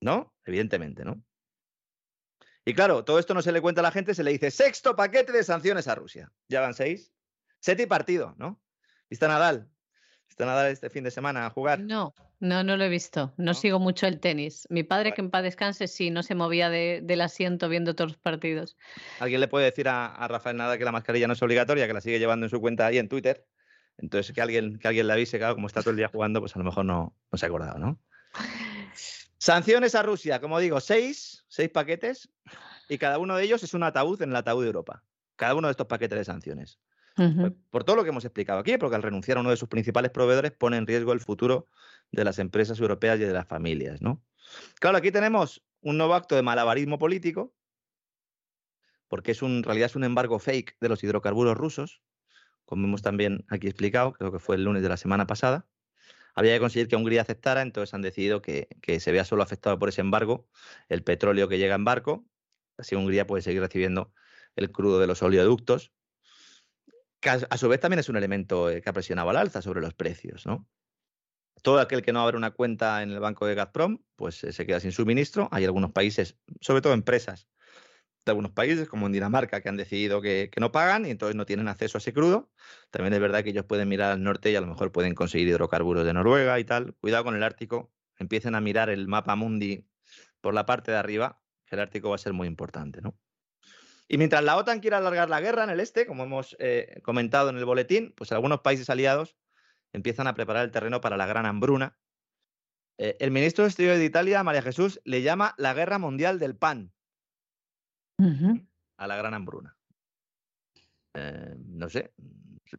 [0.02, 0.34] ¿No?
[0.46, 1.24] Evidentemente, ¿no?
[2.66, 4.96] Y claro, todo esto no se le cuenta a la gente, se le dice sexto
[4.96, 6.32] paquete de sanciones a Rusia.
[6.48, 7.12] Ya van seis.
[7.60, 8.62] Seti partido, ¿no?
[9.10, 9.70] ¿Viste a Nadal?
[10.28, 11.80] ¿Viste a Nadal este fin de semana a jugar?
[11.80, 13.34] No, no, no lo he visto.
[13.38, 14.68] No, sigo mucho el tenis.
[14.70, 18.18] Mi padre, que en paz descanse, sí, no se movía del asiento viendo todos los
[18.18, 18.78] partidos.
[19.20, 22.02] ¿Alguien le puede decir a, Rafael Nadal que la mascarilla no es obligatoria, que la
[22.02, 23.46] sigue llevando en su cuenta ahí en Twitter?
[23.98, 26.56] Entonces, que alguien, que alguien le avise, claro, como está todo el día jugando, pues
[26.56, 28.00] a lo mejor no, no se ha acordado, ¿no?
[29.42, 32.30] Sanciones a Rusia, como digo, seis, seis paquetes,
[32.88, 35.04] y cada uno de ellos es un ataúd en el ataúd de Europa.
[35.36, 36.80] Cada uno de estos paquetes de sanciones.
[37.72, 40.12] Por todo lo que hemos explicado aquí, porque al renunciar a uno de sus principales
[40.12, 41.68] proveedores pone en riesgo el futuro
[42.12, 44.24] de las empresas europeas y de las familias, ¿no?
[44.80, 47.56] Claro, aquí tenemos un nuevo acto de malabarismo político,
[49.08, 52.04] porque es un, en realidad es un embargo fake de los hidrocarburos rusos,
[52.66, 55.66] como hemos también aquí explicado, creo que fue el lunes de la semana pasada.
[56.36, 59.78] Había que conseguir que Hungría aceptara, entonces han decidido que, que se vea solo afectado
[59.78, 60.48] por ese embargo
[60.90, 62.26] el petróleo que llega en barco,
[62.78, 64.14] así Hungría puede seguir recibiendo
[64.56, 65.92] el crudo de los oleoductos
[67.30, 69.94] a, su vez también es un elemento eh, que ha presionado al alza sobre los
[69.94, 70.68] precios, ¿no?
[71.62, 74.66] Todo aquel que no abre una cuenta en el banco de Gazprom, pues eh, se
[74.66, 75.48] queda sin suministro.
[75.52, 77.48] Hay algunos países, sobre todo empresas
[78.26, 81.46] de algunos países, como en Dinamarca, que han decidido que, no pagan y entonces no
[81.46, 82.52] tienen acceso a ese crudo.
[82.92, 85.48] También es verdad que ellos pueden mirar al norte y a lo mejor pueden conseguir
[85.48, 86.94] hidrocarburos de Noruega y tal.
[86.96, 87.92] Cuidado con el Ártico.
[88.18, 89.88] Empiecen a mirar el mapa mundi
[90.40, 93.18] por la parte de arriba, que el Ártico va a ser muy importante, ¿no?
[94.08, 97.50] Y mientras la OTAN quiere alargar la guerra en el este, como hemos eh, comentado
[97.50, 99.38] en el boletín, pues algunos países aliados
[99.94, 101.98] empiezan a preparar el terreno para la gran hambruna.
[102.98, 106.58] Eh, el ministro de Exteriores de Italia, María Jesús, le llama la guerra mundial del
[106.58, 106.92] pan
[108.98, 109.76] a la gran hambruna.
[111.14, 112.14] Eh, no sé,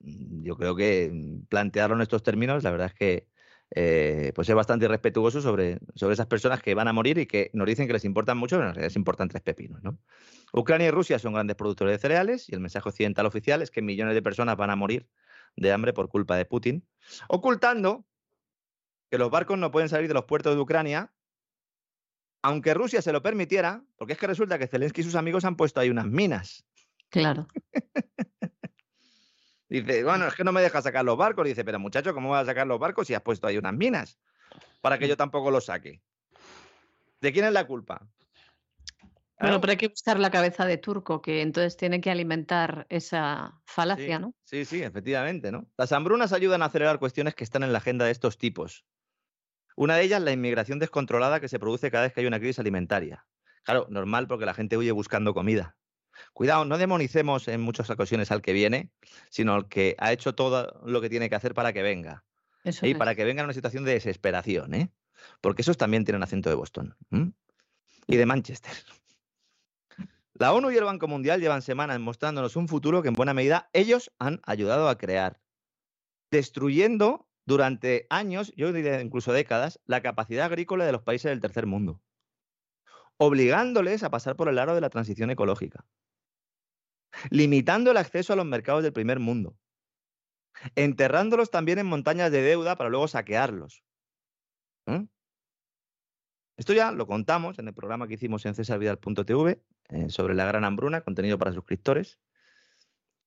[0.01, 3.29] yo creo que plantearlo en estos términos, la verdad es que
[3.75, 7.51] eh, pues es bastante irrespetuoso sobre, sobre esas personas que van a morir y que
[7.55, 9.83] nos dicen que les importan mucho, pero en realidad les importan tres pepinos.
[9.83, 9.99] ¿no?
[10.53, 13.81] Ucrania y Rusia son grandes productores de cereales y el mensaje occidental oficial es que
[13.81, 15.09] millones de personas van a morir
[15.57, 16.87] de hambre por culpa de Putin,
[17.29, 18.05] ocultando
[19.11, 21.13] que los barcos no pueden salir de los puertos de Ucrania,
[22.43, 25.57] aunque Rusia se lo permitiera, porque es que resulta que Zelensky y sus amigos han
[25.57, 26.65] puesto ahí unas minas.
[27.09, 27.47] Claro.
[29.69, 31.47] Dice, bueno, es que no me deja sacar los barcos.
[31.47, 34.19] Dice, pero muchacho, ¿cómo vas a sacar los barcos si has puesto ahí unas minas?
[34.83, 36.03] Para que yo tampoco los saque.
[37.23, 38.07] ¿De quién es la culpa?
[39.41, 43.61] Bueno, pero hay que buscar la cabeza de turco, que entonces tiene que alimentar esa
[43.65, 44.35] falacia, ¿no?
[44.45, 45.67] Sí, sí, efectivamente, ¿no?
[45.77, 48.85] Las hambrunas ayudan a acelerar cuestiones que están en la agenda de estos tipos.
[49.77, 52.59] Una de ellas, la inmigración descontrolada que se produce cada vez que hay una crisis
[52.59, 53.27] alimentaria.
[53.65, 55.77] Claro, normal porque la gente huye buscando comida.
[56.33, 58.91] Cuidado, no demonicemos en muchas ocasiones al que viene,
[59.31, 62.25] sino al que ha hecho todo lo que tiene que hacer para que venga.
[62.83, 64.93] y para que venga en una situación de desesperación, ¿eh?
[65.41, 66.97] Porque esos también tienen acento de Boston
[68.07, 68.73] y de Manchester.
[70.35, 73.69] La ONU y el Banco Mundial llevan semanas mostrándonos un futuro que en buena medida
[73.73, 75.41] ellos han ayudado a crear,
[76.31, 81.67] destruyendo durante años, yo diría incluso décadas, la capacidad agrícola de los países del tercer
[81.67, 82.01] mundo,
[83.17, 85.85] obligándoles a pasar por el aro de la transición ecológica
[87.31, 89.57] limitando el acceso a los mercados del primer mundo,
[90.75, 93.85] enterrándolos también en montañas de deuda para luego saquearlos.
[96.57, 100.65] Esto ya lo contamos en el programa que hicimos en cesarvidal.tv eh, sobre la gran
[100.65, 102.19] hambruna, contenido para suscriptores.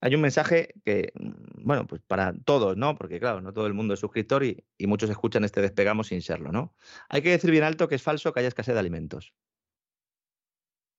[0.05, 2.95] Hay un mensaje que, mm, bueno, pues para todos, ¿no?
[2.95, 6.51] Porque claro, no todo el mundo es suscriptor y, muchos escuchan este despegamos sin serlo,
[6.51, 6.75] ¿no?
[7.09, 9.33] Hay que decir bien alto que es falso que haya escasez de alimentos.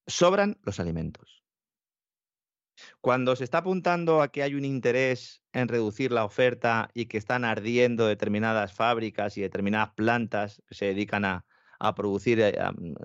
[0.09, 1.45] Sobran los alimentos.
[3.01, 7.19] Cuando se está apuntando a que hay un interés en reducir la oferta y que
[7.19, 11.47] están ardiendo determinadas fábricas y determinadas plantas que se dedican a,
[11.79, 12.59] a producir eh,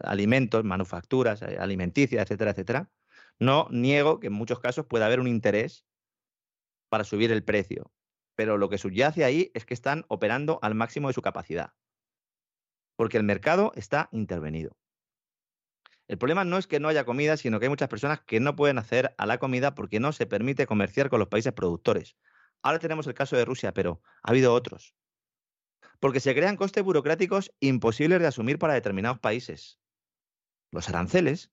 [0.03, 2.90] alimentos, manufacturas eh, alimenticias, etcétera, etcétera,
[3.38, 5.86] no niego que en muchos casos pueda haber un interés
[6.91, 7.91] para subir el precio,
[8.35, 11.73] pero lo que subyace ahí es que están operando al máximo de su capacidad,
[12.97, 14.77] porque el mercado está intervenido.
[16.07, 18.55] El problema no es que no haya comida, sino que hay muchas personas que no
[18.55, 22.18] pueden hacer a la comida porque no se permite comerciar con los países productores.
[22.61, 24.93] Ahora tenemos el caso de Rusia, pero ha habido otros
[26.01, 29.80] porque se crean costes burocráticos imposibles de asumir para determinados países.
[30.72, 31.51] Los aranceles.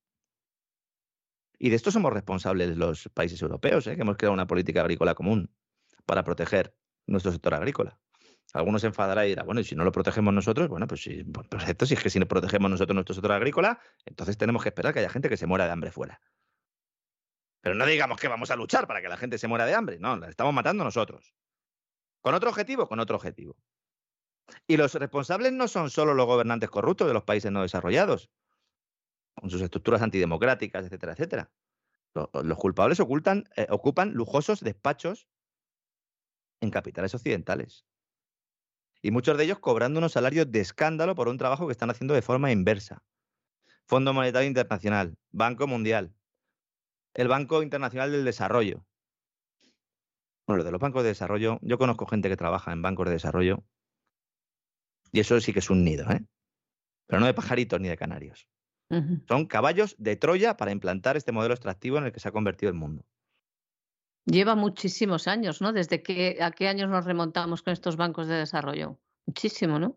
[1.59, 3.97] Y de esto somos responsables los países europeos, ¿eh?
[3.97, 5.51] que hemos creado una política agrícola común
[6.06, 6.74] para proteger
[7.06, 7.98] nuestro sector agrícola.
[8.55, 11.24] Algunos se enfadarán y dirán, bueno, y si no lo protegemos nosotros, bueno, pues sí,
[11.24, 14.94] pues si es que si no protegemos nosotros nuestro sector agrícola, entonces tenemos que esperar
[14.94, 16.20] que haya gente que se muera de hambre fuera.
[17.60, 19.98] Pero no digamos que vamos a luchar para que la gente se muera de hambre,
[19.98, 21.35] no, la estamos matando nosotros.
[22.22, 22.89] ¿Con otro objetivo?
[22.89, 23.56] Con otro objetivo.
[24.66, 28.30] Y los responsables no son solo los gobernantes corruptos de los países no desarrollados,
[29.40, 31.51] con sus estructuras antidemocráticas, etcétera, etcétera.
[32.15, 35.28] Los, culpables ocultan, eh, ocupan lujosos despachos
[36.60, 37.85] en capitales occidentales.
[39.01, 42.15] Y muchos de ellos cobrando unos salarios de escándalo por un trabajo que están haciendo
[42.15, 43.05] de forma inversa.
[43.86, 46.12] Fondo Monetario Internacional, Banco Mundial,
[47.15, 48.85] el Banco Internacional del Desarrollo.
[50.47, 53.12] Bueno, lo de los bancos de desarrollo, yo conozco gente que trabaja en bancos de
[53.12, 53.65] desarrollo
[55.12, 56.24] y eso sí que es un nido, ¿eh?
[57.06, 58.48] Pero no de pajaritos ni de canarios.
[59.28, 62.70] Son caballos de Troya para implantar este modelo extractivo en el que se ha convertido
[62.70, 63.05] el mundo.
[64.24, 65.73] Lleva muchísimos años, ¿no?
[65.73, 68.98] ¿Desde qué, a qué años nos remontamos con estos bancos de desarrollo?
[69.27, 69.97] Muchísimo, ¿no?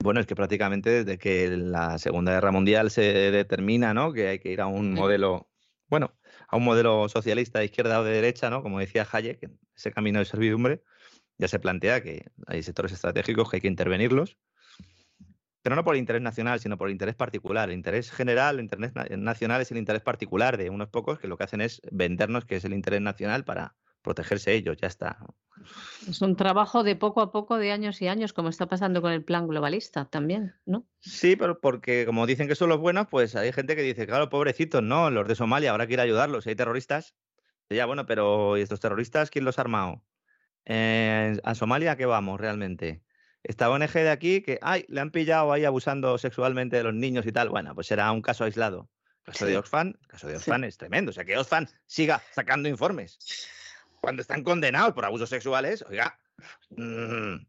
[0.00, 4.12] Bueno, es que prácticamente desde que la Segunda Guerra Mundial se determina, ¿no?
[4.12, 5.48] Que hay que ir a un modelo,
[5.88, 6.14] bueno,
[6.48, 8.62] a un modelo socialista de izquierda o de derecha, ¿no?
[8.62, 10.82] Como decía Hayek, ese camino de servidumbre,
[11.36, 14.38] ya se plantea que hay sectores estratégicos que hay que intervenirlos,
[15.62, 17.68] pero no por el interés nacional, sino por el interés particular.
[17.68, 21.36] El interés general, el interés nacional es el interés particular de unos pocos que lo
[21.36, 25.18] que hacen es vendernos que es el interés nacional para protegerse ellos, ya está.
[26.08, 29.12] Es un trabajo de poco a poco, de años y años, como está pasando con
[29.12, 30.86] el plan globalista también, ¿no?
[31.00, 34.28] Sí, pero porque como dicen que son los buenos, pues hay gente que dice, claro,
[34.28, 37.14] pobrecitos, no, los de Somalia, habrá que ir a ayudarlos, si hay terroristas.
[37.68, 40.02] Ya, bueno, pero ¿y estos terroristas quién los ha armado?
[40.64, 43.02] Eh, a Somalia, ¿qué vamos realmente?
[43.48, 47.26] Esta ONG de aquí que, ay, le han pillado ahí abusando sexualmente de los niños
[47.26, 47.48] y tal.
[47.48, 48.90] Bueno, pues será un caso aislado.
[49.24, 51.10] El caso de Oxfam, el caso de Oxfam es tremendo.
[51.10, 53.18] O sea, que Oxfam siga sacando informes
[54.00, 56.18] cuando están condenados por abusos sexuales, oiga.
[56.70, 57.46] Mm.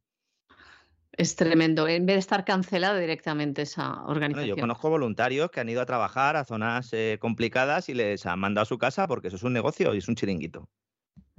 [1.11, 1.85] Es tremendo.
[1.87, 4.55] En vez de estar cancelada directamente esa organización.
[4.55, 8.39] yo conozco voluntarios que han ido a trabajar a zonas eh, complicadas y les han
[8.39, 10.69] mandado a su casa porque eso es un negocio y es un chiringuito.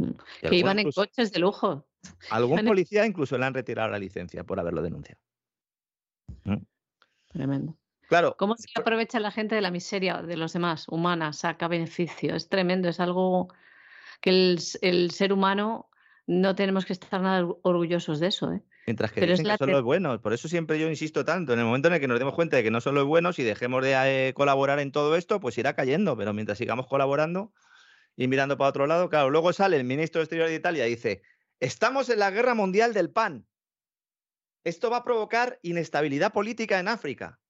[0.01, 1.87] Mm, que iban en coches de lujo.
[2.31, 5.21] Algún policía incluso le han retirado la licencia por haberlo denunciado.
[6.45, 6.63] Mm.
[7.29, 7.77] Tremendo.
[8.09, 8.35] Claro.
[8.39, 12.35] ¿Cómo se aprovecha la gente de la miseria de los demás, humana, saca beneficio?
[12.35, 13.49] Es tremendo, es algo
[14.21, 14.31] que
[14.81, 15.89] el, ser humano
[16.27, 18.53] no tenemos que estar nada orgullosos de eso.
[18.53, 18.63] ¿eh?
[18.87, 20.19] Mientras que dicen que son los buenos.
[20.21, 21.53] Por eso siempre yo insisto tanto.
[21.53, 23.39] En el momento en el que nos demos cuenta de que no son los buenos
[23.39, 23.93] y dejemos de
[24.29, 26.17] eh, colaborar en todo esto, pues irá cayendo.
[26.17, 27.53] Pero mientras sigamos colaborando,
[28.21, 29.09] y mirando para otro lado.
[29.09, 31.23] Claro, luego sale el ministro de Exterior de Italia y dice,
[31.59, 33.49] estamos en la guerra mundial del pan.
[34.63, 37.41] Esto va a provocar inestabilidad política en África.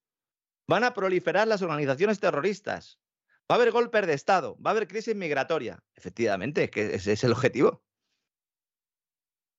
[0.69, 3.01] Van a proliferar las organizaciones terroristas.
[3.51, 4.57] Va a haber golpes de Estado.
[4.65, 5.83] Va a haber crisis migratoria.
[5.97, 7.83] Efectivamente, es que ese es el objetivo.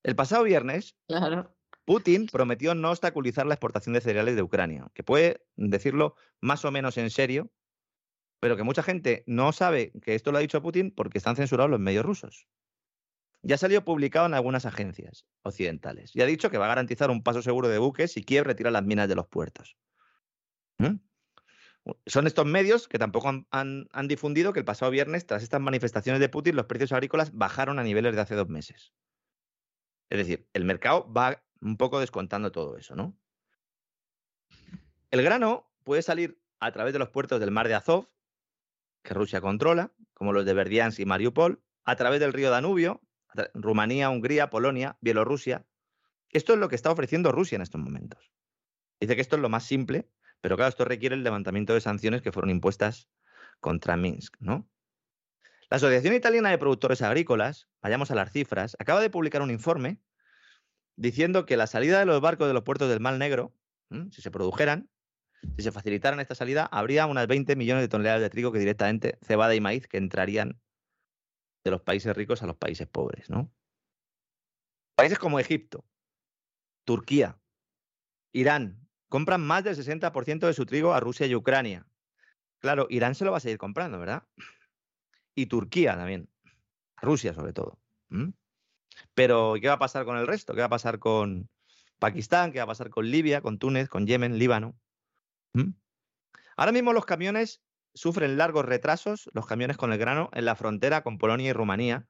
[0.04, 0.96] El pasado viernes,
[1.84, 6.72] Putin prometió no obstaculizar la exportación de cereales de Ucrania, que puede decirlo más o
[6.72, 7.52] menos en serio,
[8.42, 11.70] pero que mucha gente no sabe que esto lo ha dicho Putin porque están censurados
[11.70, 12.48] los medios rusos.
[13.44, 17.22] Ya salió publicado en algunas agencias occidentales y ha dicho que va a garantizar un
[17.22, 19.78] paso seguro de buques si Kiev retira las minas de los puertos.
[20.80, 20.96] ¿Mm?
[22.08, 26.20] Son estos medios que tampoco han, han, difundido que el pasado viernes, tras estas manifestaciones
[26.20, 28.92] de Putin, los precios agrícolas bajaron a niveles de hace dos meses.
[30.10, 33.16] Es decir, el mercado va un poco descontando todo eso, ¿no?
[35.12, 38.08] El grano puede salir a través de los puertos del mar de Azov
[39.04, 43.02] que Rusia controla, como los de Verdiansk y Mariupol, a través del río Danubio,
[43.54, 45.66] Rumanía, Hungría, Polonia, Bielorrusia.
[46.30, 48.32] Esto es lo que está ofreciendo Rusia en estos momentos.
[49.00, 50.10] Dice que esto es lo más simple,
[50.42, 53.08] Pero claro, esto requiere el levantamiento de sanciones que fueron impuestas
[53.60, 54.68] contra Minsk, ¿no?
[55.70, 60.02] La Asociación Italiana de Productores Agrícolas, vayamos a las cifras, acaba de publicar un informe
[60.98, 63.56] diciendo que la salida de los barcos de los puertos del Mar Negro,
[64.12, 64.90] si se produjeran,
[65.58, 69.18] si se facilitaran esta salida, habría unas 20 millones de toneladas de trigo que directamente,
[69.22, 70.60] cebada y maíz, que entrarían
[71.64, 73.52] de los países ricos a los países pobres, ¿no?
[74.96, 75.86] Países como Egipto,
[76.86, 77.40] Turquía,
[78.34, 81.86] Irán, compran más del 60% de su trigo a Rusia y Ucrania.
[82.60, 84.24] Claro, Irán se lo va a seguir comprando, ¿verdad?
[85.36, 86.30] Y Turquía también.
[87.02, 87.80] Rusia sobre todo.
[89.14, 90.54] Pero ¿qué va a pasar con el resto?
[90.54, 91.50] ¿Qué va a pasar con
[92.00, 92.52] Pakistán?
[92.52, 94.76] ¿Qué va a pasar con Libia, con Túnez, con Yemen, Líbano?
[96.56, 97.64] Ahora mismo los camiones
[97.94, 102.08] sufren largos retrasos, los camiones con el grano, en la frontera con Polonia y Rumanía,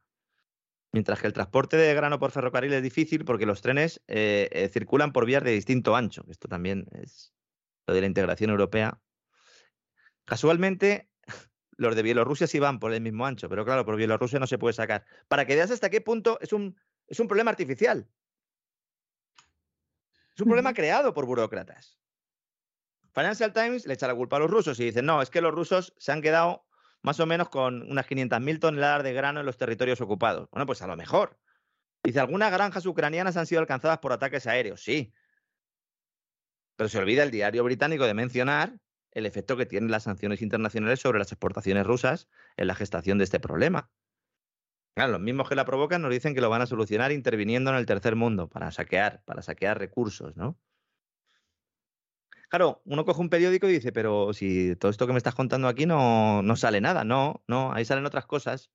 [0.91, 4.69] mientras que el transporte de grano por ferrocarril es difícil porque los trenes eh, eh,
[4.69, 6.26] circulan por vías de distinto ancho.
[6.30, 7.34] Esto también es
[7.88, 8.99] lo de la integración europea.
[10.26, 11.09] Casualmente,
[11.77, 14.57] los de Bielorrusia sí van por el mismo ancho, pero claro, por Bielorrusia no se
[14.57, 15.05] puede sacar.
[15.27, 18.07] Para que veas hasta qué punto es un, es un problema artificial.
[20.35, 21.99] Es un problema creado por burócratas.
[23.13, 25.53] Financial Times le echa la culpa a los rusos y dice, no, es que los
[25.53, 26.65] rusos se han quedado
[27.01, 30.49] más o menos con unas 500.000 toneladas de grano en los territorios ocupados.
[30.51, 31.39] Bueno, pues a lo mejor.
[32.03, 35.13] Dice, algunas granjas ucranianas han sido alcanzadas por ataques aéreos, sí.
[36.75, 38.77] Pero se olvida el diario británico de mencionar
[39.11, 43.25] el efecto que tienen las sanciones internacionales sobre las exportaciones rusas en la gestación de
[43.25, 43.91] este problema.
[44.95, 47.77] Claro, los mismos que la provocan nos dicen que lo van a solucionar interviniendo en
[47.77, 50.57] el tercer mundo para saquear, para saquear recursos, ¿no?
[52.52, 55.69] Claro, uno coge un periódico y dice, pero si todo esto que me estás contando
[55.69, 58.72] aquí no, no sale nada, no, no, ahí salen otras cosas.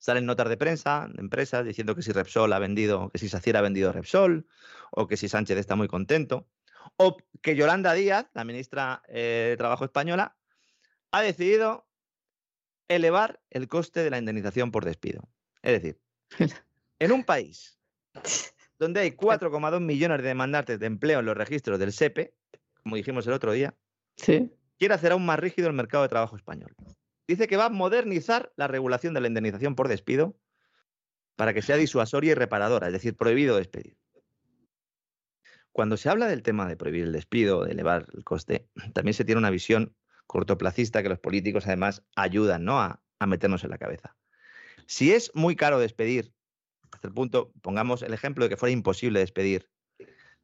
[0.00, 3.56] Salen notas de prensa, de empresas, diciendo que si Repsol ha vendido, que si Sacier
[3.56, 4.48] ha vendido Repsol,
[4.90, 6.48] o que si Sánchez está muy contento,
[6.96, 10.36] o que Yolanda Díaz, la ministra eh, de Trabajo española,
[11.12, 11.86] ha decidido
[12.88, 15.28] elevar el coste de la indemnización por despido.
[15.62, 16.00] Es decir,
[16.98, 17.78] en un país
[18.80, 22.34] donde hay 4,2 millones de demandantes de empleo en los registros del SEPE,
[22.82, 23.74] como dijimos el otro día,
[24.78, 26.74] quiere hacer aún más rígido el mercado de trabajo español.
[27.26, 30.36] Dice que va a modernizar la regulación de la indemnización por despido
[31.36, 33.96] para que sea disuasoria y reparadora, es decir, prohibido despedir.
[35.70, 39.24] Cuando se habla del tema de prohibir el despido, de elevar el coste, también se
[39.24, 39.96] tiene una visión
[40.26, 42.80] cortoplacista que los políticos además ayudan ¿no?
[42.80, 44.16] a, a meternos en la cabeza.
[44.86, 46.34] Si es muy caro despedir,
[46.90, 49.70] hasta el punto, pongamos el ejemplo de que fuera imposible despedir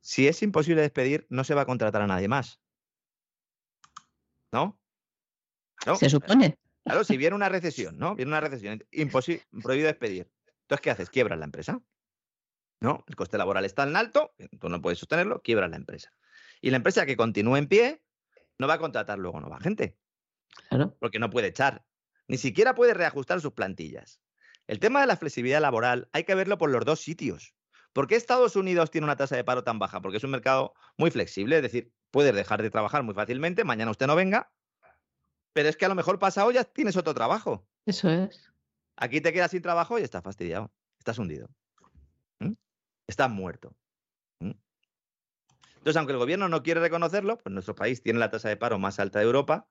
[0.01, 2.61] si es imposible despedir, no se va a contratar a nadie más.
[4.53, 4.79] ¿No?
[5.99, 6.59] Se supone.
[6.85, 8.15] Claro, si viene una recesión, ¿no?
[8.15, 10.31] Viene una recesión, imposible, prohibido despedir.
[10.62, 11.11] Entonces, ¿qué haces?
[11.11, 11.81] Quiebras la empresa.
[12.81, 13.05] ¿No?
[13.09, 16.12] El coste laboral está tan alto, tú no puedes sostenerlo, quiebras la empresa.
[16.61, 18.03] Y la empresa que continúe en pie
[18.59, 19.97] no va a contratar luego nueva gente.
[20.69, 20.97] Claro.
[21.01, 21.85] Porque no puede echar.
[22.29, 24.20] Ni siquiera puede reajustar sus plantillas.
[24.66, 27.55] El tema de la flexibilidad laboral hay que verlo por los dos sitios.
[27.93, 30.01] ¿Por qué Estados Unidos tiene una tasa de paro tan baja?
[30.01, 33.90] Porque es un mercado muy flexible, es decir, puedes dejar de trabajar muy fácilmente, mañana
[33.90, 34.52] usted no venga,
[35.52, 37.66] pero es que a lo mejor pasado ya tienes otro trabajo.
[37.86, 38.52] Eso es.
[38.97, 41.48] Aquí te quedas sin trabajo y estás fastidiado, estás hundido,
[43.06, 43.74] estás muerto.
[44.40, 48.78] Entonces, aunque el gobierno no quiere reconocerlo, pues nuestro país tiene la tasa de paro
[48.78, 49.69] más alta de Europa,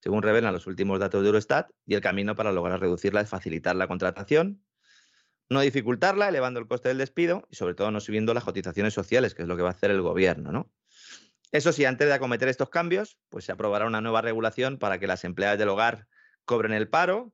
[0.00, 3.76] según revelan los últimos datos de Eurostat, y el camino para lograr reducirla es facilitar
[3.76, 4.64] la contratación,
[5.50, 9.34] no dificultarla, elevando el coste del despido y sobre todo no subiendo las cotizaciones sociales,
[9.34, 10.70] que es lo que va a hacer el gobierno, ¿no?
[11.52, 15.06] Eso sí, antes de acometer estos cambios, pues se aprobará una nueva regulación para que
[15.06, 16.08] las empleadas del hogar
[16.46, 17.32] cobren el paro,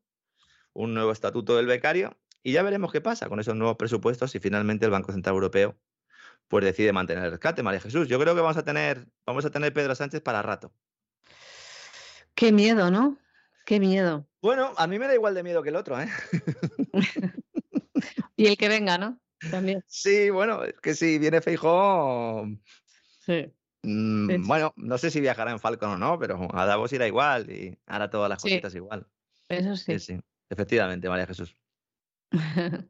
[0.72, 4.40] un nuevo estatuto del becario y ya veremos qué pasa con esos nuevos presupuestos si
[4.40, 5.78] finalmente el Banco Central Europeo
[6.48, 8.08] pues decide mantener el rescate, María Jesús.
[8.08, 10.72] Yo creo que vamos a tener vamos a tener Pedro Sánchez para rato.
[12.34, 13.18] Qué miedo, ¿no?
[13.66, 14.26] Qué miedo.
[14.40, 16.08] Bueno, a mí me da igual de miedo que el otro, ¿eh?
[18.38, 19.18] Y el que venga, ¿no?
[19.50, 19.82] También.
[19.88, 22.46] Sí, bueno, es que si viene Feijó.
[22.46, 22.56] Mm,
[23.26, 24.36] sí.
[24.46, 27.76] Bueno, no sé si viajará en Falcon o no, pero a Davos irá igual y
[27.86, 29.06] hará todas las cositas igual.
[29.48, 29.98] Eso sí.
[29.98, 30.20] sí.
[30.48, 31.54] Efectivamente, María Jesús.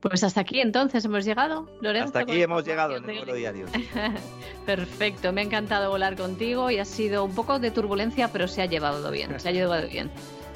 [0.00, 2.08] Pues hasta aquí entonces hemos llegado, Lorenzo.
[2.08, 3.64] Hasta aquí hemos llegado en el vuelo diario.
[4.66, 8.60] Perfecto, me ha encantado volar contigo y ha sido un poco de turbulencia, pero se
[8.60, 10.10] ha llevado bien, se ha llevado bien.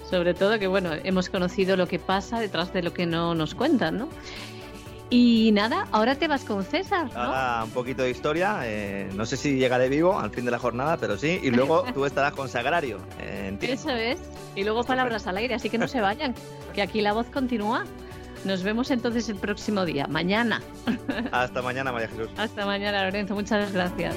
[0.09, 3.55] Sobre todo que, bueno, hemos conocido lo que pasa detrás de lo que no nos
[3.55, 4.09] cuentan, ¿no?
[5.11, 7.11] Y nada, ahora te vas con César.
[7.13, 7.21] ¿no?
[7.21, 8.61] Ahora un poquito de historia.
[8.65, 11.41] Eh, no sé si llegaré vivo al fin de la jornada, pero sí.
[11.43, 12.99] Y luego tú estarás con Sagrario.
[13.21, 14.19] Eh, Eso es.
[14.55, 16.35] Y luego palabras al aire, así que no se vayan,
[16.75, 17.85] que aquí la voz continúa.
[18.45, 20.63] Nos vemos entonces el próximo día, mañana.
[21.33, 22.29] Hasta mañana, María Jesús.
[22.37, 23.35] Hasta mañana, Lorenzo.
[23.35, 24.15] Muchas gracias.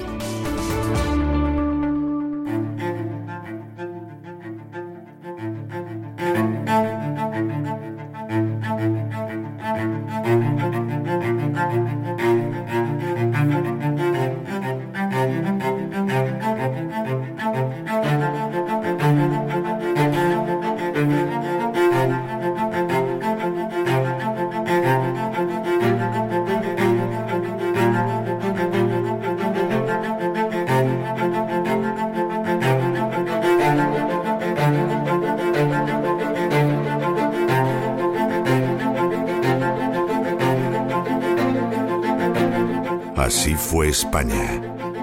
[6.34, 6.91] Música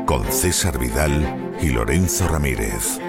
[0.06, 3.00] Con César Vidal y Lorenzo Ramírez.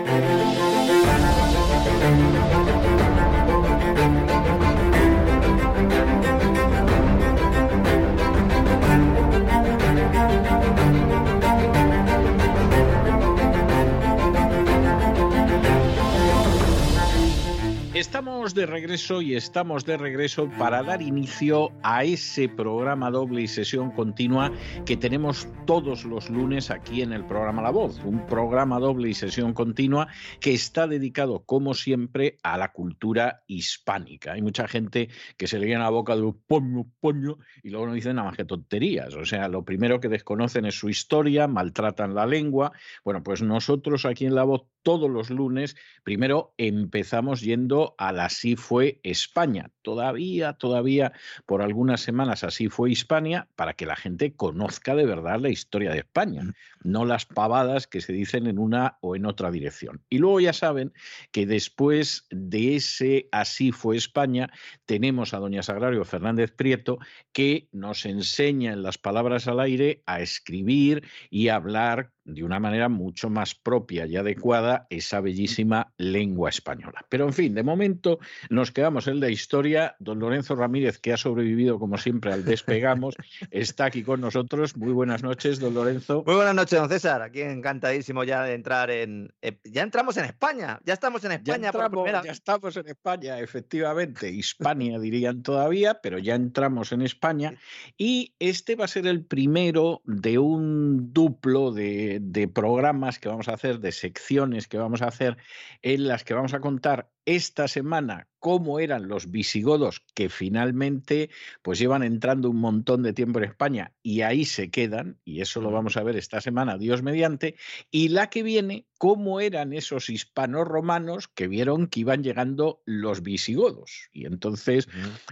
[18.41, 23.91] De regreso y estamos de regreso para dar inicio a ese programa doble y sesión
[23.91, 24.51] continua
[24.87, 29.15] que tenemos todos los lunes aquí en el programa La Voz, un programa doble y
[29.15, 30.09] sesión continua
[30.41, 34.33] que está dedicado, como siempre, a la cultura hispánica.
[34.33, 37.93] Hay mucha gente que se le llena la boca de poño, poño, y luego no
[37.93, 39.15] dicen nada más que tonterías.
[39.17, 42.73] O sea, lo primero que desconocen es su historia, maltratan la lengua.
[43.05, 48.30] Bueno, pues nosotros aquí en La Voz todos los lunes, primero empezamos yendo a la
[48.31, 49.73] Así fue España.
[49.83, 51.13] Todavía, todavía,
[51.47, 55.91] por algunas semanas así fue Hispania, para que la gente conozca de verdad la historia
[55.91, 56.55] de España,
[56.85, 60.05] no las pavadas que se dicen en una o en otra dirección.
[60.09, 60.93] Y luego ya saben
[61.33, 64.49] que después de ese Así fue España,
[64.87, 67.01] tenemos a doña Sagrario Fernández Prieto,
[67.33, 72.61] que nos enseña en las palabras al aire a escribir y a hablar de una
[72.61, 77.05] manera mucho más propia y adecuada esa bellísima lengua española.
[77.09, 79.97] Pero en fin, de momento nos quedamos en la historia.
[79.99, 83.17] Don Lorenzo Ramírez, que ha sobrevivido como siempre al despegamos,
[83.51, 84.77] está aquí con nosotros.
[84.77, 86.23] Muy buenas noches, don Lorenzo.
[86.27, 87.23] Muy buenas noches, don César.
[87.23, 89.33] Aquí encantadísimo ya de entrar en...
[89.43, 91.71] Eh, ya entramos en España, ya estamos en España.
[91.73, 94.31] Ya, por ya estamos en España, efectivamente.
[94.31, 97.55] Hispania dirían todavía, pero ya entramos en España.
[97.97, 103.49] Y este va a ser el primero de un duplo de de programas que vamos
[103.49, 105.37] a hacer, de secciones que vamos a hacer,
[105.83, 111.31] en las que vamos a contar esta semana cómo eran los visigodos que finalmente
[111.63, 115.61] pues llevan entrando un montón de tiempo en España y ahí se quedan, y eso
[115.61, 117.55] lo vamos a ver esta semana, Dios mediante,
[117.91, 124.11] y la que viene, cómo eran esos hispano-romanos que vieron que iban llegando los visigodos.
[124.13, 124.89] Y entonces,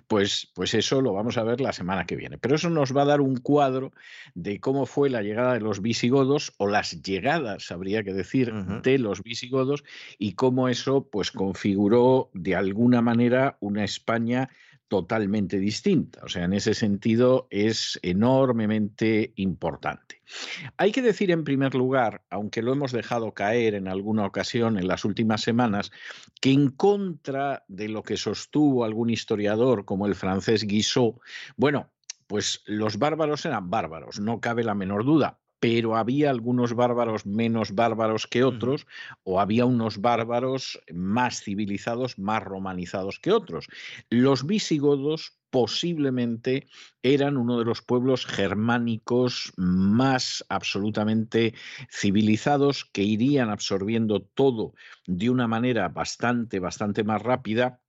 [0.06, 2.38] pues, pues eso lo vamos a ver la semana que viene.
[2.38, 3.92] Pero eso nos va a dar un cuadro
[4.34, 8.96] de cómo fue la llegada de los visigodos o las llegadas, habría que decir, de
[8.96, 9.84] los visigodos
[10.18, 14.48] y cómo eso pues configuró de alguna manera una España
[14.88, 16.20] totalmente distinta.
[16.24, 20.22] O sea, en ese sentido es enormemente importante.
[20.76, 24.88] Hay que decir en primer lugar, aunque lo hemos dejado caer en alguna ocasión en
[24.88, 25.92] las últimas semanas,
[26.40, 31.20] que en contra de lo que sostuvo algún historiador como el francés Guissot,
[31.56, 31.90] bueno,
[32.26, 37.74] pues los bárbaros eran bárbaros, no cabe la menor duda, pero había algunos bárbaros menos
[37.74, 38.86] bárbaros que otros,
[39.24, 43.66] o había unos bárbaros más civilizados, más romanizados que otros.
[44.10, 46.68] Los visigodos posiblemente
[47.02, 51.54] eran uno de los pueblos germánicos más absolutamente
[51.90, 54.74] civilizados que irían absorbiendo todo
[55.06, 57.80] de una manera bastante, bastante más rápida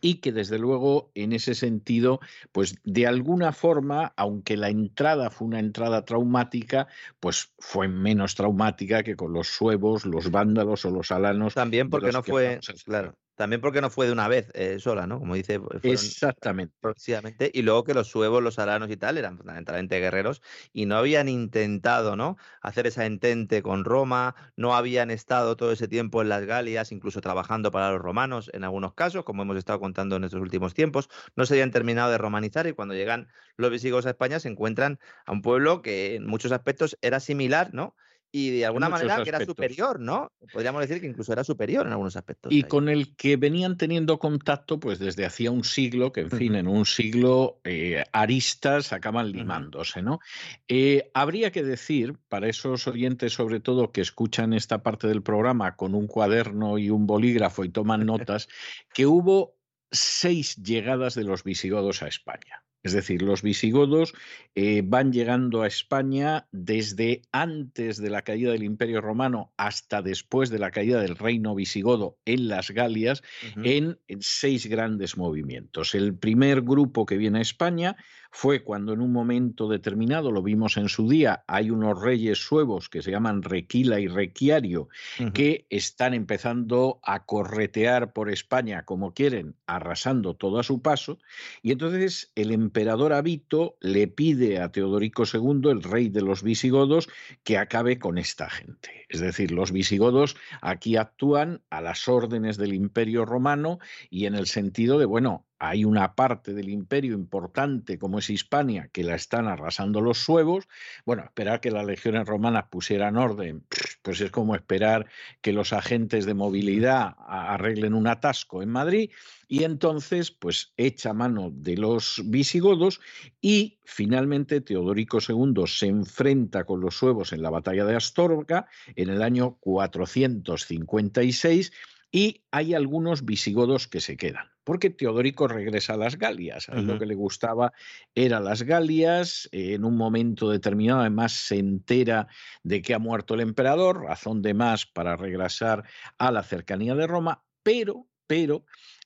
[0.00, 2.20] y que desde luego en ese sentido,
[2.52, 6.88] pues de alguna forma, aunque la entrada fue una entrada traumática,
[7.18, 11.54] pues fue menos traumática que con los suevos, los vándalos o los alanos.
[11.54, 15.18] También porque no fue, claro, también porque no fue de una vez eh, sola, ¿no?
[15.18, 15.58] Como dice.
[15.82, 16.74] Exactamente.
[16.78, 17.50] Próximamente.
[17.54, 20.42] Y luego que los suevos, los aranos y tal eran fundamentalmente guerreros
[20.74, 22.36] y no habían intentado, ¿no?
[22.60, 27.22] Hacer esa entente con Roma, no habían estado todo ese tiempo en las Galias, incluso
[27.22, 31.08] trabajando para los romanos en algunos casos, como hemos estado contando en estos últimos tiempos.
[31.34, 34.98] No se habían terminado de romanizar y cuando llegan los visigodos a España se encuentran
[35.24, 37.96] a un pueblo que en muchos aspectos era similar, ¿no?
[38.32, 40.30] Y de alguna manera que era superior, ¿no?
[40.52, 42.52] Podríamos decir que incluso era superior en algunos aspectos.
[42.52, 46.54] Y con el que venían teniendo contacto pues desde hacía un siglo, que en fin,
[46.54, 50.20] en un siglo eh, aristas acaban limándose, ¿no?
[50.68, 55.76] Eh, habría que decir, para esos oyentes sobre todo que escuchan esta parte del programa
[55.76, 58.48] con un cuaderno y un bolígrafo y toman notas,
[58.94, 59.56] que hubo
[59.90, 62.62] seis llegadas de los visigodos a España.
[62.82, 64.14] Es decir, los visigodos
[64.54, 70.48] eh, van llegando a España desde antes de la caída del Imperio Romano hasta después
[70.48, 73.22] de la caída del reino visigodo en las Galias
[73.62, 75.94] en, seis grandes movimientos.
[75.94, 77.96] El primer grupo que viene a España
[78.30, 82.88] fue cuando en un momento determinado, lo vimos en su día, hay unos reyes suevos
[82.88, 84.88] que se llaman Requila y Requiario,
[85.34, 91.18] que están empezando a corretear por España como quieren, arrasando todo a su paso,
[91.62, 97.08] y entonces el emperador Abito le pide a Teodorico II, el rey de los visigodos,
[97.42, 99.06] que acabe con esta gente.
[99.08, 103.78] Es decir, los visigodos aquí actúan a las órdenes del imperio romano
[104.08, 108.88] y en el sentido de, bueno, hay una parte del imperio importante como es Hispania
[108.92, 110.66] que la están arrasando los suevos.
[111.04, 113.62] Bueno, esperar que las legiones romanas pusieran orden,
[114.00, 115.06] pues es como esperar
[115.42, 119.10] que los agentes de movilidad arreglen un atasco en Madrid
[119.48, 123.02] y entonces pues echa mano de los visigodos
[123.42, 128.66] y finalmente Teodorico II se enfrenta con los suevos en la batalla de Astorga
[128.96, 131.70] en el año 456
[132.12, 136.68] y hay algunos visigodos que se quedan, porque Teodorico regresa a las Galias.
[136.68, 137.72] Lo que le gustaba
[138.14, 139.48] era las Galias.
[139.52, 142.26] En un momento determinado, además, se entera
[142.64, 145.84] de que ha muerto el emperador, razón de más para regresar
[146.18, 148.64] a la cercanía de Roma, pero, pero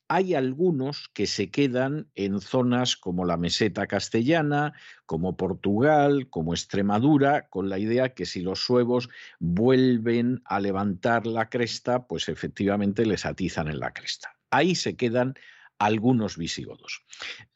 [0.09, 4.74] hay algunos que se quedan en zonas como la meseta castellana,
[5.06, 9.09] como Portugal, como Extremadura, con la idea que si los suevos
[9.39, 14.36] vuelven a levantar la cresta, pues efectivamente les atizan en la cresta.
[14.51, 15.35] Ahí se quedan
[15.78, 17.05] algunos visigodos.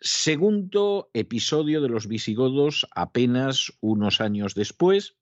[0.00, 5.17] Segundo episodio de los visigodos apenas unos años después,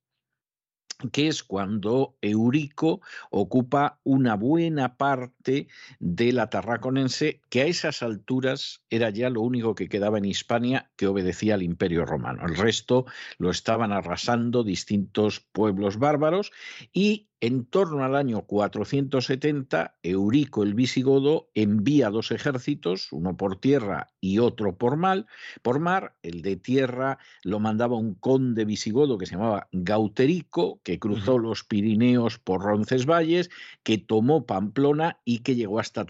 [1.12, 3.00] que es cuando Eurico
[3.30, 5.68] ocupa una buena parte
[5.98, 10.90] de la Tarraconense, que a esas alturas era ya lo único que quedaba en Hispania
[10.96, 12.46] que obedecía al Imperio Romano.
[12.46, 13.06] El resto
[13.38, 16.52] lo estaban arrasando distintos pueblos bárbaros
[16.92, 24.08] y en torno al año 470, Eurico el visigodo envía dos ejércitos, uno por tierra
[24.20, 25.26] y otro por, mal,
[25.62, 26.14] por mar.
[26.22, 31.62] El de tierra lo mandaba un conde visigodo que se llamaba Gauterico, que cruzó los
[31.62, 33.50] Pirineos por Roncesvalles,
[33.82, 36.06] que tomó Pamplona y que llegó hasta,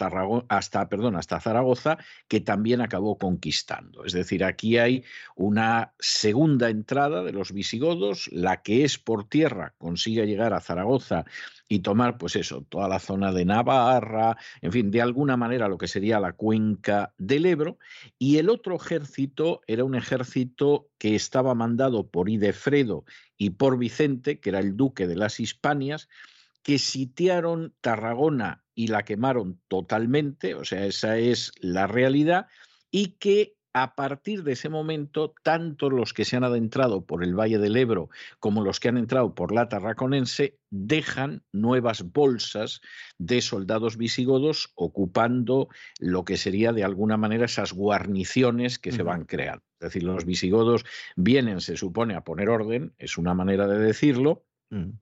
[0.48, 1.98] hasta, perdón, hasta Zaragoza,
[2.28, 4.04] que también acabó conquistando.
[4.04, 5.02] Es decir, aquí hay
[5.34, 11.15] una segunda entrada de los visigodos, la que es por tierra consigue llegar a Zaragoza
[11.68, 15.78] y tomar, pues eso, toda la zona de Navarra, en fin, de alguna manera lo
[15.78, 17.78] que sería la cuenca del Ebro.
[18.18, 23.04] Y el otro ejército era un ejército que estaba mandado por Idefredo
[23.36, 26.08] y por Vicente, que era el duque de las Hispanias,
[26.62, 32.48] que sitiaron Tarragona y la quemaron totalmente, o sea, esa es la realidad,
[32.90, 37.38] y que a partir de ese momento, tanto los que se han adentrado por el
[37.38, 38.08] Valle del Ebro
[38.40, 42.80] como los que han entrado por la Tarraconense dejan nuevas bolsas
[43.18, 49.26] de soldados visigodos ocupando lo que sería de alguna manera esas guarniciones que se van
[49.26, 49.62] creando.
[49.78, 54.46] Es decir, los visigodos vienen, se supone, a poner orden, es una manera de decirlo.
[54.70, 54.92] Mm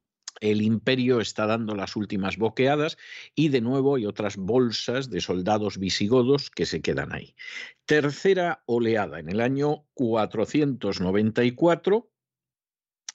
[0.40, 2.96] el imperio está dando las últimas boqueadas
[3.34, 7.34] y de nuevo hay otras bolsas de soldados visigodos que se quedan ahí.
[7.86, 12.10] Tercera oleada, en el año 494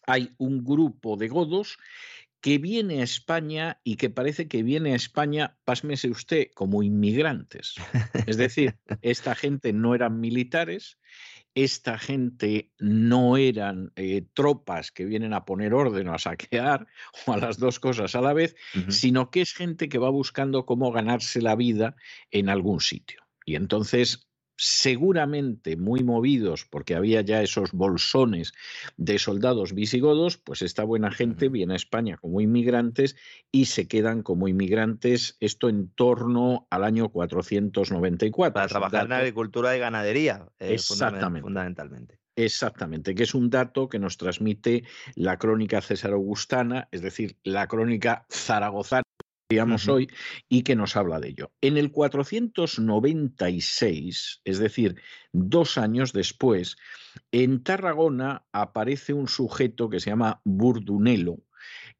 [0.06, 1.78] hay un grupo de godos
[2.42, 7.76] que viene a España y que parece que viene a España, pásmese usted, como inmigrantes.
[8.28, 10.98] Es decir, esta gente no eran militares,
[11.64, 16.88] esta gente no eran eh, tropas que vienen a poner orden o a saquear
[17.26, 18.56] o a las dos cosas a la vez,
[18.88, 21.96] sino que es gente que va buscando cómo ganarse la vida
[22.32, 23.22] en algún sitio.
[23.46, 24.29] Y entonces
[24.60, 28.52] seguramente muy movidos porque había ya esos bolsones
[28.98, 33.16] de soldados visigodos, pues esta buena gente viene a España como inmigrantes
[33.52, 38.54] y se quedan como inmigrantes, esto en torno al año 494.
[38.54, 41.42] Para trabajar en agricultura y ganadería, eh, Exactamente.
[41.42, 42.20] fundamentalmente.
[42.36, 44.84] Exactamente, que es un dato que nos transmite
[45.16, 49.04] la crónica César Augustana, es decir, la crónica zaragozana
[49.50, 50.12] digamos hoy,
[50.48, 51.52] y que nos habla de ello.
[51.60, 55.02] En el 496, es decir,
[55.32, 56.78] dos años después,
[57.32, 61.40] en Tarragona aparece un sujeto que se llama Burdunelo,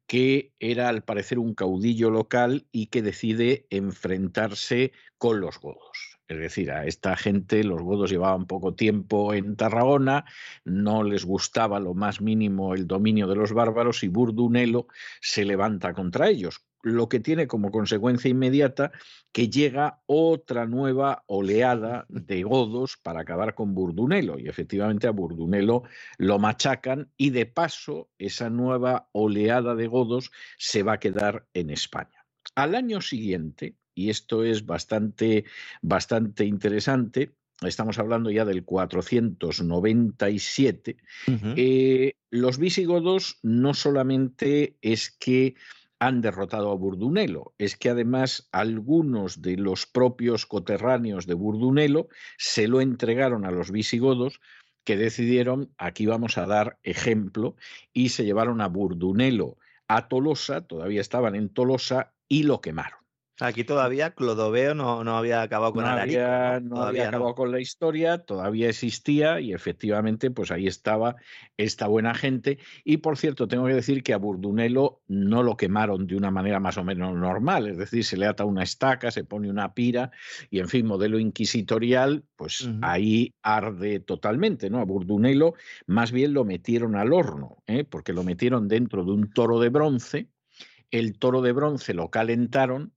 [0.06, 6.20] que era al parecer un caudillo local y que decide enfrentarse con los godos.
[6.28, 10.24] Es decir, a esta gente los godos llevaban poco tiempo en Tarragona,
[10.64, 14.86] no les gustaba lo más mínimo el dominio de los bárbaros y Burdunelo
[15.20, 18.92] se levanta contra ellos, lo que tiene como consecuencia inmediata
[19.32, 24.38] que llega otra nueva oleada de godos para acabar con Burdunelo.
[24.38, 25.84] Y efectivamente a Burdunelo
[26.18, 31.70] lo machacan y de paso esa nueva oleada de godos se va a quedar en
[31.70, 32.26] España.
[32.54, 35.44] Al año siguiente, y esto es bastante,
[35.82, 37.32] bastante interesante,
[37.62, 40.96] estamos hablando ya del 497,
[41.56, 45.56] eh, los visigodos no solamente es que
[46.00, 47.54] han derrotado a Burdunelo.
[47.58, 52.08] Es que además algunos de los propios coterráneos de Burdunelo
[52.38, 54.40] se lo entregaron a los visigodos
[54.84, 57.54] que decidieron, aquí vamos a dar ejemplo,
[57.92, 59.58] y se llevaron a Burdunelo
[59.88, 62.99] a Tolosa, todavía estaban en Tolosa, y lo quemaron.
[63.42, 66.20] Aquí todavía Clodoveo no, no había acabado con no Alarico.
[66.20, 66.82] había, ¿no?
[66.82, 71.16] había acabado con la historia, todavía existía y efectivamente pues ahí estaba
[71.56, 72.58] esta buena gente.
[72.84, 76.60] Y por cierto, tengo que decir que a Burdunelo no lo quemaron de una manera
[76.60, 80.10] más o menos normal, es decir, se le ata una estaca, se pone una pira
[80.50, 84.78] y en fin, modelo inquisitorial, pues ahí arde totalmente, ¿no?
[84.80, 85.54] A Burdunelo
[85.86, 87.84] más bien lo metieron al horno, ¿eh?
[87.84, 90.28] porque lo metieron dentro de un toro de bronce,
[90.90, 92.92] el toro de bronce lo calentaron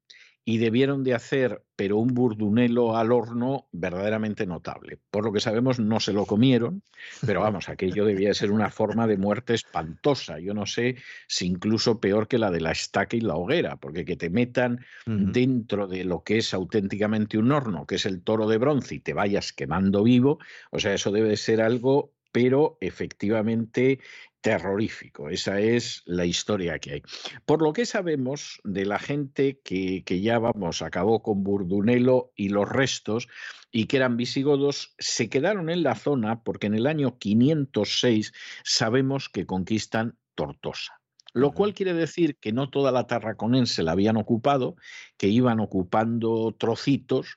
[0.46, 5.00] y debieron de hacer, pero un burdunelo al horno verdaderamente notable.
[5.10, 6.84] Por lo que sabemos, no se lo comieron,
[7.26, 10.40] pero vamos, aquello debía de ser una forma de muerte espantosa.
[10.40, 10.98] Yo no sé
[11.28, 14.86] si incluso peor que la de la estaca y la hoguera, porque que te metan
[15.06, 19.00] dentro de lo que es auténticamente un horno, que es el toro de bronce, y
[19.00, 20.40] te vayas quemando vivo,
[20.72, 24.00] o sea, eso debe de ser algo, pero efectivamente
[24.44, 25.30] terrorífico.
[25.30, 27.04] Esa es la historia que hay.
[27.46, 32.50] Por lo que sabemos de la gente que, que ya, vamos, acabó con Burdunelo y
[32.50, 33.30] los restos,
[33.72, 38.34] y que eran visigodos, se quedaron en la zona porque en el año 506
[38.64, 41.00] sabemos que conquistan Tortosa.
[41.34, 44.76] Lo cual quiere decir que no toda la Tarraconense la habían ocupado,
[45.18, 47.36] que iban ocupando trocitos,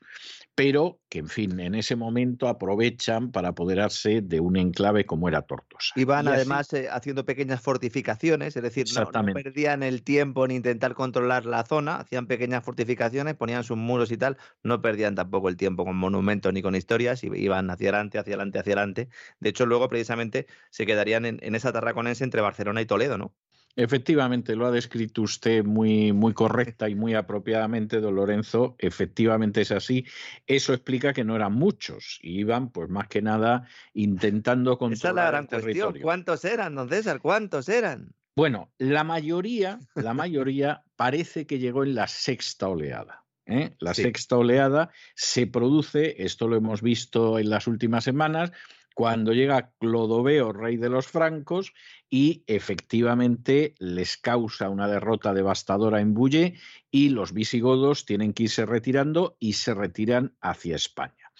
[0.57, 5.43] pero que, en fin, en ese momento aprovechan para apoderarse de un enclave como era
[5.43, 5.93] Tortosa.
[5.95, 10.51] Iban Y así- además eh, haciendo pequeñas fortificaciones, es decir, no- perdían el tiempo en
[10.51, 15.47] intentar controlar la zona, hacían pequeñas fortificaciones, ponían sus muros y tal, no perdían tampoco
[15.49, 19.09] el tiempo con monumentos ni con historias, y iban hacia adelante, hacia adelante, hacia adelante.
[19.39, 23.35] De hecho, luego precisamente se quedarían en, en esa tarraconense entre Barcelona y Toledo, ¿no?
[23.77, 28.75] Efectivamente, lo ha descrito usted muy, muy correcta y muy apropiadamente, don Lorenzo.
[28.79, 30.03] Efectivamente es así.
[30.47, 34.79] Eso explica que no eran muchos, y iban, pues más que nada, intentando Esa es
[34.79, 35.63] controlar la el gran cuestión.
[35.73, 36.01] territorio.
[36.03, 37.21] ¿Cuántos eran, don César?
[37.21, 38.13] ¿Cuántos eran?
[38.35, 43.25] Bueno, la mayoría, la mayoría parece que llegó en la sexta oleada.
[43.45, 43.75] ¿eh?
[43.79, 44.01] La Sí.
[44.03, 48.51] sexta oleada se produce, esto lo hemos visto en las últimas semanas,
[48.97, 51.71] cuando llega Clodoveo, rey de los francos,
[52.09, 56.55] y efectivamente les causa una derrota devastadora en Bulle
[56.89, 61.31] y los visigodos tienen que irse retirando y se retiran hacia España.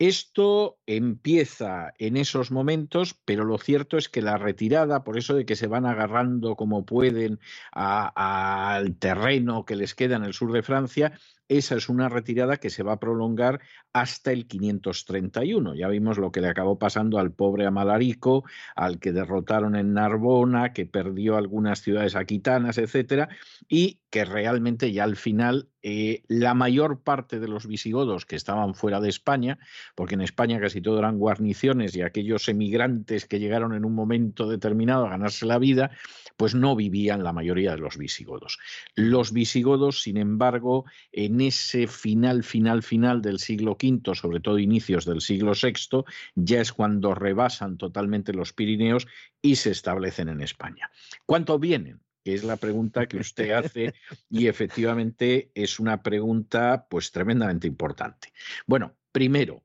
[0.00, 5.46] Esto empieza en esos momentos, pero lo cierto es que la retirada, por eso de
[5.46, 7.38] que se van agarrando como pueden
[7.70, 11.12] al terreno que les queda en el sur de Francia,
[11.48, 13.60] esa es una retirada que se va a prolongar
[13.92, 15.74] hasta el 531.
[15.74, 18.44] Ya vimos lo que le acabó pasando al pobre Amalarico,
[18.76, 23.28] al que derrotaron en Narbona, que perdió algunas ciudades aquitanas, etcétera,
[23.68, 28.74] y que realmente ya al final eh, la mayor parte de los visigodos que estaban
[28.74, 29.58] fuera de España,
[29.94, 34.48] porque en España casi todo eran guarniciones y aquellos emigrantes que llegaron en un momento
[34.48, 35.90] determinado a ganarse la vida,
[36.36, 38.58] pues no vivían la mayoría de los visigodos.
[38.94, 45.04] Los visigodos, sin embargo, en ese final, final, final del siglo V, sobre todo inicios
[45.04, 46.04] del siglo VI,
[46.34, 49.06] ya es cuando rebasan totalmente los Pirineos
[49.42, 50.90] y se establecen en España.
[51.26, 52.00] ¿Cuántos vienen?
[52.24, 53.94] que es la pregunta que usted hace
[54.28, 58.32] y efectivamente es una pregunta pues tremendamente importante.
[58.66, 59.64] Bueno, primero,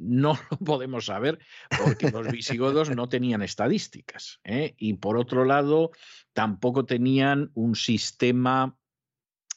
[0.00, 1.38] no lo podemos saber
[1.78, 4.74] porque los visigodos no tenían estadísticas ¿eh?
[4.78, 5.92] y por otro lado
[6.32, 8.76] tampoco tenían un sistema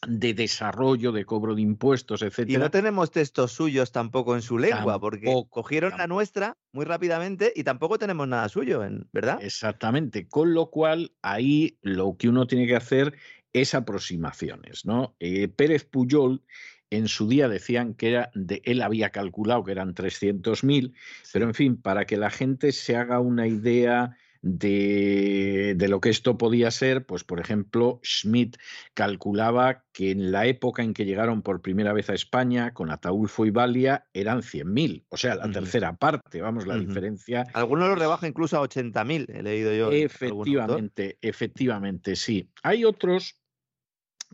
[0.08, 2.60] de desarrollo, de cobro de impuestos, Y etcétera.
[2.60, 7.52] no tenemos textos suyos tampoco en su lengua, porque Tampoco, cogieron la nuestra muy rápidamente
[7.56, 9.40] y tampoco tenemos nada suyo, en- ¿verdad?
[9.42, 13.14] Exactamente, con lo cual ahí lo que uno tiene que hacer
[13.54, 15.16] es aproximaciones, ¿no?
[15.20, 16.44] Eh, Pérez Puyol
[16.90, 20.94] en su día decían que era de, él había calculado que eran 300.000,
[21.32, 26.10] pero en fin, para que la gente se haga una idea de, de, lo que
[26.10, 28.58] esto podía ser, pues por ejemplo, Schmidt
[28.94, 33.46] calculaba que en la época en que llegaron por primera vez a España con Ataulfo
[33.46, 35.54] y Balia eran 100.000, o sea, la uh -huh.
[35.54, 36.88] tercera parte, vamos, la uh -huh.
[36.88, 37.46] diferencia.
[37.54, 39.92] Algunos lo rebajan incluso a 80.000, he leído yo.
[39.92, 42.50] Efectivamente, efectivamente, sí.
[42.64, 43.40] Hay otros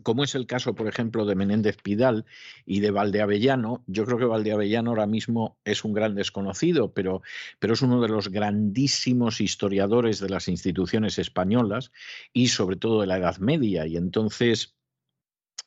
[0.02, 2.24] como es el caso, por ejemplo, de Menéndez Pidal
[2.66, 3.82] y de Valdeavellano.
[3.86, 7.22] Yo creo que Valdeavellano ahora mismo es un gran desconocido, pero,
[7.58, 11.92] pero es uno de los grandísimos historiadores de las instituciones españolas
[12.32, 13.86] y sobre todo de la Edad Media.
[13.86, 14.76] Y entonces...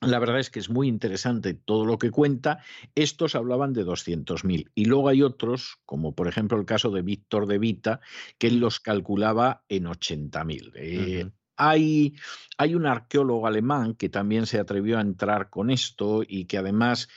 [0.02, 2.62] La verdad es que es muy interesante todo lo que cuenta.
[2.94, 7.48] Estos hablaban de 200.000 y luego hay otros, como por ejemplo el caso de Víctor
[7.48, 8.02] de Vita,
[8.38, 10.72] que los calculaba en 80.000.
[10.76, 11.32] Eh.
[11.56, 12.16] Hay,
[12.58, 17.10] hay, un arqueólogo alemán que también se atrevió a entrar con esto y que además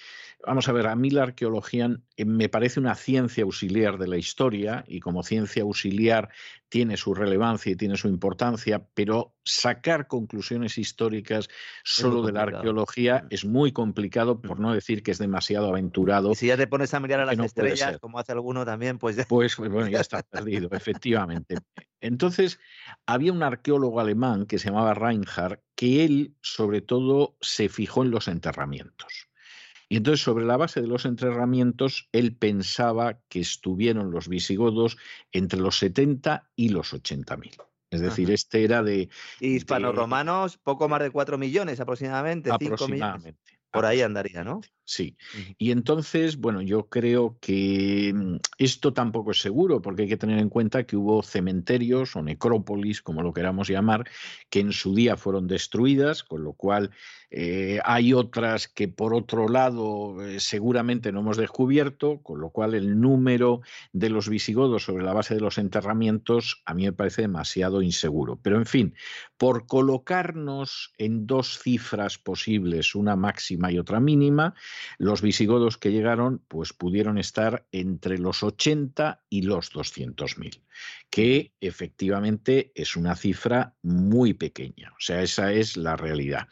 [0.47, 4.17] Vamos a ver, a mí la arqueología eh, me parece una ciencia auxiliar de la
[4.17, 6.31] historia y como ciencia auxiliar
[6.69, 11.49] tiene su relevancia y tiene su importancia, pero sacar conclusiones históricas
[11.83, 13.27] solo de la arqueología mm.
[13.31, 14.63] es muy complicado, por mm.
[14.63, 16.31] no decir que es demasiado aventurado.
[16.31, 19.17] Y si ya te pones a mirar a las estrellas, como hace alguno también, pues
[19.17, 19.25] ya...
[19.25, 21.57] Pues, pues bueno, ya está perdido, efectivamente.
[22.01, 22.61] Entonces,
[23.05, 28.13] había un arqueólogo alemán que se llamaba Reinhardt, que él sobre todo se fijó en
[28.13, 29.26] los enterramientos.
[29.89, 34.97] Y entonces, sobre la base de los enterramientos, él pensaba que estuvieron los visigodos
[35.33, 37.57] entre los 70 y los 80 mil.
[37.91, 39.09] Es decir, este era de...
[39.41, 42.51] Hispano-romanos, poco más de 4 millones aproximadamente.
[42.51, 43.57] Aproximadamente.
[43.71, 44.63] Por ahí andaría, ¿no?
[44.85, 45.17] Sí.
[45.59, 50.39] Y entonces, bueno, yo creo que mm, esto tampoco es seguro, porque hay que tener
[50.39, 54.09] en cuenta que hubo cementerios o necrópolis, como lo queramos llamar,
[54.49, 56.91] que en su día fueron destruidas, con lo cual
[57.39, 62.73] eh, hay otras que por otro lado eh, seguramente no hemos descubierto, con lo cual
[62.73, 63.61] el número
[63.93, 68.41] de los visigodos sobre la base de los enterramientos a mí me parece demasiado inseguro.
[68.43, 68.95] Pero en fin,
[69.37, 74.55] por colocarnos en dos cifras posibles, una máxima y otra mínima,
[74.97, 80.63] los visigodos que llegaron pues pudieron estar entre los 80 y los 200.000,
[81.11, 84.93] que efectivamente es una cifra muy pequeña.
[84.93, 86.49] O sea, esa es la realidad.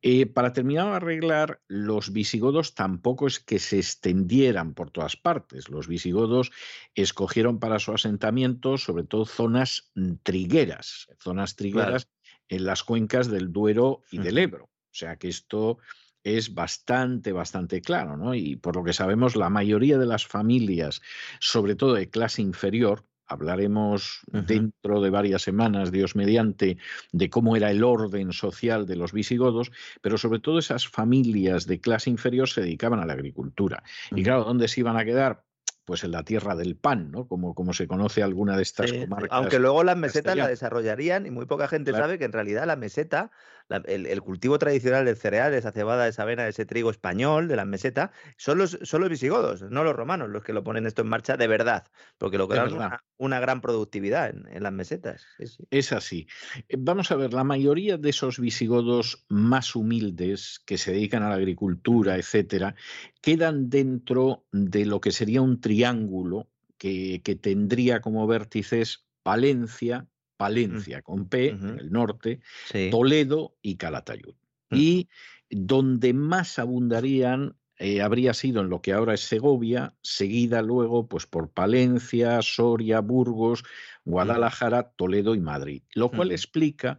[0.00, 5.68] Eh, para terminar de arreglar, los visigodos tampoco es que se extendieran por todas partes.
[5.68, 6.52] Los visigodos
[6.94, 12.08] escogieron para su asentamiento sobre todo zonas mm, trigueras, zonas trigueras
[12.48, 14.64] en las cuencas del Duero y del Ebro.
[14.64, 15.78] O sea que esto
[16.22, 18.34] es bastante, bastante claro, ¿no?
[18.34, 21.02] Y por lo que sabemos, la mayoría de las familias,
[21.40, 26.78] sobre todo de clase inferior, Hablaremos dentro de varias semanas, Dios mediante,
[27.12, 31.80] de cómo era el orden social de los visigodos, pero sobre todo esas familias de
[31.80, 33.82] clase inferior se dedicaban a la agricultura.
[34.10, 35.44] Y claro, ¿dónde se iban a quedar?
[35.88, 37.26] pues en la tierra del pan, ¿no?
[37.26, 39.30] Como, como se conoce alguna de estas comarcas.
[39.32, 42.76] Aunque luego las mesetas la desarrollarían y muy poca gente sabe que en realidad la
[42.76, 43.30] meseta,
[43.68, 48.12] el, cultivo tradicional de cereales, esa cebada, esa avena, ese trigo español de la meseta,
[48.36, 51.36] son los, son los visigodos, no los romanos, los que lo ponen esto en marcha
[51.36, 51.86] de verdad,
[52.18, 55.26] porque lo que una, una, gran productividad en, las mesetas.
[55.70, 56.26] Es así.
[56.68, 61.28] Eh, vamos a ver, la mayoría de esos visigodos más humildes que se dedican a
[61.28, 62.74] la agricultura, etcétera,
[63.20, 70.06] quedan dentro de lo que sería un triángulo que, tendría como vértices Palencia,
[70.38, 72.40] Palencia con P, en el norte,
[72.90, 74.34] Toledo y Calatayud.
[74.70, 75.08] Y
[75.50, 81.26] donde más abundarían eh, habría sido en lo que ahora es Segovia, seguida luego pues,
[81.26, 83.62] por Palencia, Soria, Burgos.
[84.08, 85.82] Guadalajara, Toledo y Madrid.
[85.94, 86.98] Lo cual explica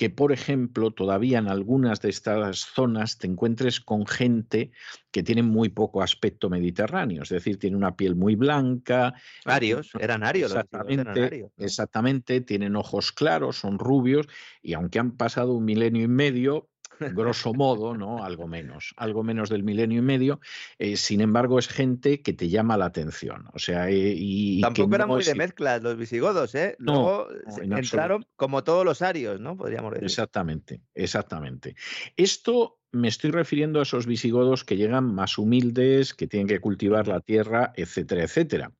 [0.00, 4.70] que, por ejemplo, todavía en algunas de estas zonas te encuentres con gente
[5.10, 9.12] que tiene muy poco aspecto mediterráneo, es decir, tiene una piel muy blanca.
[9.44, 10.52] Arios, eran arios.
[10.52, 14.26] Exactamente, exactamente, tienen ojos claros, son rubios,
[14.62, 16.70] y aunque han pasado un milenio y medio,
[17.12, 18.24] grosso modo, ¿no?
[18.24, 20.40] Algo menos, algo menos del milenio y medio.
[20.78, 23.46] Eh, sin embargo, es gente que te llama la atención.
[23.52, 26.76] O sea, eh, y, tampoco eran muy de mezclas los visigodos, ¿eh?
[26.78, 27.28] Luego
[27.60, 29.56] entraron como todos los arios, ¿no?
[29.56, 30.04] Podríamos decir.
[30.04, 31.74] Exactamente, exactamente.
[32.16, 37.06] Esto me estoy refiriendo a esos visigodos que llegan más humildes, que tienen que cultivar
[37.06, 38.72] la tierra, etcétera, etcétera.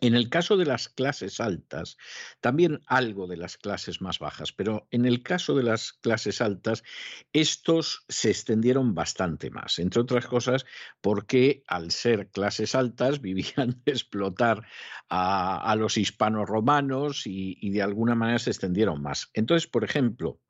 [0.00, 1.96] En el caso de las clases altas,
[2.40, 6.82] también algo de las clases más bajas, pero en el caso de las clases altas,
[7.32, 10.66] estos se extendieron bastante más, entre otras cosas
[11.00, 14.66] porque al ser clases altas vivían de explotar
[15.08, 19.30] a, los hispanos romanos y, y de alguna manera se extendieron más.
[19.32, 20.40] Entonces, por ejemplo,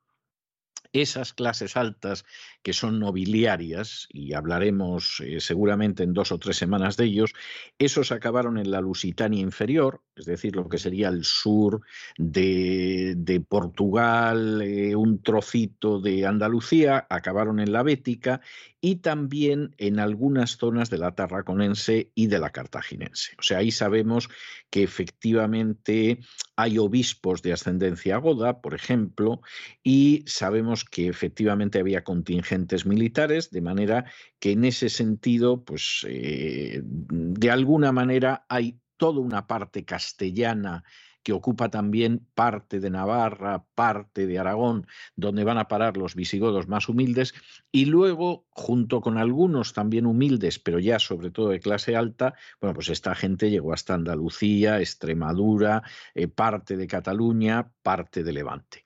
[0.93, 2.25] esas clases altas
[2.61, 7.33] que son nobiliarias, y hablaremos eh, seguramente en dos o tres semanas de ellos,
[7.79, 11.81] esos acabaron en la Lusitania inferior, es decir, lo que sería el sur
[12.17, 18.41] de, Portugal, eh, un trocito de Andalucía, acabaron en la Bética
[18.81, 23.33] y también en algunas zonas de la Tarraconense y de la Cartaginense.
[23.39, 24.29] O sea, ahí sabemos
[24.69, 26.19] que efectivamente
[26.55, 29.41] hay obispos de ascendencia goda, por ejemplo,
[29.83, 34.05] y sabemos que efectivamente había contingentes militares, de manera
[34.39, 40.83] que en ese sentido, pues eh, de alguna manera hay toda una parte castellana
[41.27, 44.87] que ocupa también parte de Navarra, parte de Aragón,
[45.17, 47.33] donde van a parar los visigodos más humildes,
[47.69, 52.73] y luego, junto con algunos también humildes, pero ya sobre todo de clase alta, bueno,
[52.75, 55.83] pues esta gente llegó hasta Andalucía, Extremadura,
[56.15, 58.85] eh, parte de Cataluña, parte de Levante.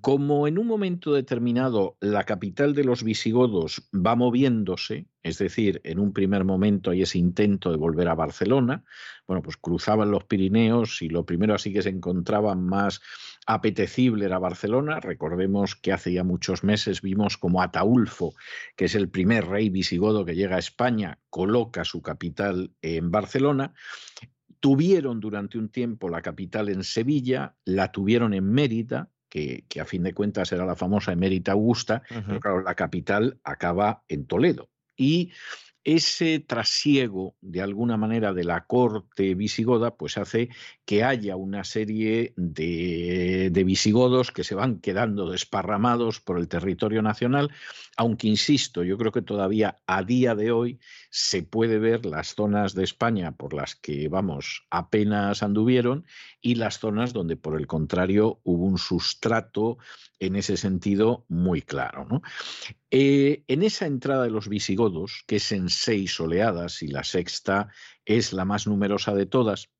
[0.00, 5.98] Como en un momento determinado la capital de los visigodos va moviéndose, es decir, en
[5.98, 8.84] un primer momento hay ese intento de volver a Barcelona,
[9.26, 13.00] bueno, pues cruzaban los Pirineos y lo primero así que se encontraban más
[13.46, 15.00] apetecible era Barcelona.
[15.00, 18.34] Recordemos que hace ya muchos meses vimos como Ataulfo,
[18.76, 23.72] que es el primer rey visigodo que llega a España, coloca su capital en Barcelona.
[24.60, 30.02] Tuvieron durante un tiempo la capital en Sevilla, la tuvieron en Mérida, que, a fin
[30.02, 35.32] de cuentas era la famosa Emérita Augusta, pero claro, la capital acaba en Toledo y
[35.84, 40.48] ese trasiego de alguna manera de la corte visigoda pues hace
[40.86, 47.02] que haya una serie de, de, visigodos que se van quedando desparramados por el territorio
[47.02, 47.52] nacional,
[47.98, 50.80] aunque insisto, yo creo que todavía a día de hoy
[51.16, 56.04] se puede ver las zonas de España por las que, vamos, apenas anduvieron
[56.40, 59.78] y las zonas donde por el contrario hubo un sustrato
[60.18, 62.20] en ese sentido muy claro.
[62.90, 67.68] Eh, en esa entrada de los visigodos, que es en seis oleadas y la sexta
[68.04, 69.70] es la más numerosa de todas,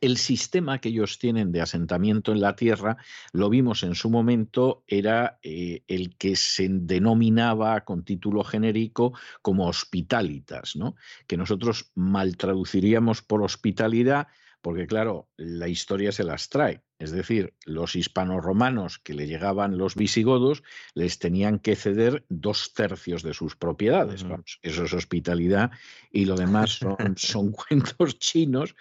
[0.00, 2.96] el sistema que ellos tienen de asentamiento en la tierra,
[3.32, 9.12] lo vimos en su momento, era eh, el que se denominaba con título genérico
[9.42, 10.94] como hospitalitas, ¿no?
[11.26, 14.28] que nosotros mal traduciríamos por hospitalidad,
[14.60, 16.82] porque claro, la historia se las trae.
[17.00, 20.62] Es decir, los hispanorromanos que le llegaban los visigodos
[20.92, 24.24] les tenían que ceder dos tercios de sus propiedades.
[24.60, 25.70] eso es hospitalidad
[26.12, 28.76] y lo demás son, son cuentos chinos.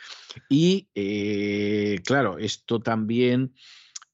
[0.49, 3.53] Y eh, claro, esto también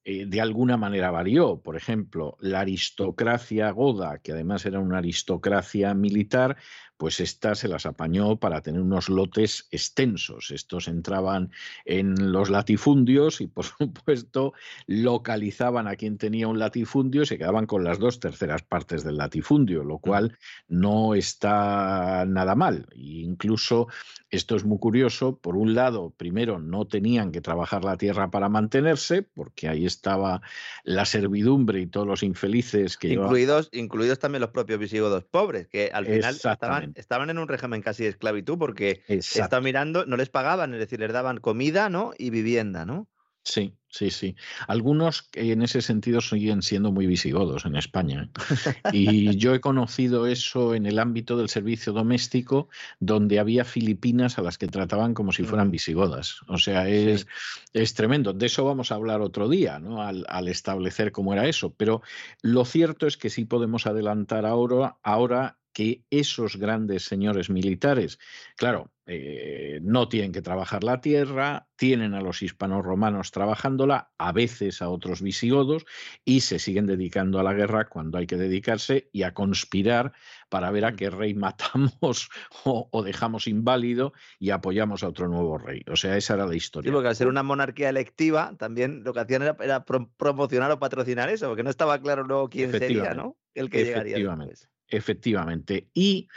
[0.07, 1.59] eh, de alguna manera varió.
[1.59, 6.57] Por ejemplo, la aristocracia goda, que además era una aristocracia militar,
[6.97, 10.51] pues esta se las apañó para tener unos lotes extensos.
[10.51, 11.51] Estos entraban
[11.85, 14.53] en los latifundios y, por supuesto,
[14.87, 19.17] localizaban a quien tenía un latifundio y se quedaban con las dos terceras partes del
[19.17, 22.87] latifundio, lo cual no está nada mal.
[22.91, 23.87] E incluso
[24.29, 25.37] esto es muy curioso.
[25.37, 30.41] Por un lado, primero, no tenían que trabajar la tierra para mantenerse, porque ahí estaba
[30.83, 35.89] la servidumbre y todos los infelices que incluidos, incluidos también los propios visigodos pobres, que
[35.93, 40.29] al final estaban estaban, en un régimen casi de esclavitud porque estaba mirando, no les
[40.29, 42.13] pagaban, es decir, les daban comida ¿no?
[42.17, 43.07] y vivienda, ¿no?
[43.45, 44.35] Sí, sí, sí.
[44.67, 48.27] Algunos en ese sentido siguen siendo muy visigodos en España.
[48.51, 48.73] ¿eh?
[48.91, 54.41] Y yo he conocido eso en el ámbito del servicio doméstico, donde había filipinas a
[54.41, 56.39] las que trataban como si fueran visigodas.
[56.47, 57.27] O sea, es,
[57.71, 58.33] es tremendo.
[58.33, 60.01] De eso vamos a hablar otro día, ¿no?
[60.01, 61.71] Al, al, establecer cómo era eso.
[61.71, 62.01] Pero
[62.41, 68.17] lo cierto es que sí podemos adelantar ahora, ahora que esos grandes señores militares,
[68.55, 74.31] claro, eh, no tienen que trabajar la tierra, tienen a los hispanos romanos trabajándola, a
[74.31, 75.85] veces a otros visigodos,
[76.23, 80.13] y se siguen dedicando a la guerra cuando hay que dedicarse y a conspirar
[80.47, 82.29] para ver a qué rey matamos
[82.63, 85.81] o, dejamos inválido y apoyamos a otro nuevo rey.
[85.91, 86.89] O sea, esa era la historia.
[86.89, 91.29] Sí, porque al ser una monarquía electiva, también lo que hacían era, promocionar o patrocinar
[91.29, 93.35] eso, porque no estaba claro luego quién sería, ¿no?
[93.53, 94.69] El que llegaría después.
[94.87, 95.87] Efectivamente.
[95.93, 96.27] Y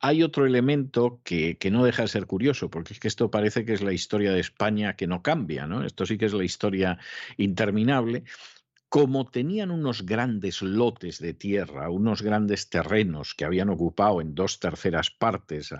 [0.00, 3.64] hay otro elemento que, que, no deja de ser curioso, porque es que esto parece
[3.64, 5.84] que es la historia de España que no cambia, ¿no?
[5.84, 6.98] Esto sí que es la historia
[7.36, 8.24] interminable
[8.90, 14.58] como tenían unos grandes lotes de tierra, unos grandes terrenos que habían ocupado en dos
[14.58, 15.72] terceras partes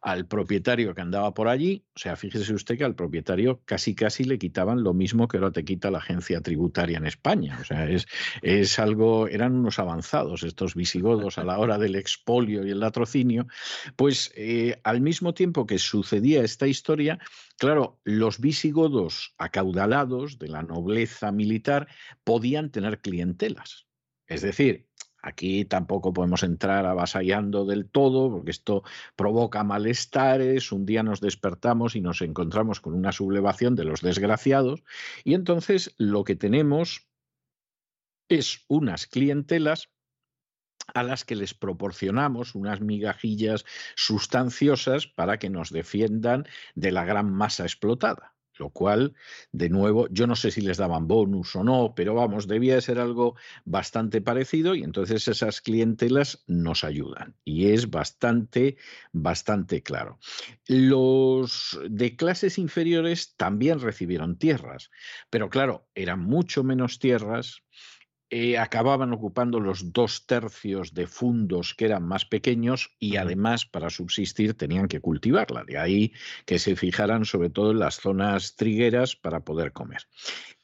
[0.00, 4.22] al propietario que andaba por allí, o sea, fíjese usted que al propietario casi casi
[4.22, 7.58] le quitaban lo mismo que ahora te quita la agencia tributaria en España.
[7.60, 8.06] O sea, es,
[8.40, 13.48] es algo, eran unos avanzados estos visigodos a la hora del expolio y el latrocinio,
[13.96, 17.18] pues eh, al mismo tiempo que sucedía esta historia,
[17.56, 21.88] Claro, los visigodos acaudalados de la nobleza militar
[22.24, 23.86] podían tener clientelas.
[24.26, 24.88] Es decir,
[25.26, 28.82] Aquí tampoco podemos entrar avasallando del todo, porque esto
[29.16, 30.70] provoca malestares.
[30.70, 34.84] Un día nos despertamos y nos encontramos con una sublevación de los desgraciados.
[35.24, 37.08] Y entonces lo que tenemos
[38.28, 39.93] es unas clientelas
[40.92, 43.64] a las que les proporcionamos unas migajillas
[43.96, 48.34] sustanciosas para que nos defiendan de la gran masa explotada.
[48.56, 49.14] Lo cual,
[49.50, 53.00] de nuevo, yo no sé si les daban bonus o no, pero vamos, debía ser
[53.00, 53.34] algo
[53.64, 57.34] bastante parecido y entonces esas clientelas nos ayudan.
[57.44, 58.76] Y es bastante,
[59.12, 60.20] bastante claro.
[60.68, 64.92] Los de clases inferiores también recibieron tierras,
[65.30, 67.64] pero claro, eran mucho menos tierras
[68.36, 73.90] eh, acababan ocupando los dos tercios de fundos que eran más pequeños y además para
[73.90, 75.62] subsistir tenían que cultivarla.
[75.62, 76.12] De ahí
[76.44, 80.08] que se fijaran sobre todo en las zonas trigueras para poder comer.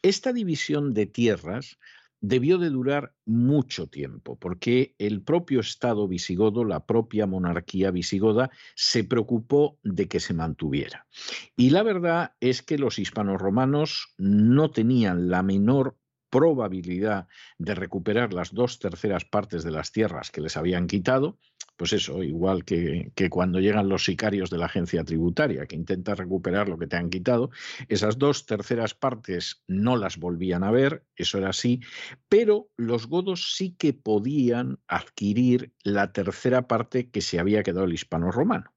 [0.02, 1.78] Esta división de tierras
[2.20, 9.05] debió de durar mucho tiempo, porque el propio Estado visigodo, la propia monarquía visigoda, se
[9.05, 11.06] preocupó de que se mantuviera.
[11.55, 15.99] Y la verdad es que los hispanos-romanos no tenían la menor
[16.31, 17.27] probabilidad
[17.59, 21.39] de recuperar las dos terceras partes de las tierras que les habían quitado,
[21.77, 26.69] pues eso, igual que, cuando llegan los sicarios de la agencia tributaria, que intenta recuperar
[26.69, 27.51] lo que te han quitado,
[27.89, 31.81] esas dos terceras partes no las volvían a ver, eso era así,
[32.28, 37.94] pero los godos sí que podían adquirir la tercera parte que se había quedado el
[37.94, 38.74] hispano romano.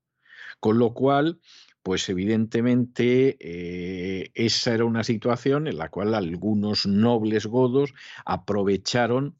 [0.61, 1.41] Con lo cual,
[1.83, 7.93] pues evidentemente eh, esa era una situación en la cual algunos nobles godos
[8.25, 9.37] aprovecharon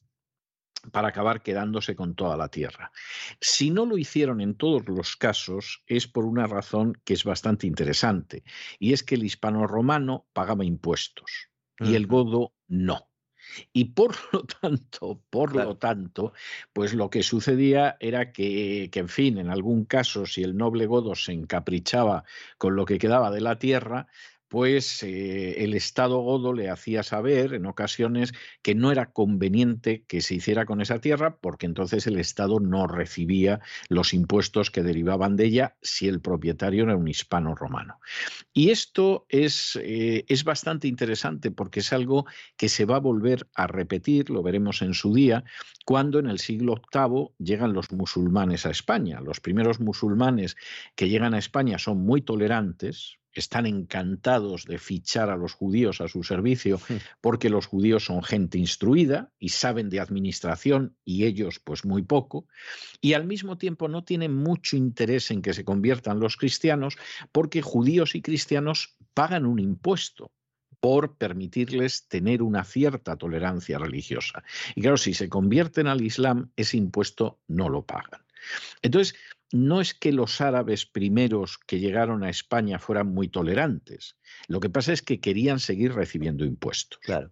[0.91, 2.91] para acabar quedándose con toda la tierra.
[3.39, 7.67] Si no lo hicieron en todos los casos, es por una razón que es bastante
[7.67, 8.43] interesante,
[8.79, 11.49] y es que el hispano romano pagaba impuestos
[11.79, 13.12] y el godo no.
[13.71, 16.33] Y por lo tanto, por lo tanto,
[16.73, 20.85] pues lo que sucedía era que, que, en fin, en algún caso, si el noble
[20.85, 22.23] godo se encaprichaba
[22.57, 24.07] con lo que quedaba de la tierra,
[24.53, 30.21] pues eh, el Estado godo le hacía saber en ocasiones que no era conveniente que
[30.21, 35.37] se hiciera con esa tierra porque entonces el Estado no recibía los impuestos que derivaban
[35.37, 37.99] de ella si el propietario era un hispano romano.
[38.53, 43.47] Y esto es, eh, es bastante interesante porque es algo que se va a volver
[43.55, 45.43] a repetir, lo veremos en su día,
[45.83, 49.19] cuando en el siglo VIII llegan los musulmanes a España.
[49.19, 50.55] Los primeros musulmanes
[50.93, 56.07] que llegan a España son muy tolerantes, están encantados de fichar a los judíos a
[56.07, 56.79] su servicio
[57.21, 62.47] porque los judíos son gente instruida y saben de administración y ellos pues muy poco,
[63.01, 66.97] y al mismo tiempo no tienen mucho interés en que se conviertan los cristianos
[67.31, 70.31] porque judíos y cristianos pagan un impuesto
[70.79, 74.43] por permitirles tener una cierta tolerancia religiosa.
[74.75, 78.21] Y claro, si se convierten al Islam, ese impuesto no lo pagan.
[78.81, 79.15] Entonces,
[79.53, 84.17] no es que los árabes primeros que llegaron a España fueran muy tolerantes.
[84.47, 86.99] Lo que pasa es que querían seguir recibiendo impuestos.
[87.03, 87.31] Claro.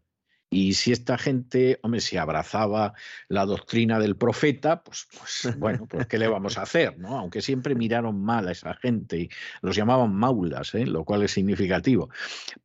[0.54, 2.94] Y si esta gente, hombre, si abrazaba
[3.30, 7.00] la doctrina del profeta, pues, pues bueno, pues ¿qué le vamos a hacer?
[7.00, 7.18] ¿no?
[7.18, 9.30] Aunque siempre miraron mal a esa gente y
[9.62, 10.86] los llamaban maulas, ¿eh?
[10.86, 12.10] lo cual es significativo.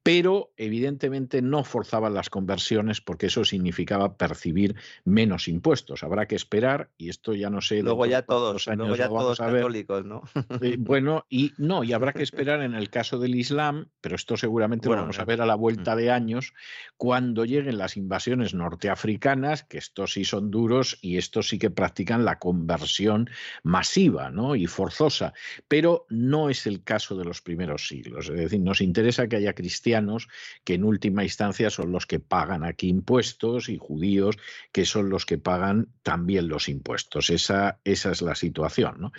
[0.02, 6.02] Pero evidentemente no forzaban las conversiones porque eso significaba percibir menos impuestos.
[6.02, 7.84] Habrá que esperar, y esto ya no sé.
[7.84, 10.22] Luego ya todos, años luego ya todos católicos, ¿no?
[10.60, 14.36] Eh, bueno, y no, y habrá que esperar en el caso del Islam, pero esto
[14.36, 15.98] seguramente lo vamos a ver a la vuelta mm.
[15.98, 16.52] de años,
[16.96, 22.24] cuando lleguen las invasiones norteafricanas, que estos sí son duros y estos sí que practican
[22.24, 23.30] la conversión
[23.62, 24.56] masiva ¿no?
[24.56, 25.32] y forzosa,
[25.68, 28.28] pero no es el caso de los primeros siglos.
[28.28, 30.28] Es decir, nos interesa que haya cristianos
[30.64, 34.36] que en última instancia son los que pagan aquí impuestos y judíos
[34.72, 37.30] que son los que pagan también los impuestos.
[37.30, 39.12] Esa, esa es la situación.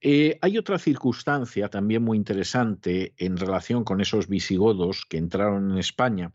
[0.00, 5.78] Eh, hay otra circunstancia también muy interesante en relación con esos visigodos que entraron en
[5.78, 6.32] España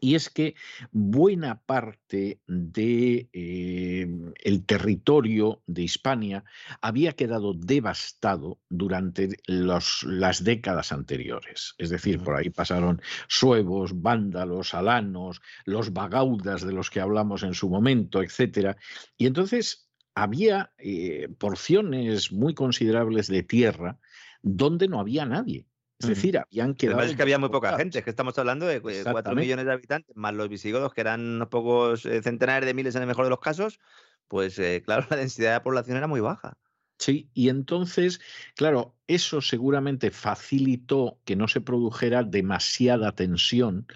[0.00, 0.54] y es que
[0.90, 6.44] buena parte del de, eh, territorio de Hispania
[6.80, 11.74] había quedado devastado durante las décadas anteriores.
[11.78, 17.54] Es decir, por ahí pasaron suevos, vándalos, alanos, los bagaudas de los que hablamos en
[17.54, 18.76] su momento, etc.
[19.16, 23.98] Y entonces había eh, porciones muy considerables de tierra
[24.42, 25.66] donde no había nadie.
[26.02, 27.02] Es decir, habían quedado.
[27.02, 30.16] es que había muy poca gente, es que estamos hablando de 4 millones de habitantes,
[30.16, 33.30] más los visigodos, que eran unos pocos eh, centenares de miles en el mejor de
[33.30, 33.78] los casos,
[34.28, 36.56] pues eh, claro, la densidad de población era muy baja.
[37.02, 38.20] Sí, y entonces,
[38.54, 43.88] claro, eso seguramente facilitó que no se produjera demasiada tensión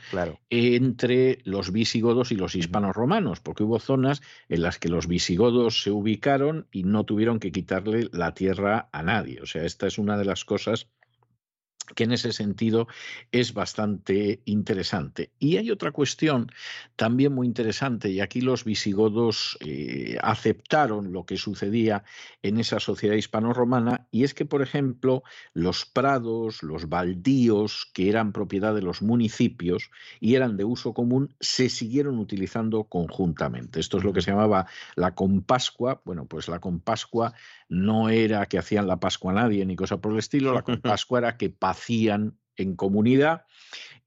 [0.51, 5.85] entre los visigodos y los hispanos romanos, porque hubo zonas en las que los visigodos
[5.85, 9.41] se ubicaron y no tuvieron que quitarle la tierra a nadie.
[9.41, 10.89] O sea, esta es una de las cosas
[11.95, 12.89] que en ese sentido
[13.33, 15.31] es bastante interesante.
[15.39, 16.51] Y hay otra cuestión
[16.97, 22.05] también muy interesante, y aquí los visigodos eh, aceptaron lo que sucedía
[22.43, 25.23] en esa sociedad hispano-romana, y es que, por ejemplo,
[25.53, 29.91] los prados, los baldíos, que eran propiedad de los municipios
[30.21, 33.81] y eran de uso común, se siguieron utilizando conjuntamente.
[33.81, 36.01] Esto es lo que se llamaba la compascua.
[36.05, 37.35] Bueno, pues la compascua
[37.69, 41.19] no era que hacían la Pascua a nadie ni cosa por el estilo, la Pascua
[41.19, 43.45] era que hacían en comunidad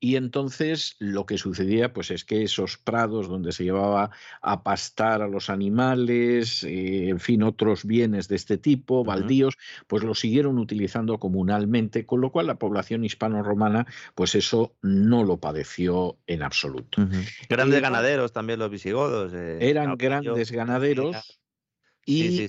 [0.01, 5.21] Y entonces lo que sucedía pues es que esos prados donde se llevaba a pastar
[5.21, 10.57] a los animales, eh, en fin, otros bienes de este tipo, baldíos, pues los siguieron
[10.57, 13.85] utilizando comunalmente, con lo cual la población hispano-romana
[14.15, 17.05] pues eso no lo padeció en absoluto.
[17.49, 19.33] Grandes ganaderos también los visigodos.
[19.33, 21.41] Eh, eran grandes ganaderos
[22.05, 22.47] y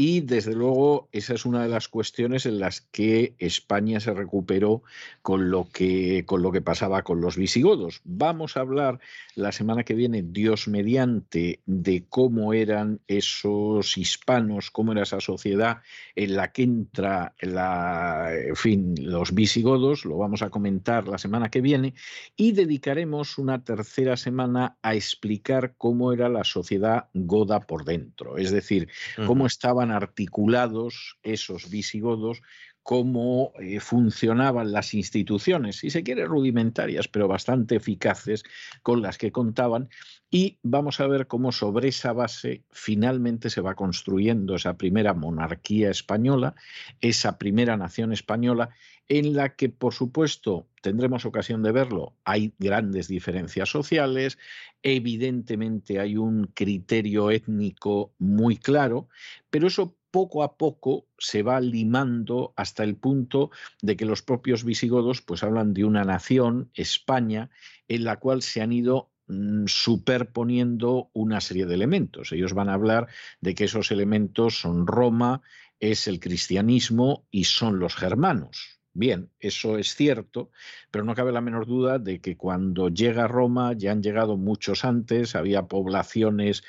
[0.00, 4.84] y desde luego esa es una de las cuestiones en las que España se recuperó
[5.22, 8.00] con lo que, con lo que pasaba con los visigodos.
[8.04, 9.00] Vamos a hablar
[9.34, 15.78] la semana que viene, Dios mediante, de cómo eran esos hispanos, cómo era esa sociedad
[16.14, 20.04] en la que entra la, en fin, los visigodos.
[20.04, 21.94] Lo vamos a comentar la semana que viene
[22.36, 28.52] y dedicaremos una tercera semana a explicar cómo era la sociedad goda por dentro, es
[28.52, 28.88] decir,
[29.26, 32.40] cómo estaban articulados esos visigodos,
[32.88, 38.44] cómo eh, funcionaban las instituciones, si se quiere rudimentarias, pero bastante eficaces
[38.82, 39.90] con las que contaban,
[40.30, 45.90] y vamos a ver cómo sobre esa base finalmente se va construyendo esa primera monarquía
[45.90, 46.54] española,
[47.02, 48.70] esa primera nación española,
[49.06, 54.38] en la que, por supuesto, tendremos ocasión de verlo, hay grandes diferencias sociales,
[54.82, 59.10] evidentemente hay un criterio étnico muy claro,
[59.50, 63.50] pero eso poco a poco se va limando hasta el punto
[63.82, 67.50] de que los propios visigodos pues hablan de una nación, España,
[67.88, 72.32] en la cual se han ido mm, superponiendo una serie de elementos.
[72.32, 73.08] Ellos van a hablar
[73.40, 75.42] de que esos elementos son Roma,
[75.80, 78.78] es el cristianismo y son los germanos.
[78.94, 80.50] Bien, eso es cierto,
[80.90, 84.84] pero no cabe la menor duda de que cuando llega Roma ya han llegado muchos
[84.84, 86.64] antes, había poblaciones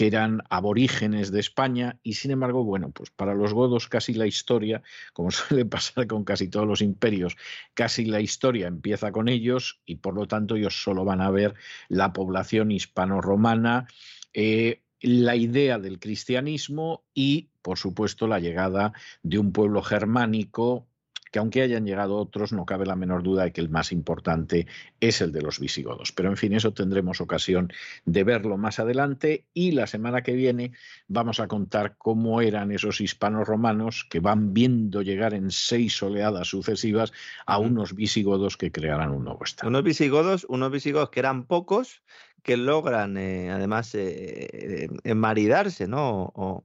[0.00, 4.26] que eran aborígenes de España y sin embargo, bueno, pues para los godos casi la
[4.26, 4.80] historia,
[5.12, 7.36] como suele pasar con casi todos los imperios,
[7.74, 11.54] casi la historia empieza con ellos y por lo tanto ellos solo van a ver
[11.90, 13.88] la población hispano-romana.
[14.32, 20.88] Eh, la idea del cristianismo y, por supuesto, la llegada de un pueblo germánico
[21.30, 24.66] que aunque hayan llegado otros, no cabe la menor duda de que el más importante
[25.00, 26.12] es el de los visigodos.
[26.12, 27.72] Pero en fin, eso tendremos ocasión
[28.04, 30.72] de verlo más adelante y la semana que viene
[31.08, 36.48] vamos a contar cómo eran esos hispanos romanos que van viendo llegar en seis oleadas
[36.48, 37.12] sucesivas
[37.46, 39.68] a unos visigodos que crearán un nuevo estado.
[39.68, 42.02] Unos visigodos, unos visigodos que eran pocos,
[42.42, 46.32] que logran eh, además eh, enmaridarse, ¿no?
[46.34, 46.62] O,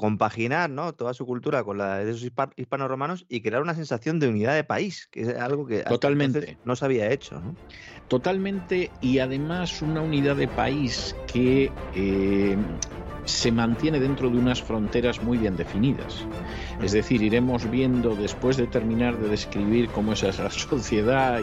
[0.00, 0.94] compaginar ¿no?
[0.94, 4.56] toda su cultura con la de esos hispanos romanos y crear una sensación de unidad
[4.56, 6.58] de país, que es algo que Totalmente.
[6.64, 7.40] no se había hecho.
[8.08, 12.56] Totalmente, y además una unidad de país que eh,
[13.24, 16.26] se mantiene dentro de unas fronteras muy bien definidas.
[16.82, 21.40] Es decir, iremos viendo, después de terminar de describir cómo es esa sociedad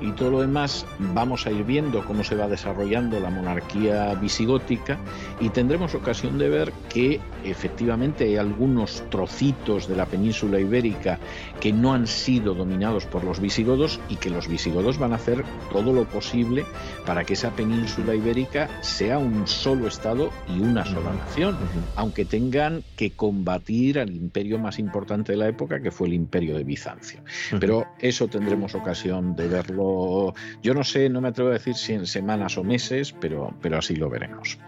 [0.00, 4.98] y, todo lo demás, vamos a ir viendo cómo se va desarrollando la monarquía visigótica
[5.40, 11.18] y tendremos ocasión de ver que efectivamente hay algunos trocitos de la península ibérica
[11.60, 15.44] que no han sido dominados por los visigodos y que los visigodos van a hacer
[15.72, 16.64] todo lo posible
[17.06, 21.56] para que esa península ibérica sea un solo estado y una sola nación,
[21.96, 26.56] aunque tengan que combatir al imperio más importante de la época que fue el imperio
[26.56, 27.20] de Bizancio.
[27.58, 31.92] Pero eso tendremos ocasión de verlo yo no sé, no me atrevo a decir si
[31.92, 34.58] en semanas o meses, pero, pero así lo veremos.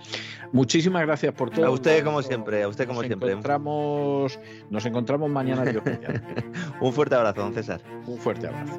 [0.53, 1.67] Muchísimas gracias por todo.
[1.67, 3.31] A usted como siempre, a usted como nos siempre.
[3.31, 5.65] Encontramos, nos encontramos mañana.
[6.81, 7.81] Un fuerte abrazo, don César.
[8.07, 8.79] Un fuerte abrazo.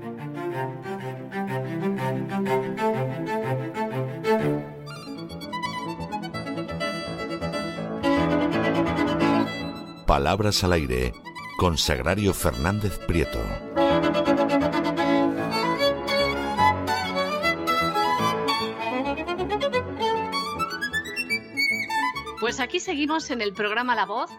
[10.06, 11.14] Palabras al aire
[11.57, 13.39] con Sagrario Fernández Prieto.
[22.52, 24.30] Pues aquí seguimos en el programa La Voz.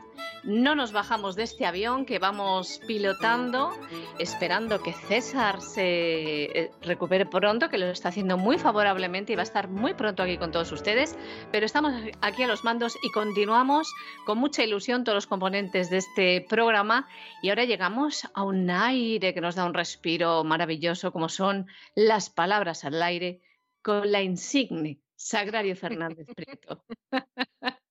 [0.44, 3.70] No nos bajamos de este avión que vamos pilotando,
[4.18, 9.40] esperando que César se eh, recupere pronto, que lo está haciendo muy favorablemente y va
[9.40, 11.16] a estar muy pronto aquí con todos ustedes.
[11.52, 13.90] Pero estamos aquí a los mandos y continuamos
[14.26, 17.08] con mucha ilusión todos los componentes de este programa.
[17.42, 22.28] Y ahora llegamos a un aire que nos da un respiro maravilloso, como son las
[22.28, 23.40] palabras al aire,
[23.80, 26.84] con la insigne Sagrario Fernández Prieto.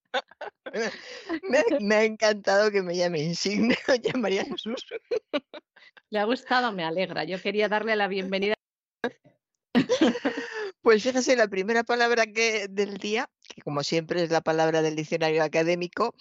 [1.81, 4.85] me, ha encantado que me llame insigne doña María Jesús.
[6.09, 7.23] Le ha gustado, me alegra.
[7.23, 8.55] Yo quería darle la bienvenida.
[10.81, 14.95] Pues fíjese, la primera palabra que, del día, que como siempre es la palabra del
[14.95, 16.15] diccionario académico,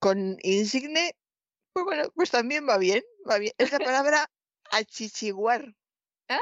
[0.00, 1.14] con insigne,
[1.72, 3.52] pues bueno, pues también va bien, va bien.
[3.56, 4.28] Es la palabra
[4.72, 5.76] achichiguar.
[6.28, 6.40] ¿Ah?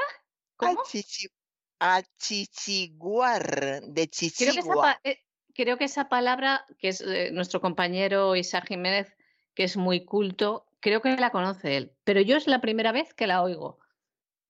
[0.55, 0.81] ¿Cómo?
[1.79, 4.99] Achichiguar, de Creo que, esa, chichigua.
[5.53, 9.15] Creo que esa palabra, que es eh, nuestro compañero Isaac Jiménez,
[9.53, 13.13] que es muy culto, creo que la conoce él, pero yo es la primera vez
[13.13, 13.79] que la oigo.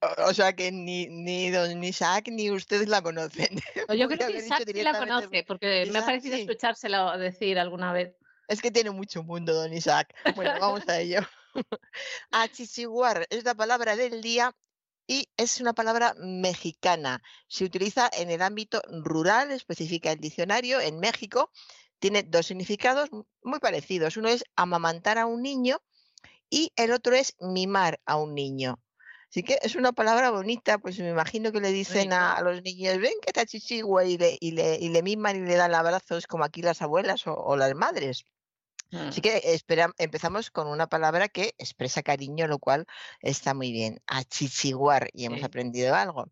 [0.01, 3.49] O, o sea que ni, ni don Isaac ni ustedes la conocen.
[3.97, 6.43] Yo creo que Isaac sí la conoce, porque me ha parecido sí.
[6.43, 8.15] escuchársela decir alguna vez.
[8.47, 10.15] Es que tiene mucho mundo, don Isaac.
[10.35, 11.19] Bueno, vamos a ello.
[12.31, 14.55] Achichiguar es la palabra del día
[15.10, 17.22] y es una palabra mexicana.
[17.48, 21.52] Se utiliza en el ámbito rural, especifica el diccionario, en México.
[21.98, 24.18] Tiene dos significados mu- muy parecidos.
[24.18, 25.81] Uno es amamantar a un niño
[26.49, 28.80] y el otro es mimar a un niño.
[29.31, 32.61] Así que es una palabra bonita, pues me imagino que le dicen a, a los
[32.64, 35.73] niños, ven que te achichigua y le, y, le, y le miman y le dan
[35.76, 38.26] abrazos como aquí las abuelas o- o las madres.
[38.91, 39.23] Así Mm.
[39.23, 42.85] que espera, empezamos con una palabra que expresa cariño, lo cual
[43.21, 44.01] está muy bien.
[44.07, 45.45] Achichiguar, y hemos Sí.
[45.45, 46.25] aprendido algo.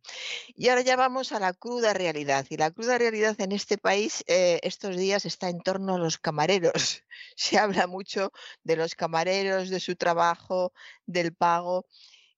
[0.55, 2.45] Y ahora ya vamos a la cruda realidad.
[2.49, 6.17] Y la cruda realidad en este país eh, estos días está en torno a los
[6.17, 6.73] camareros.
[7.35, 8.31] Se habla mucho
[8.63, 10.73] de los camareros, de su trabajo,
[11.05, 11.85] del pago.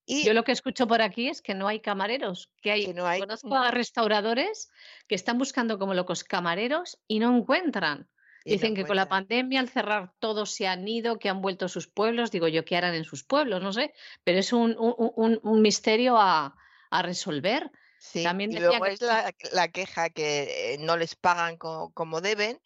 [0.06, 2.94] Y Yo lo que escucho por aquí es que no hay camareros, que hay, Que
[2.94, 4.70] no hay- conozco a restauradores
[5.08, 8.10] que están buscando como locos camareros y no encuentran.
[8.46, 11.70] Dicen que con la pandemia, al cerrar todos se han ido, que han vuelto a
[11.70, 12.32] sus pueblos.
[12.32, 13.62] Digo yo, ¿qué harán en sus pueblos?
[13.62, 13.94] No sé,
[14.24, 16.56] pero es un, un- un- un misterio a,
[16.90, 17.72] a resolver.
[18.02, 21.92] Sí, También y luego que- es la, la queja que eh, no les pagan co-
[21.94, 22.60] como deben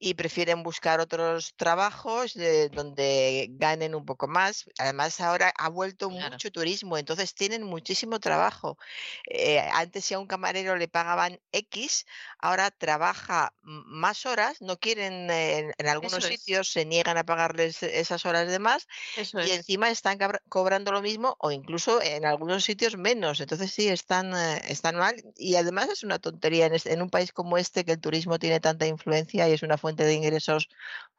[0.00, 4.64] y prefieren buscar otros trabajos de- donde ganen un poco más.
[4.78, 6.40] Además, ahora ha vuelto Claro.
[6.40, 8.78] mucho turismo, entonces tienen muchísimo trabajo.
[9.26, 12.06] Eh, antes si a un camarero le pagaban X,
[12.38, 16.54] ahora trabaja más horas, no quieren, eh, en, en algunos Eso es.
[16.54, 19.52] sitios se niegan a pagarles esas horas de más Eso y es.
[19.52, 20.18] encima están
[20.48, 23.40] cobrando lo mismo o incluso en algunos sitios menos.
[23.40, 25.16] Entonces sí, están, eh, están mal.
[25.36, 28.38] Y además es una tontería en, este- en un país como este que el turismo
[28.38, 30.68] tiene tanta influencia y es una fuente de ingresos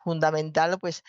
[0.04, 1.04] fundamental, pues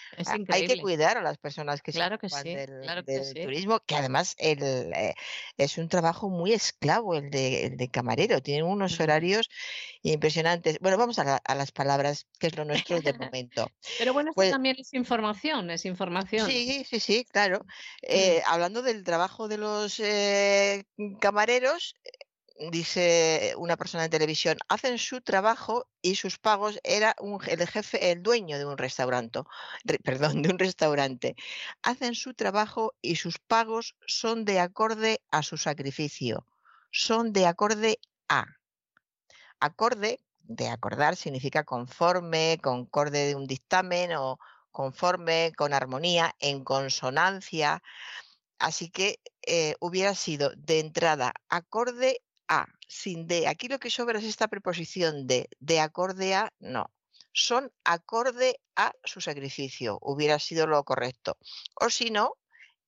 [0.48, 3.24] hay que cuidar a las personas que Claro se ocupan sí, del, claro que del
[3.24, 3.42] sí.
[3.42, 5.14] turismo, que además el, eh,
[5.56, 8.42] es un trabajo muy esclavo el de, el de camarero.
[8.42, 9.48] Tienen unos horarios
[10.02, 10.78] impresionantes.
[10.80, 13.70] Bueno, vamos a, la- a las palabras, que es lo nuestro de momento.
[13.98, 16.46] Pero bueno, esto Pues- también es información, es información.
[16.46, 17.64] Sí, sí, sí, claro.
[18.02, 20.84] Eh, hablando del trabajo de los eh,
[21.18, 21.94] camareros,
[22.70, 27.14] dice una persona en televisión, hacen su trabajo y sus pagos era
[27.48, 29.40] el jefe, el dueño de un restaurante,
[29.84, 31.36] re- perdón, de un restaurante.
[31.82, 36.46] Hacen su trabajo y sus pagos son de acorde a su sacrificio,
[36.90, 37.98] son de acorde
[38.28, 38.44] a.
[39.60, 44.38] Acorde, de acordar, significa conforme, concorde de un dictamen o
[44.70, 47.82] conforme, con armonía, en consonancia.
[48.58, 52.22] Así que eh, hubiera sido de entrada acorde
[52.52, 53.48] a, sin de.
[53.48, 56.90] Aquí lo que sobra es esta preposición de, de acorde a, no.
[57.32, 61.38] Son acorde a su sacrificio, hubiera sido lo correcto.
[61.80, 62.36] O si no,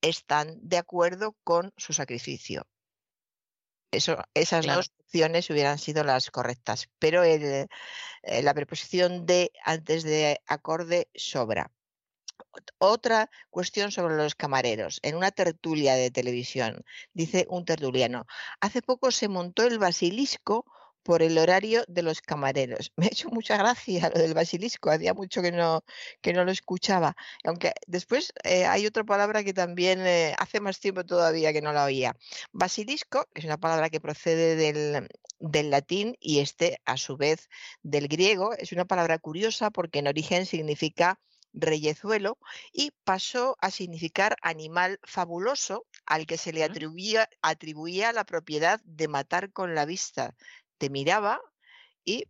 [0.02, 2.66] están de acuerdo con su sacrificio.
[3.90, 4.80] Eso, esas Claro.
[4.80, 7.68] dos opciones hubieran sido las correctas, pero el,
[8.22, 11.70] eh, la preposición de antes de acorde sobra.
[12.54, 15.00] Ot- Otra cuestión sobre los camareros.
[15.02, 18.26] En una tertulia de televisión, dice un tertuliano,
[18.60, 20.64] hace poco se montó el basilisco
[21.02, 22.92] por el horario de los camareros.
[22.96, 25.84] Me ha hecho mucha gracia lo del basilisco, hacía mucho que no,
[26.22, 27.14] que no lo escuchaba.
[27.44, 31.72] Aunque después eh, hay otra palabra que también eh, hace más tiempo todavía que no
[31.72, 32.16] la oía.
[32.52, 35.08] Basilisco es una palabra que procede del,
[35.40, 37.48] del latín y este, a su vez,
[37.82, 38.54] del griego.
[38.56, 41.20] Es una palabra curiosa porque en origen significa
[41.54, 42.38] reyezuelo
[42.72, 49.08] y pasó a significar animal fabuloso al que se le atribuía, atribuía la propiedad de
[49.08, 50.34] matar con la vista.
[50.78, 51.40] Te miraba
[52.04, 52.24] y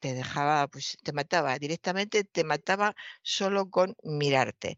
[0.00, 4.76] te dejaba, pues te mataba directamente, te mataba solo con mirarte.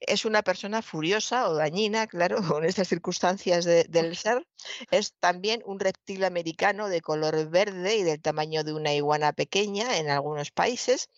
[0.00, 4.46] Es una persona furiosa o dañina, claro, con estas circunstancias de- del ser.
[4.90, 9.98] Es también un reptil americano de color verde y del tamaño de una iguana pequeña
[9.98, 11.08] en algunos países.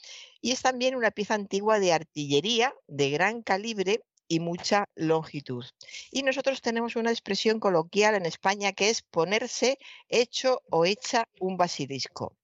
[0.45, 5.65] Y es también una pieza antigua de artillería de gran calibre y mucha longitud.
[6.11, 9.79] Y nosotros tenemos una expresión coloquial en España que es ponerse
[10.11, 12.37] hecho o hecha un basilisco.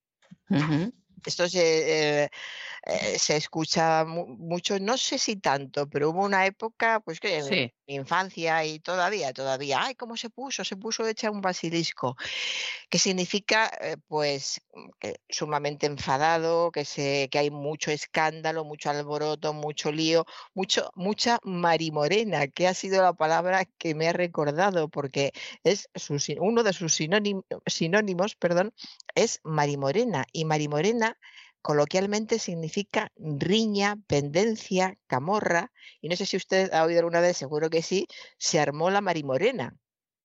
[1.29, 2.31] Esto se, eh,
[2.87, 7.71] eh, se escucha mucho, no sé si tanto, pero hubo una época, pues que en
[7.87, 10.65] mi infancia y todavía, todavía, ay, ¿cómo se puso?
[10.65, 12.17] Se puso hecha un basilisco,
[12.89, 14.63] que significa, eh, pues,
[14.99, 20.25] que sumamente enfadado, que, se, que hay mucho escándalo, mucho alboroto, mucho lío,
[20.55, 25.33] mucho, mucha marimorena, que ha sido la palabra que me ha recordado, porque
[25.65, 25.89] es
[26.39, 28.73] uno de sus sinónimos, sinónimos perdón,
[29.15, 31.10] es marimorena, y marimorena
[31.63, 37.71] coloquialmente significa riña, pendencia, camorra, y no sé si usted ha oído alguna vez, seguro
[37.71, 38.07] que sí,
[38.39, 39.77] se armó la marimorena.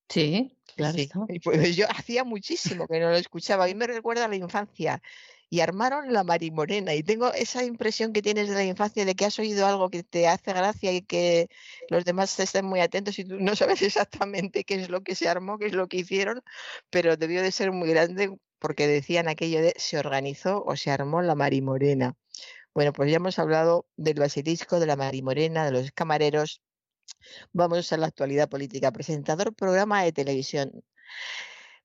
[0.08, 0.98] Sí, claro.
[1.44, 5.02] pues yo hacía muchísimo que no lo escuchaba, y me recuerda a la infancia.
[5.48, 9.26] Y armaron la marimorena, y tengo esa impresión que tienes de la infancia de que
[9.26, 11.48] has oído algo que te hace gracia y que
[11.90, 15.30] los demás estén muy atentos y tú no sabes exactamente qué es lo que se
[15.30, 16.42] armó, qué es lo que hicieron,
[16.90, 21.22] pero debió de ser muy grande porque decían aquello de se organizó o se armó
[21.22, 22.16] la marimorena.
[22.74, 26.64] Bueno, pues ya hemos hablado del basilisco, de la marimorena, de los camareros.
[27.54, 28.92] Vamos a la actualidad política.
[28.92, 30.84] Presentador programa de televisión.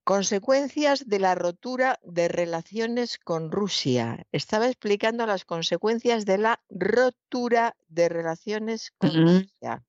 [0.05, 4.24] Consecuencias de la rotura de relaciones con Rusia.
[4.32, 9.85] Estaba explicando las consecuencias de la rotura de relaciones con Rusia.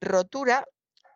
[0.00, 0.64] Rotura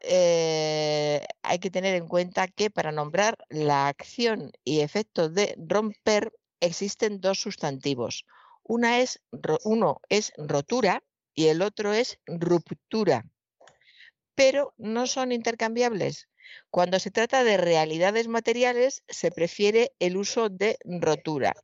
[0.01, 6.33] eh, hay que tener en cuenta que para nombrar la acción y efecto de romper
[6.61, 8.25] existen dos sustantivos.
[8.63, 9.21] Una es,
[9.65, 11.03] uno es rotura
[11.35, 13.25] y el otro es ruptura,
[14.35, 16.29] pero no son intercambiables.
[16.71, 21.55] Cuando se trata de realidades materiales, se prefiere el uso de rotura.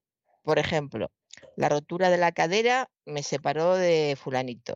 [0.43, 1.11] Por ejemplo,
[1.57, 4.75] la rotura de la cadera me separó de fulanito.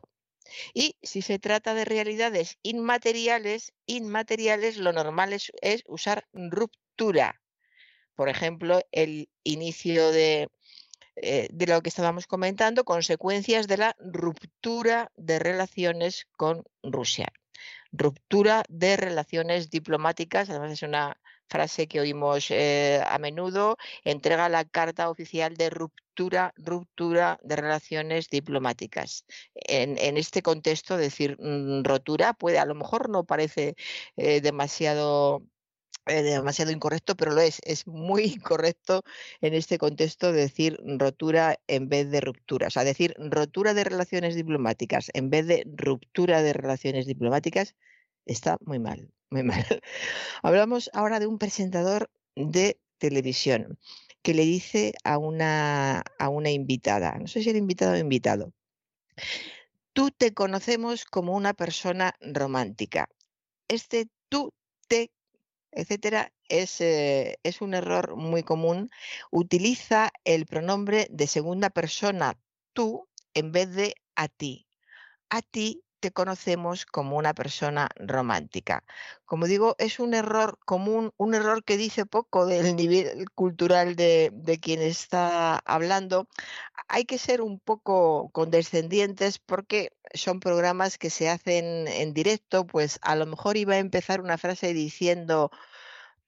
[0.73, 5.51] Y si se trata de realidades inmateriales, inmateriales, lo normal es,
[5.87, 7.41] usar ruptura.
[8.15, 10.49] Por ejemplo, el inicio de,
[11.15, 17.31] eh, de lo que estábamos comentando, consecuencias de la ruptura de relaciones con Rusia.
[17.91, 21.19] Ruptura de relaciones diplomáticas, además es una
[21.49, 28.29] frase que oímos eh, a menudo, entrega la carta oficial de ruptura, ruptura de relaciones
[28.29, 29.25] diplomáticas.
[29.55, 33.75] En, este contexto, decir mm, rotura puede, a lo mejor no parece
[34.17, 35.43] eh, demasiado
[36.09, 37.59] eh, demasiado incorrecto, pero lo es.
[37.63, 39.03] Es muy incorrecto
[39.41, 42.67] en este contexto decir rotura en vez de ruptura.
[42.67, 47.75] O sea, decir rotura de relaciones diplomáticas en vez de ruptura de relaciones diplomáticas
[48.29, 49.65] está muy mal muy mal.
[50.43, 53.77] Hablamos ahora de un presentador de televisión
[54.21, 58.53] que le dice a una, a una invitada, no sé si era invitado o invitado,
[59.93, 63.09] tú te conocemos como una persona romántica.
[63.67, 64.53] Este tú
[64.87, 65.11] te,
[65.71, 68.89] etcétera, es, eh, es un error muy común.
[69.31, 72.37] Utiliza el pronombre de segunda persona
[72.73, 74.67] tú en vez de a ti.
[75.29, 78.83] A ti te conocemos como una persona romántica.
[79.25, 84.59] Como digo, es un error común, un error que dice poco del nivel cultural de,
[84.61, 86.27] quien está hablando.
[86.87, 92.99] Hay que ser un poco condescendientes porque son programas que se hacen en directo, pues
[93.01, 95.51] a lo mejor iba a empezar una frase diciendo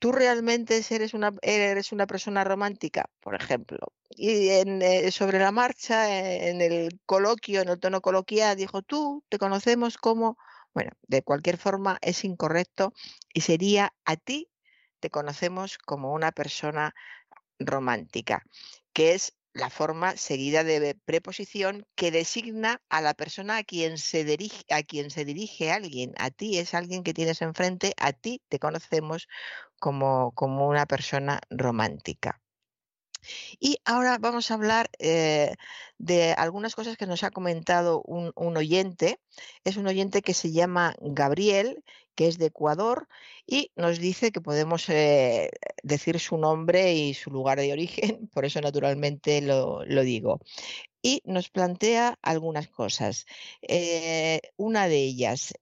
[0.01, 3.93] ¿Tú realmente eres una, eres una persona romántica, por ejemplo?
[4.09, 9.23] Y eh, sobre la marcha, eh, en el coloquio, en el tono coloquial, dijo, tú
[9.30, 10.39] te conocemos como,
[10.73, 12.93] bueno, de cualquier forma es incorrecto
[13.31, 14.49] y sería a ti
[15.01, 16.95] te conocemos como una persona
[17.59, 18.43] romántica,
[18.93, 24.23] que es la forma seguida de preposición que designa a la persona a quien se
[24.25, 26.13] dirige, a quien se dirige alguien.
[26.17, 29.27] A ti es alguien que tienes enfrente, a ti te conocemos
[29.80, 32.40] como, como una persona romántica.
[33.59, 35.56] Y ahora vamos a hablar eh,
[35.98, 39.19] de algunas cosas que nos ha comentado un, oyente.
[39.64, 41.83] Es un oyente que se llama Gabriel,
[42.16, 43.08] que es de Ecuador,
[43.45, 45.51] y nos dice que podemos eh,
[45.83, 50.40] decir su nombre y su lugar de origen, por eso naturalmente lo, digo.
[51.01, 53.25] Y nos plantea algunas cosas.
[53.61, 55.53] Eh, una de ellas,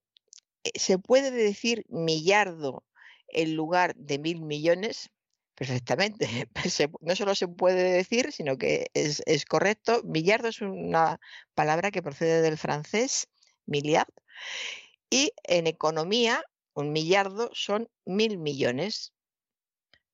[0.76, 2.84] ¿se puede decir millardo
[3.30, 5.12] en lugar de mil millones?
[5.60, 6.48] Perfectamente.
[7.02, 10.02] no solo se puede decir, sino que es, correcto.
[10.06, 11.20] Millardo es una
[11.54, 13.28] palabra que procede del francés,
[13.66, 14.08] milliard,
[15.10, 19.12] y en economía, un millardo son mil millones.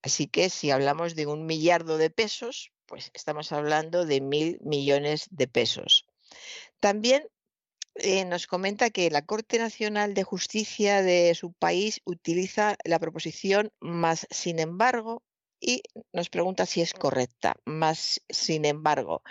[0.02, 5.28] Así que si hablamos de un millardo de pesos, pues estamos hablando de mil millones
[5.30, 6.08] de pesos.
[6.80, 7.24] También
[7.94, 13.72] eh, nos comenta que la Corte Nacional de Justicia de su país utiliza la proposición
[13.80, 15.22] más, sin embargo,
[15.66, 15.82] y
[16.14, 17.56] nos pregunta si es correcta.
[17.66, 19.24] Más, sin embargo,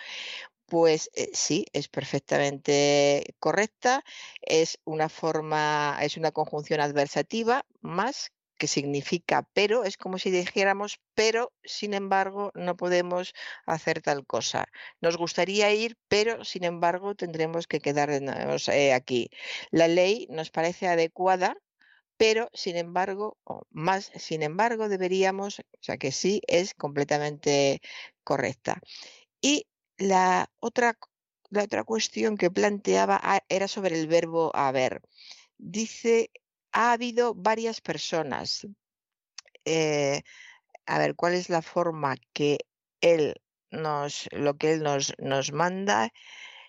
[0.67, 4.05] pues eh, sí, es perfectamente correcta.
[4.43, 11.01] Es una forma, es una conjunción adversativa más que significa pero, es como si dijéramos
[11.15, 13.35] pero, sin embargo, no podemos
[13.67, 14.67] hacer tal cosa.
[15.01, 19.31] Nos gustaría ir, pero, sin embargo, tendremos que quedarnos eh, aquí.
[19.71, 21.57] La ley nos parece adecuada,
[22.17, 27.81] pero, sin embargo, o más, sin embargo, deberíamos, o sea que sí, es completamente
[28.25, 28.81] correcta.
[29.41, 29.67] Y
[29.99, 30.99] la otra,
[31.51, 35.03] la otra cuestión que planteaba ah, era sobre el verbo haber.
[35.59, 36.31] Dice,
[36.73, 38.67] ha habido varias personas.
[39.65, 40.23] Eh,
[40.87, 42.59] a ver, ¿cuál es la forma que
[43.01, 43.35] él
[43.71, 46.13] nos, lo que él nos, nos manda?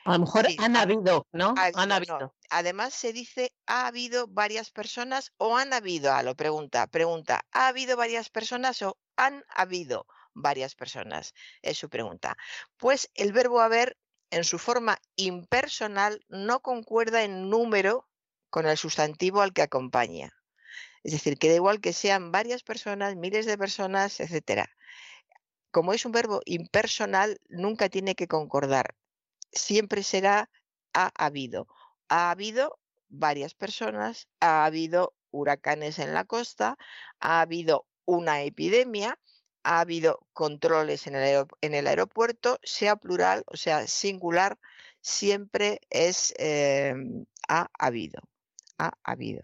[0.05, 1.53] A lo mejor han habido, ¿no?
[1.57, 2.35] Han habido.
[2.49, 7.67] Además se dice ha habido varias personas o han habido, a lo pregunta, pregunta, ¿ha
[7.67, 10.05] habido varias personas o han habido?
[10.35, 11.33] varias personas?
[11.61, 12.37] Es su pregunta.
[12.77, 13.97] Pues el verbo haber
[14.29, 18.07] en su forma impersonal no concuerda en número
[18.49, 20.31] con el sustantivo al que acompaña.
[21.03, 24.69] Es decir, que da igual que sean varias personas, miles de personas, etcétera.
[25.71, 28.95] Como es un verbo impersonal, nunca tiene que concordar.
[29.55, 30.49] Siempre será
[30.93, 31.67] ha habido.
[32.09, 36.77] Ha habido varias personas, ha habido huracanes en la costa,
[37.19, 39.19] ha habido una epidemia,
[39.63, 44.57] ha habido controles en el, aeropuerto, sea plural o sea singular,
[45.01, 48.21] siempre es em, ha habido.
[48.77, 49.41] Ha habido.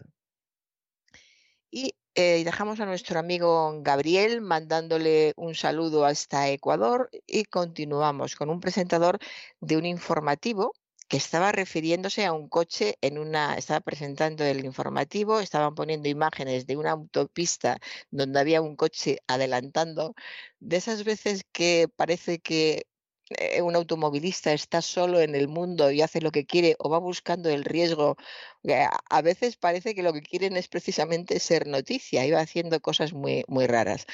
[2.14, 8.60] Eh, dejamos a nuestro amigo Gabriel mandándole un saludo hasta Ecuador y continuamos con un
[8.60, 9.18] presentador
[9.60, 10.72] de un informativo
[11.08, 16.66] que estaba refiriéndose a un coche en una, estaba presentando el informativo, estaban poniendo imágenes
[16.66, 17.78] de una autopista
[18.10, 20.14] donde había un coche adelantando,
[20.60, 22.86] de esas veces que parece que
[23.38, 26.98] eh, un automovilista está solo en el mundo y hace lo que quiere o va
[26.98, 28.16] buscando el riesgo.
[29.10, 33.44] A veces parece que lo que quieren es precisamente ser noticia, iba haciendo cosas muy,
[33.48, 34.06] muy raras.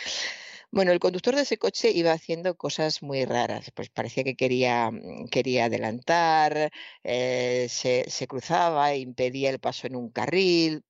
[0.70, 4.90] Bueno, el conductor de ese coche iba haciendo cosas muy raras, pues parecía que quería,
[4.90, 6.70] mm, quería adelantar,
[7.04, 10.84] eh, se, se cruzaba, impedía el paso en un carril.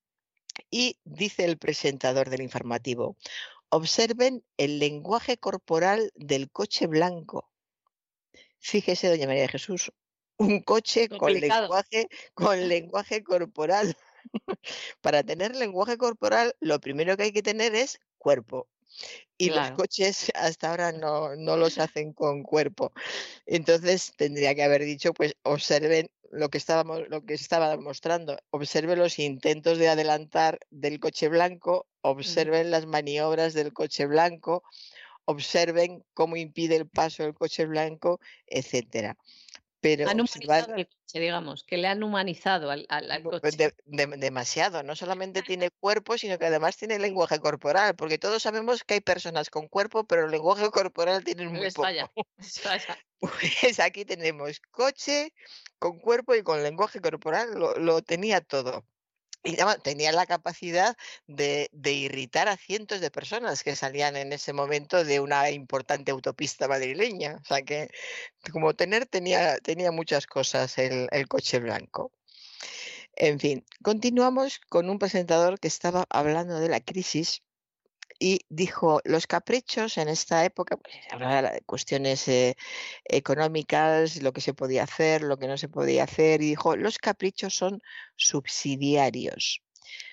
[0.70, 3.16] Y dice el presentador del informativo,
[3.70, 7.48] observen el lenguaje corporal del coche blanco.
[8.58, 9.92] Fíjese, doña María de Jesús,
[10.36, 13.96] un coche con lenguaje, con lenguaje corporal.
[15.00, 18.68] Para tener lenguaje corporal, lo primero que hay que tener es cuerpo.
[19.36, 22.92] Y los coches hasta ahora no, no los hacen con cuerpo.
[23.46, 28.98] Entonces tendría que haber dicho, pues observen lo que estábamos, lo que estaba mostrando, observen
[28.98, 34.62] los intentos de adelantar del coche blanco, observen las maniobras del coche blanco,
[35.28, 39.14] observen cómo impide el paso del coche blanco, etcétera.
[39.80, 42.86] Pero han humanizado el coche, digamos, que le han humanizado al,
[43.22, 43.74] coche.
[43.84, 48.94] demasiado, no solamente tiene cuerpo, sino que además tiene lenguaje corporal, porque todos sabemos que
[48.94, 51.82] hay personas con cuerpo, pero el lenguaje corporal tiene muy poco.
[51.82, 52.98] Falla, falla.
[53.20, 55.34] Pues aquí tenemos coche
[55.80, 58.84] con cuerpo y con lenguaje corporal, lo tenía todo
[59.42, 65.04] y tenía la capacidad de, irritar a cientos de personas que salían en ese momento
[65.04, 67.36] de una importante autopista madrileña.
[67.40, 67.88] O sea que
[68.52, 72.12] como tener tenía, tenía muchas cosas el, el coche blanco.
[73.16, 77.42] En fin, continuamos con un presentador que estaba hablando de la crisis
[78.18, 82.56] y dijo, los caprichos en esta época, pues hablaba de cuestiones eh,
[83.04, 86.98] económicas, lo que se podía hacer, lo que no se podía hacer, y dijo, los
[86.98, 87.80] caprichos son
[88.16, 89.62] subsidiarios.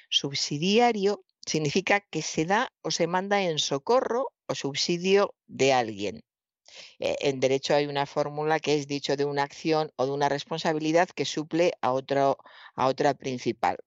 [0.10, 6.24] Subsidiario significa que se da o se manda en socorro o subsidio de alguien.
[7.00, 10.30] Eh, en derecho hay una fórmula que es dicho de una acción o de una
[10.30, 12.38] responsabilidad que suple a, otro,
[12.76, 13.78] a otra principal.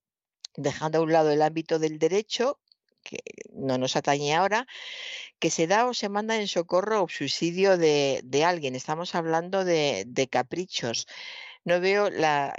[0.57, 2.61] Dejando a un lado el ámbito del derecho,
[3.09, 3.19] que
[3.53, 4.67] no nos atañe ahora,
[5.41, 8.75] que se da o se manda en socorro o subsidio de, alguien.
[8.75, 11.07] Estamos hablando de, caprichos.
[11.65, 12.55] No veo la,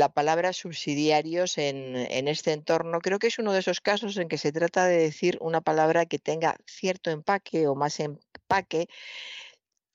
[0.00, 3.00] la palabra subsidiarios en, en, este entorno.
[3.00, 6.06] Creo que es uno de esos casos en que se trata de decir una palabra
[6.06, 8.88] que tenga cierto empaque o más empaque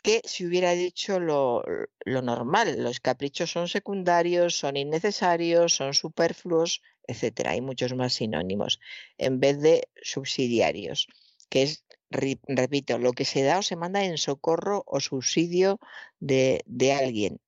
[0.04, 1.64] que si hubiera dicho lo,
[2.06, 2.84] lo, normal.
[2.84, 7.52] Los caprichos son secundarios, son innecesarios, son superfluos, etcétera.
[7.52, 8.80] Hay muchos más sinónimos
[9.18, 11.08] en vez de subsidiarios,
[11.50, 15.80] que es, repito, lo que se da o se manda en socorro o subsidio
[16.20, 17.40] de, de alguien.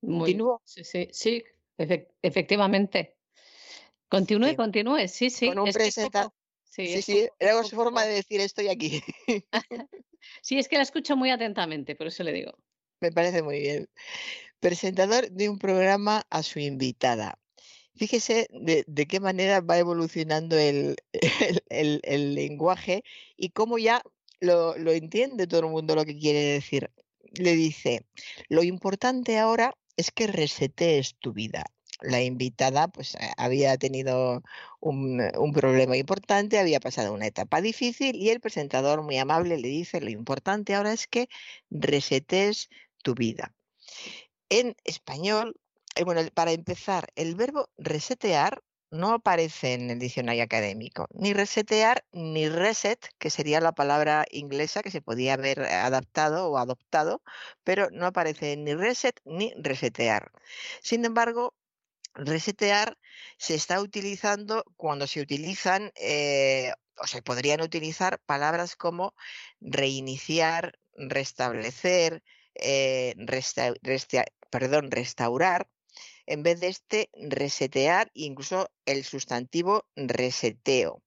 [0.00, 0.62] ¿Continúo?
[0.64, 1.44] Sí, sí, sí
[2.22, 3.16] efectivamente.
[4.08, 5.48] Continúe, continúe, sí, sí.
[5.48, 5.72] Con un,
[6.70, 9.02] Sí, Sí, sí, como- era su forma de decir estoy aquí.
[10.42, 12.52] Sí, es que la escucho muy atentamente, por eso le digo.
[13.00, 13.88] Me parece muy bien.
[14.60, 17.38] Presentador de un programa a su invitada.
[17.94, 20.96] Fíjese de, qué manera va evolucionando el,
[22.34, 23.04] lenguaje
[23.36, 24.02] y cómo ya
[24.40, 26.90] lo, entiende todo el mundo lo que quiere decir.
[27.34, 28.06] Le dice,
[28.48, 31.64] lo importante ahora es que resetees tu vida.
[32.00, 34.42] La invitada pues eh, había tenido
[34.80, 39.68] un, un problema importante, había pasado una etapa difícil y el presentador muy amable le
[39.68, 41.28] dice, lo importante ahora es que
[41.70, 42.70] resetees
[43.02, 43.54] tu vida.
[44.50, 45.60] En español,
[45.94, 52.04] eh, bueno, para empezar, el verbo resetear no aparece en el diccionario académico, ni resetear
[52.12, 57.22] ni reset, que sería la palabra inglesa que se podía haber adaptado o adoptado,
[57.64, 60.32] pero no aparece ni reset ni resetear.
[60.82, 61.54] Sin embargo,
[62.14, 62.98] resetear
[63.36, 69.14] se está utilizando cuando se utilizan eh, o se podrían utilizar palabras como
[69.60, 72.22] reiniciar, restablecer,
[72.54, 73.14] eh,
[74.50, 75.68] perdón, restaurar,
[76.26, 81.02] en vez de este resetear, incluso el sustantivo reseteo.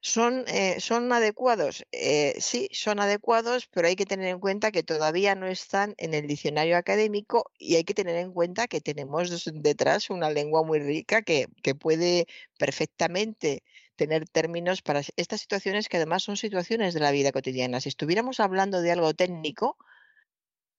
[0.00, 1.84] ¿Son, eh, ¿son adecuados?
[1.92, 6.14] Eh, sí, son adecuados, pero hay que tener en cuenta que todavía no están en
[6.14, 10.80] el diccionario académico y hay que tener en cuenta que tenemos detrás una lengua muy
[10.80, 12.26] rica que, que puede
[12.58, 13.62] perfectamente
[13.96, 17.80] tener términos para estas situaciones que además son situaciones de la vida cotidiana.
[17.80, 19.76] Si estuviéramos hablando de algo técnico,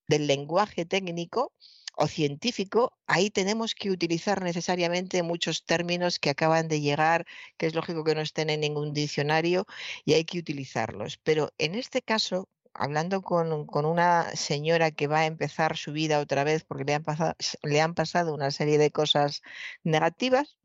[0.10, 1.54] del lenguaje técnico
[2.00, 7.26] o científico, ahí tenemos que utilizar necesariamente muchos términos que acaban de llegar,
[7.58, 9.66] que es lógico que no estén en ningún diccionario
[10.06, 11.18] y hay que utilizarlos.
[11.24, 16.20] Pero en este caso, hablando con, con una señora que va a empezar su vida
[16.20, 19.42] otra vez porque le han, pasado, le han pasado una serie de cosas
[19.84, 20.58] negativas,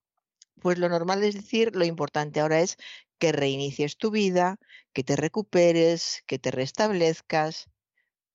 [0.62, 2.76] pues lo normal es decir, lo importante ahora es
[3.18, 4.56] que reinicies tu vida,
[4.92, 7.68] que te recuperes, que te restablezcas,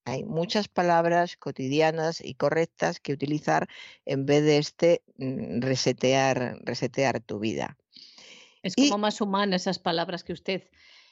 [0.04, 3.68] hay muchas palabras cotidianas y correctas que utilizar
[4.04, 7.76] en vez de este mm, resetear, resetear tu vida.
[8.62, 10.64] Es Y- como más humana esas palabras que usted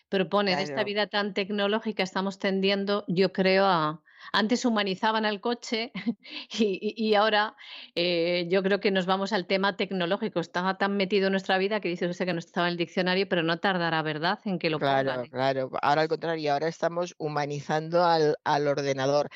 [0.09, 0.53] propone.
[0.53, 4.03] En esta vida tan tecnológica estamos tendiendo, yo creo, a...
[4.33, 5.93] Antes humanizaban al coche
[6.59, 7.57] y, ahora
[7.95, 10.41] eh, yo creo que nos vamos al tema tecnológico.
[10.41, 13.29] Está tan metido en nuestra vida que dice usted que no estaba en el diccionario,
[13.29, 15.27] pero no tardará, ¿verdad?, en que lo Claro, pongan.
[15.29, 15.71] claro.
[15.83, 19.29] Ahora al contrario, ahora estamos humanizando al, al ordenador.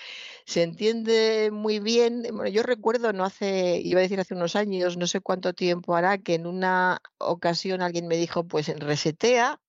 [0.44, 2.22] Se entiende muy bien.
[2.32, 5.94] Bueno, yo recuerdo, no hace, iba a decir hace unos años, no sé cuánto tiempo
[5.94, 9.60] hará, que en una ocasión alguien me dijo, pues resetea.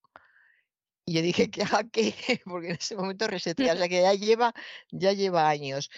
[1.06, 2.14] Y yo dije, ¿que haga qué?
[2.46, 4.54] Porque en ese momento resetea, o sea que ya lleva,
[4.92, 5.90] ya lleva años.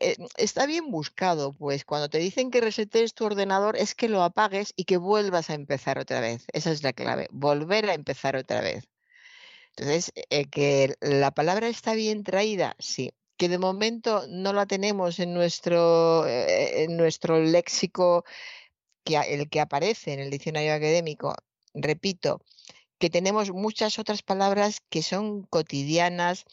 [0.00, 4.22] Eh, está bien buscado, pues cuando te dicen que resetees tu ordenador es que lo
[4.22, 6.44] apagues y que vuelvas a empezar otra vez.
[6.52, 8.88] Esa es la clave, volver a empezar otra vez.
[9.76, 13.12] Entonces, eh, que la palabra está bien traída, sí.
[13.38, 18.24] Que de momento no la tenemos en nuestro, eh, en nuestro léxico,
[19.04, 21.34] que, el que aparece en el diccionario académico.
[21.74, 22.42] Repito,
[23.00, 26.44] que tenemos muchas otras palabras que son cotidianas,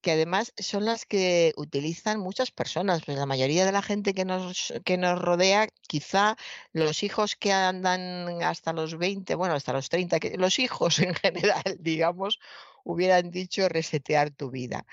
[0.00, 3.02] que además son las que utilizan muchas personas.
[3.04, 6.36] Pues la mayoría de la gente que nos, que nos rodea, quizá
[6.72, 11.14] los hijos que andan hasta los 20, bueno, hasta los 30, que, los hijos en
[11.14, 12.40] general, digamos,
[12.82, 14.86] hubieran dicho resetear tu vida.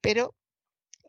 [0.00, 0.36] Pero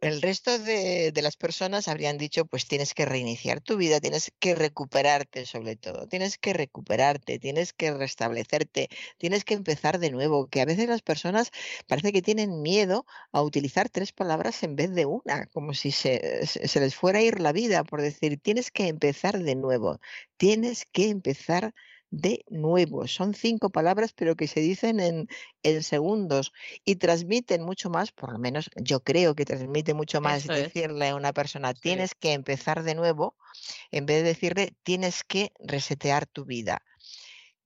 [0.04, 4.32] el resto de, de las personas habrían dicho, pues tienes que reiniciar tu vida, tienes
[4.40, 10.48] que recuperarte sobre todo, tienes que recuperarte, tienes que restablecerte, tienes que empezar de nuevo,
[10.48, 11.52] que a veces las personas
[11.88, 16.46] parece que tienen miedo a utilizar tres palabras en vez de una, como si se,
[16.48, 20.00] se les fuera a ir la vida por decir, tienes que empezar de nuevo,
[20.38, 21.74] tienes que empezar de
[22.50, 23.08] nuevo.
[23.08, 25.28] Son cinco palabras, pero que se dicen en,
[25.64, 26.54] en segundos
[26.86, 30.64] y transmiten mucho más, por lo menos yo creo que transmite mucho más Eso es.
[30.66, 31.82] decirle a una persona, Sí.
[31.82, 33.36] tienes que empezar de nuevo,
[33.92, 36.82] en vez de decirle, tienes que resetear tu vida.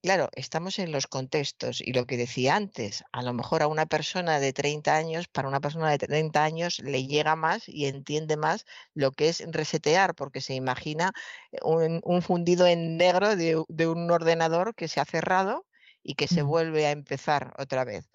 [0.07, 3.85] Claro, estamos en los contextos y lo que decía antes, a lo mejor a una
[3.85, 8.37] persona de 30 años, para una persona de 30 años le llega más y entiende
[8.37, 11.11] más lo que es resetear, porque se imagina
[11.51, 15.65] eh, un, un fundido en negro de, un ordenador que se ha cerrado
[16.03, 18.09] y que se vuelve a empezar otra vez.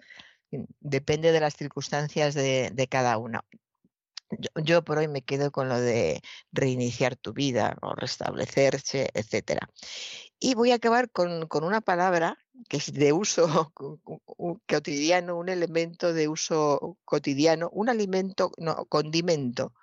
[0.49, 3.41] Mm, Depende de las circunstancias de, de cada uno.
[4.31, 9.69] Yo, yo por hoy me quedo con lo de reiniciar tu vida o restablecerse, etcétera.
[10.45, 13.71] Y voy a acabar con, con una palabra que es de uso
[14.67, 19.73] cotidiano, un elemento de uso cotidiano, un alimento, no, condimento,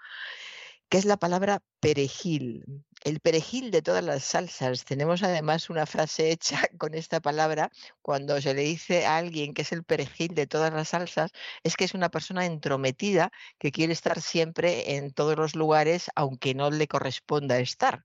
[0.90, 2.84] que es la palabra perejil.
[3.02, 4.84] El perejil de todas las salsas.
[4.84, 7.70] Tenemos además una frase hecha con esta palabra
[8.02, 11.30] cuando se le dice a alguien que es el perejil de todas las salsas,
[11.64, 16.52] es que es una persona entrometida que quiere estar siempre en todos los lugares aunque
[16.54, 18.04] no le corresponda estar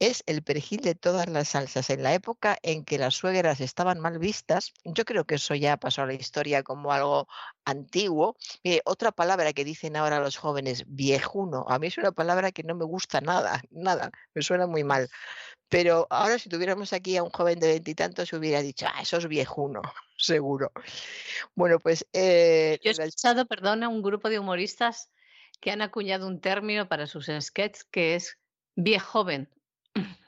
[0.00, 1.90] es el perejil de todas las salsas.
[1.90, 5.76] En la época en que las suegras estaban mal vistas, yo creo que eso ya
[5.76, 7.28] pasó a la historia como algo
[7.66, 8.36] antiguo.
[8.64, 11.66] Mire, otra palabra que dicen ahora los jóvenes, viejuno.
[11.68, 15.08] A mí es una palabra que no me gusta nada, nada, me suena muy mal.
[15.68, 19.28] Pero ahora si tuviéramos aquí a un joven de veintitantos, hubiera dicho, ah, eso es
[19.28, 19.82] viejuno,
[20.16, 20.72] seguro.
[21.54, 22.06] Bueno, pues...
[22.14, 25.10] Eh, yo he escuchado, perdona, un grupo de humoristas
[25.60, 28.38] que han acuñado un término para sus sketches que es
[28.76, 29.50] viejoven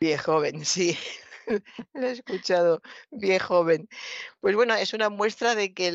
[0.01, 0.97] Viejo joven, sí.
[1.95, 3.89] Lo he escuchado, viejo joven.
[4.41, 5.89] Pues bueno, es una muestra de que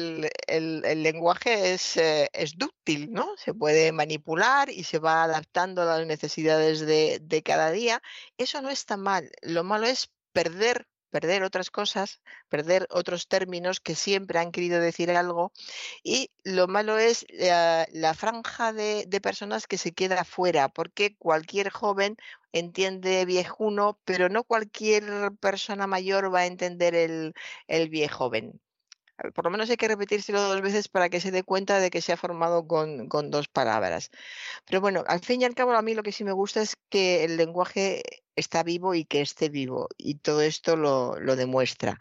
[0.48, 3.36] el, lenguaje es, eh, es, dúctil, ¿no?
[3.38, 8.02] Se puede manipular y se va adaptando a las necesidades de, de cada día.
[8.38, 9.32] Eso no está mal.
[9.42, 15.12] Lo malo es perder perder otras cosas, perder otros términos que siempre han querido decir
[15.12, 15.52] algo.
[16.04, 22.18] Y lo malo es la, franja de, personas que se queda afuera, porque cualquier joven
[22.52, 27.34] entiende viejuno, pero no cualquier persona mayor va a entender el,
[27.68, 28.60] el viejo joven
[29.34, 32.02] por lo menos hay que repetírselo dos veces para que se dé cuenta de que
[32.02, 34.12] se ha formado con, dos palabras.
[34.66, 36.78] Pero bueno, al fin y al cabo, a mí lo que sí me gusta es
[36.90, 38.04] que el lenguaje
[38.36, 41.98] está vivo y que esté vivo, y todo esto lo, lo demuestra.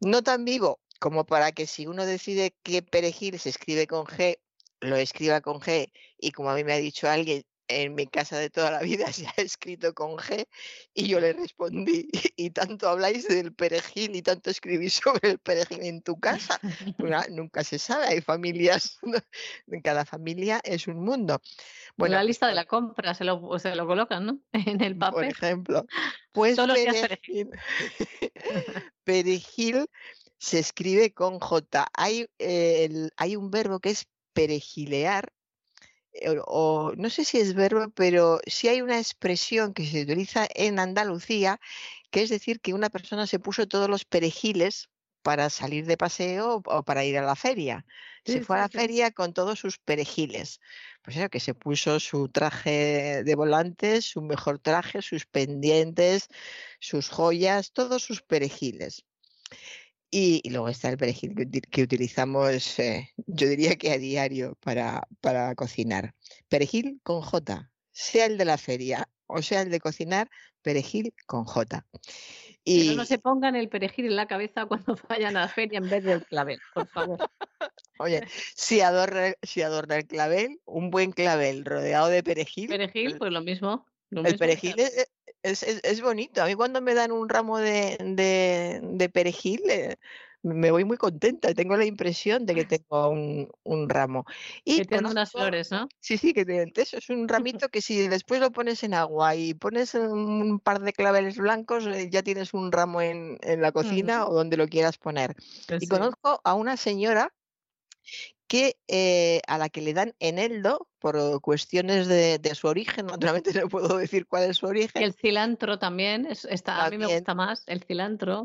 [0.00, 4.38] No tan vivo como para que si uno decide que perejil se escribe con G,
[4.80, 8.38] lo escriba con G, y como a mí me ha dicho alguien, en mi casa
[8.38, 10.46] de toda la vida se ha escrito con G
[10.94, 15.82] y yo le respondí, y tanto habláis del perejil y tanto escribís sobre el perejil
[15.82, 16.60] en tu casa,
[16.96, 18.98] pues nunca se sabe, hay familias,
[19.82, 21.40] cada familia es un mundo.
[21.96, 24.40] Bueno, la lista de la compra se lo, lo colocan, ¿no?
[24.52, 25.14] En el papel.
[25.14, 25.86] Por ejemplo,
[26.32, 27.50] pues perejil,
[29.04, 29.86] perejil
[30.38, 31.86] se escribe con J.
[31.94, 35.32] Hay, eh, hay un verbo que es perejilear,
[36.46, 40.78] o no sé si es verbo, pero sí hay una expresión que se utiliza en
[40.78, 41.60] Andalucía,
[42.10, 44.88] que es decir que una persona se puso todos los perejiles
[45.22, 47.84] para salir de paseo o para ir a la feria.
[48.24, 50.60] se fue a la feria con todos sus perejiles.
[51.02, 56.28] Pues era que se puso su traje de volantes, su mejor traje, sus pendientes,
[56.78, 59.04] sus joyas, todos sus perejiles.
[60.18, 61.34] Y, luego está el perejil
[61.70, 66.14] que, utilizamos, eh, yo diría que a diario para, para cocinar.
[66.48, 70.30] Perejil con J, sea el de la feria o sea el de cocinar,
[70.62, 71.86] perejil con J.
[72.64, 72.94] Y...
[72.96, 76.02] no se pongan el perejil en la cabeza cuando vayan a la feria en vez
[76.02, 77.18] del clavel, por favor.
[77.98, 78.22] Oye,
[78.54, 82.68] si adorna, si adorna el clavel, un buen clavel rodeado de perejil.
[82.68, 83.84] Perejil, pues lo mismo.
[84.10, 85.10] el perejil es,
[86.02, 86.42] bonito.
[86.42, 89.96] A mí cuando me dan un ramo de, de, perejil, eh,
[90.42, 91.52] me voy muy contenta.
[91.54, 94.24] Tengo la impresión de que tengo un, un ramo.
[94.64, 95.88] Y que tiene unas flores, ¿no?
[96.00, 96.96] Sí, sí, que tiene eso.
[96.98, 100.92] Es un ramito que si después lo pones en agua y pones un par de
[100.92, 104.98] claveles blancos, eh, ya tienes un ramo en, en la cocina o donde lo quieras
[104.98, 105.34] poner.
[105.66, 107.32] Pues y conozco a una señora
[108.48, 113.06] que eh, a la que le dan eneldo por cuestiones de, su origen,
[113.42, 115.02] naturalmente no puedo decir cuál es su origen.
[115.02, 118.44] el cilantro también, está, a mí me gusta más el cilantro.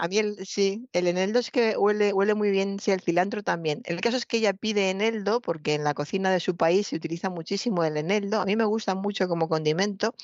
[0.00, 3.42] a mí el, sí, el eneldo es que huele, huele muy bien, sí, el cilantro
[3.42, 3.82] también.
[3.84, 6.96] El caso es que ella pide eneldo porque en la cocina de su país se
[6.96, 10.14] utiliza muchísimo el eneldo, a mí me gusta mucho como condimento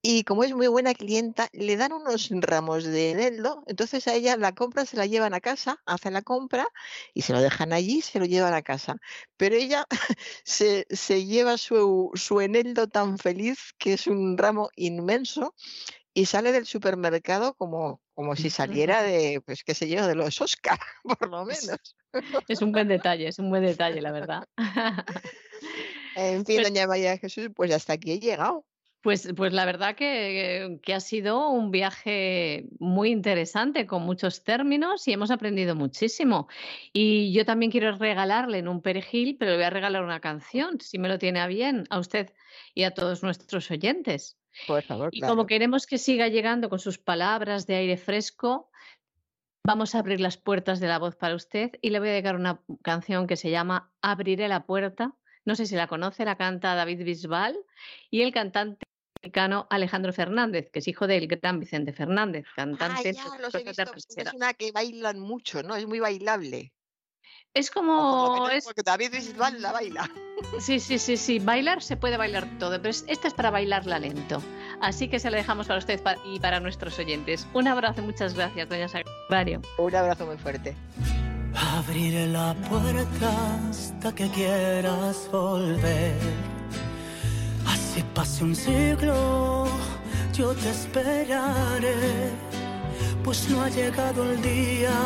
[0.00, 4.36] y como es muy buena clienta, le dan unos ramos de eneldo, entonces a ella
[4.36, 6.68] la compra se la llevan a casa, hace la compra
[7.14, 8.96] y se lo dejan allí, se lo llevan a casa.
[9.36, 9.86] Pero ella
[10.44, 10.86] se,
[11.26, 15.54] lleva su, su eneldo tan feliz, que es un ramo inmenso,
[16.14, 20.40] y sale del supermercado como, como si saliera de, pues qué sé yo, de los
[20.40, 21.96] Oscar, por lo menos.
[22.48, 24.44] Es un buen detalle, es un buen detalle, la verdad.
[26.14, 28.64] En fin, doña María Jesús, pues hasta aquí he llegado.
[29.00, 35.12] Pues, pues la verdad que, ha sido un viaje muy interesante con muchos términos y
[35.12, 36.48] hemos aprendido muchísimo.
[36.92, 40.80] Y yo también quiero regalarle en un perejil, pero le voy a regalar una canción,
[40.80, 42.32] si me lo tiene a bien, a usted
[42.74, 44.36] y a todos nuestros oyentes.
[44.66, 45.10] Por favor.
[45.12, 48.68] Y como queremos que siga llegando con sus palabras de aire fresco,
[49.64, 52.34] vamos a abrir las puertas de la voz para usted y le voy a dedicar
[52.34, 55.14] una canción que se llama Abriré la puerta
[55.48, 57.56] no sé si la conoce, la canta David Bisbal
[58.10, 58.84] y el cantante
[59.22, 63.10] mexicano Alejandro Fernández, que es hijo del gran Vicente Fernández, cantante.
[63.10, 63.92] Ah, ya, los he visto.
[64.16, 65.76] Es una que bailan mucho, ¿no?
[65.76, 66.72] Es muy bailable.
[67.54, 68.48] Es como...
[68.50, 68.64] Es...
[68.64, 70.10] Porque David Bisbal la baila.
[70.60, 71.38] Sí, sí, sí, sí.
[71.38, 74.42] Bailar se puede bailar todo, pero esta es para bailarla lento.
[74.80, 77.46] Así que se la dejamos para usted y para nuestros oyentes.
[77.54, 79.62] Un abrazo, muchas gracias, doña Sagrario.
[79.78, 80.76] Un abrazo muy fuerte.
[81.54, 86.57] Abriré la puerta hasta que quieras volver.
[87.98, 89.66] Así pase un siglo,
[90.32, 92.30] yo te esperaré.
[93.24, 94.96] Pues no ha llegado el día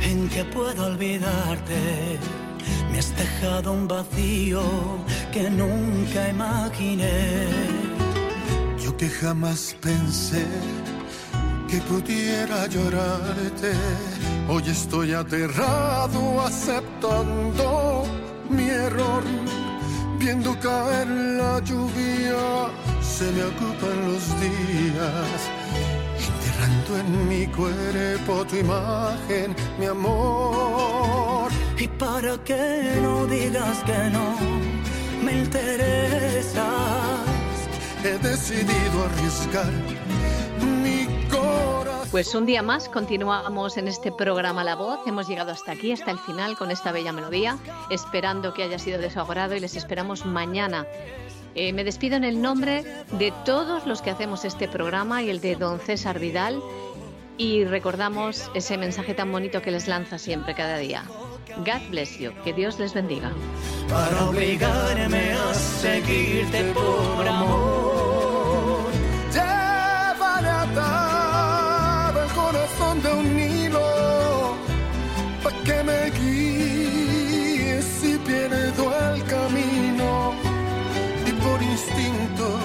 [0.00, 2.18] en que puedo olvidarte.
[2.90, 4.62] Me has dejado un vacío
[5.32, 7.46] que nunca imaginé.
[8.82, 10.46] Yo que jamás pensé
[11.68, 13.72] que pudiera llorarte.
[14.48, 18.04] Hoy estoy aterrado aceptando
[18.48, 19.61] mi error.
[20.22, 22.70] Viendo caer la lluvia,
[23.00, 25.40] se me ocupan los días.
[26.28, 31.50] Enterrando en mi cuerpo tu imagen, mi amor.
[31.76, 34.36] Y para que no digas que no
[35.24, 36.62] me interesas,
[38.04, 39.72] he decidido arriesgar
[40.84, 41.81] mi corazón.
[42.12, 45.00] Pues un día más continuamos en este programa La Voz.
[45.06, 47.56] Hemos llegado hasta aquí, hasta el final, con esta bella melodía,
[47.88, 50.86] esperando que haya sido de su agrado y les esperamos mañana.
[51.54, 55.40] Eh, me despido en el nombre de todos los que hacemos este programa y el
[55.40, 56.60] de don César Vidal
[57.38, 61.04] y recordamos ese mensaje tan bonito que les lanza siempre cada día.
[61.64, 62.30] God bless you.
[62.44, 63.32] Que Dios les bendiga.
[63.88, 67.91] para obligarme a seguirte por amor.
[72.92, 74.56] Corazón de un hilo
[75.42, 80.34] para que me guíe si pierdo el camino
[81.26, 82.58] y por instinto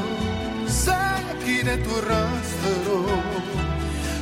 [0.67, 3.05] seguiré tu rastro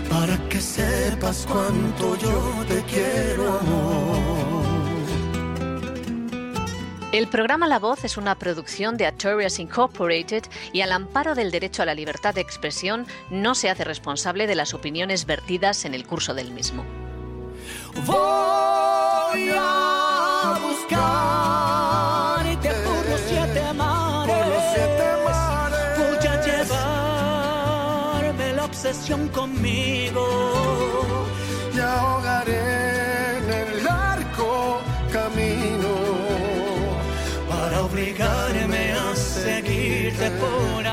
[0.09, 4.34] para que sepas cuánto yo te quiero amor.
[7.15, 11.81] El programa La Voz es una producción de Artorias Incorporated y al amparo del derecho
[11.81, 16.05] a la libertad de expresión no se hace responsable de las opiniones vertidas en el
[16.05, 16.83] curso del mismo.
[18.05, 24.35] Voy a buscarte por los siete mares.
[24.35, 25.97] Por los siete mares.
[25.97, 26.43] Voy a
[28.25, 30.27] llevarme la obsesión conmigo.
[31.73, 32.84] y ahogaré
[38.25, 40.84] Para obligarme a seguirte por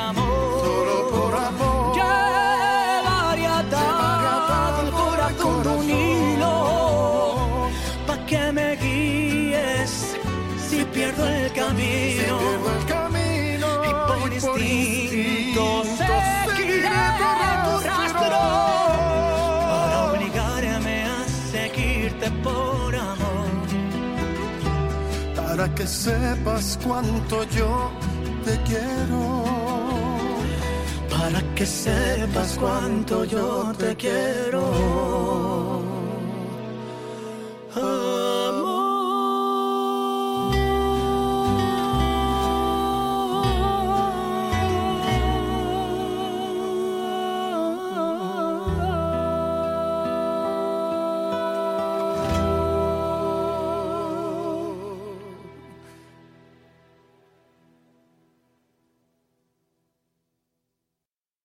[25.72, 27.90] para que sepas cuánto yo
[28.44, 29.44] te quiero.
[31.08, 35.62] Para que sepas cuánto yo te quiero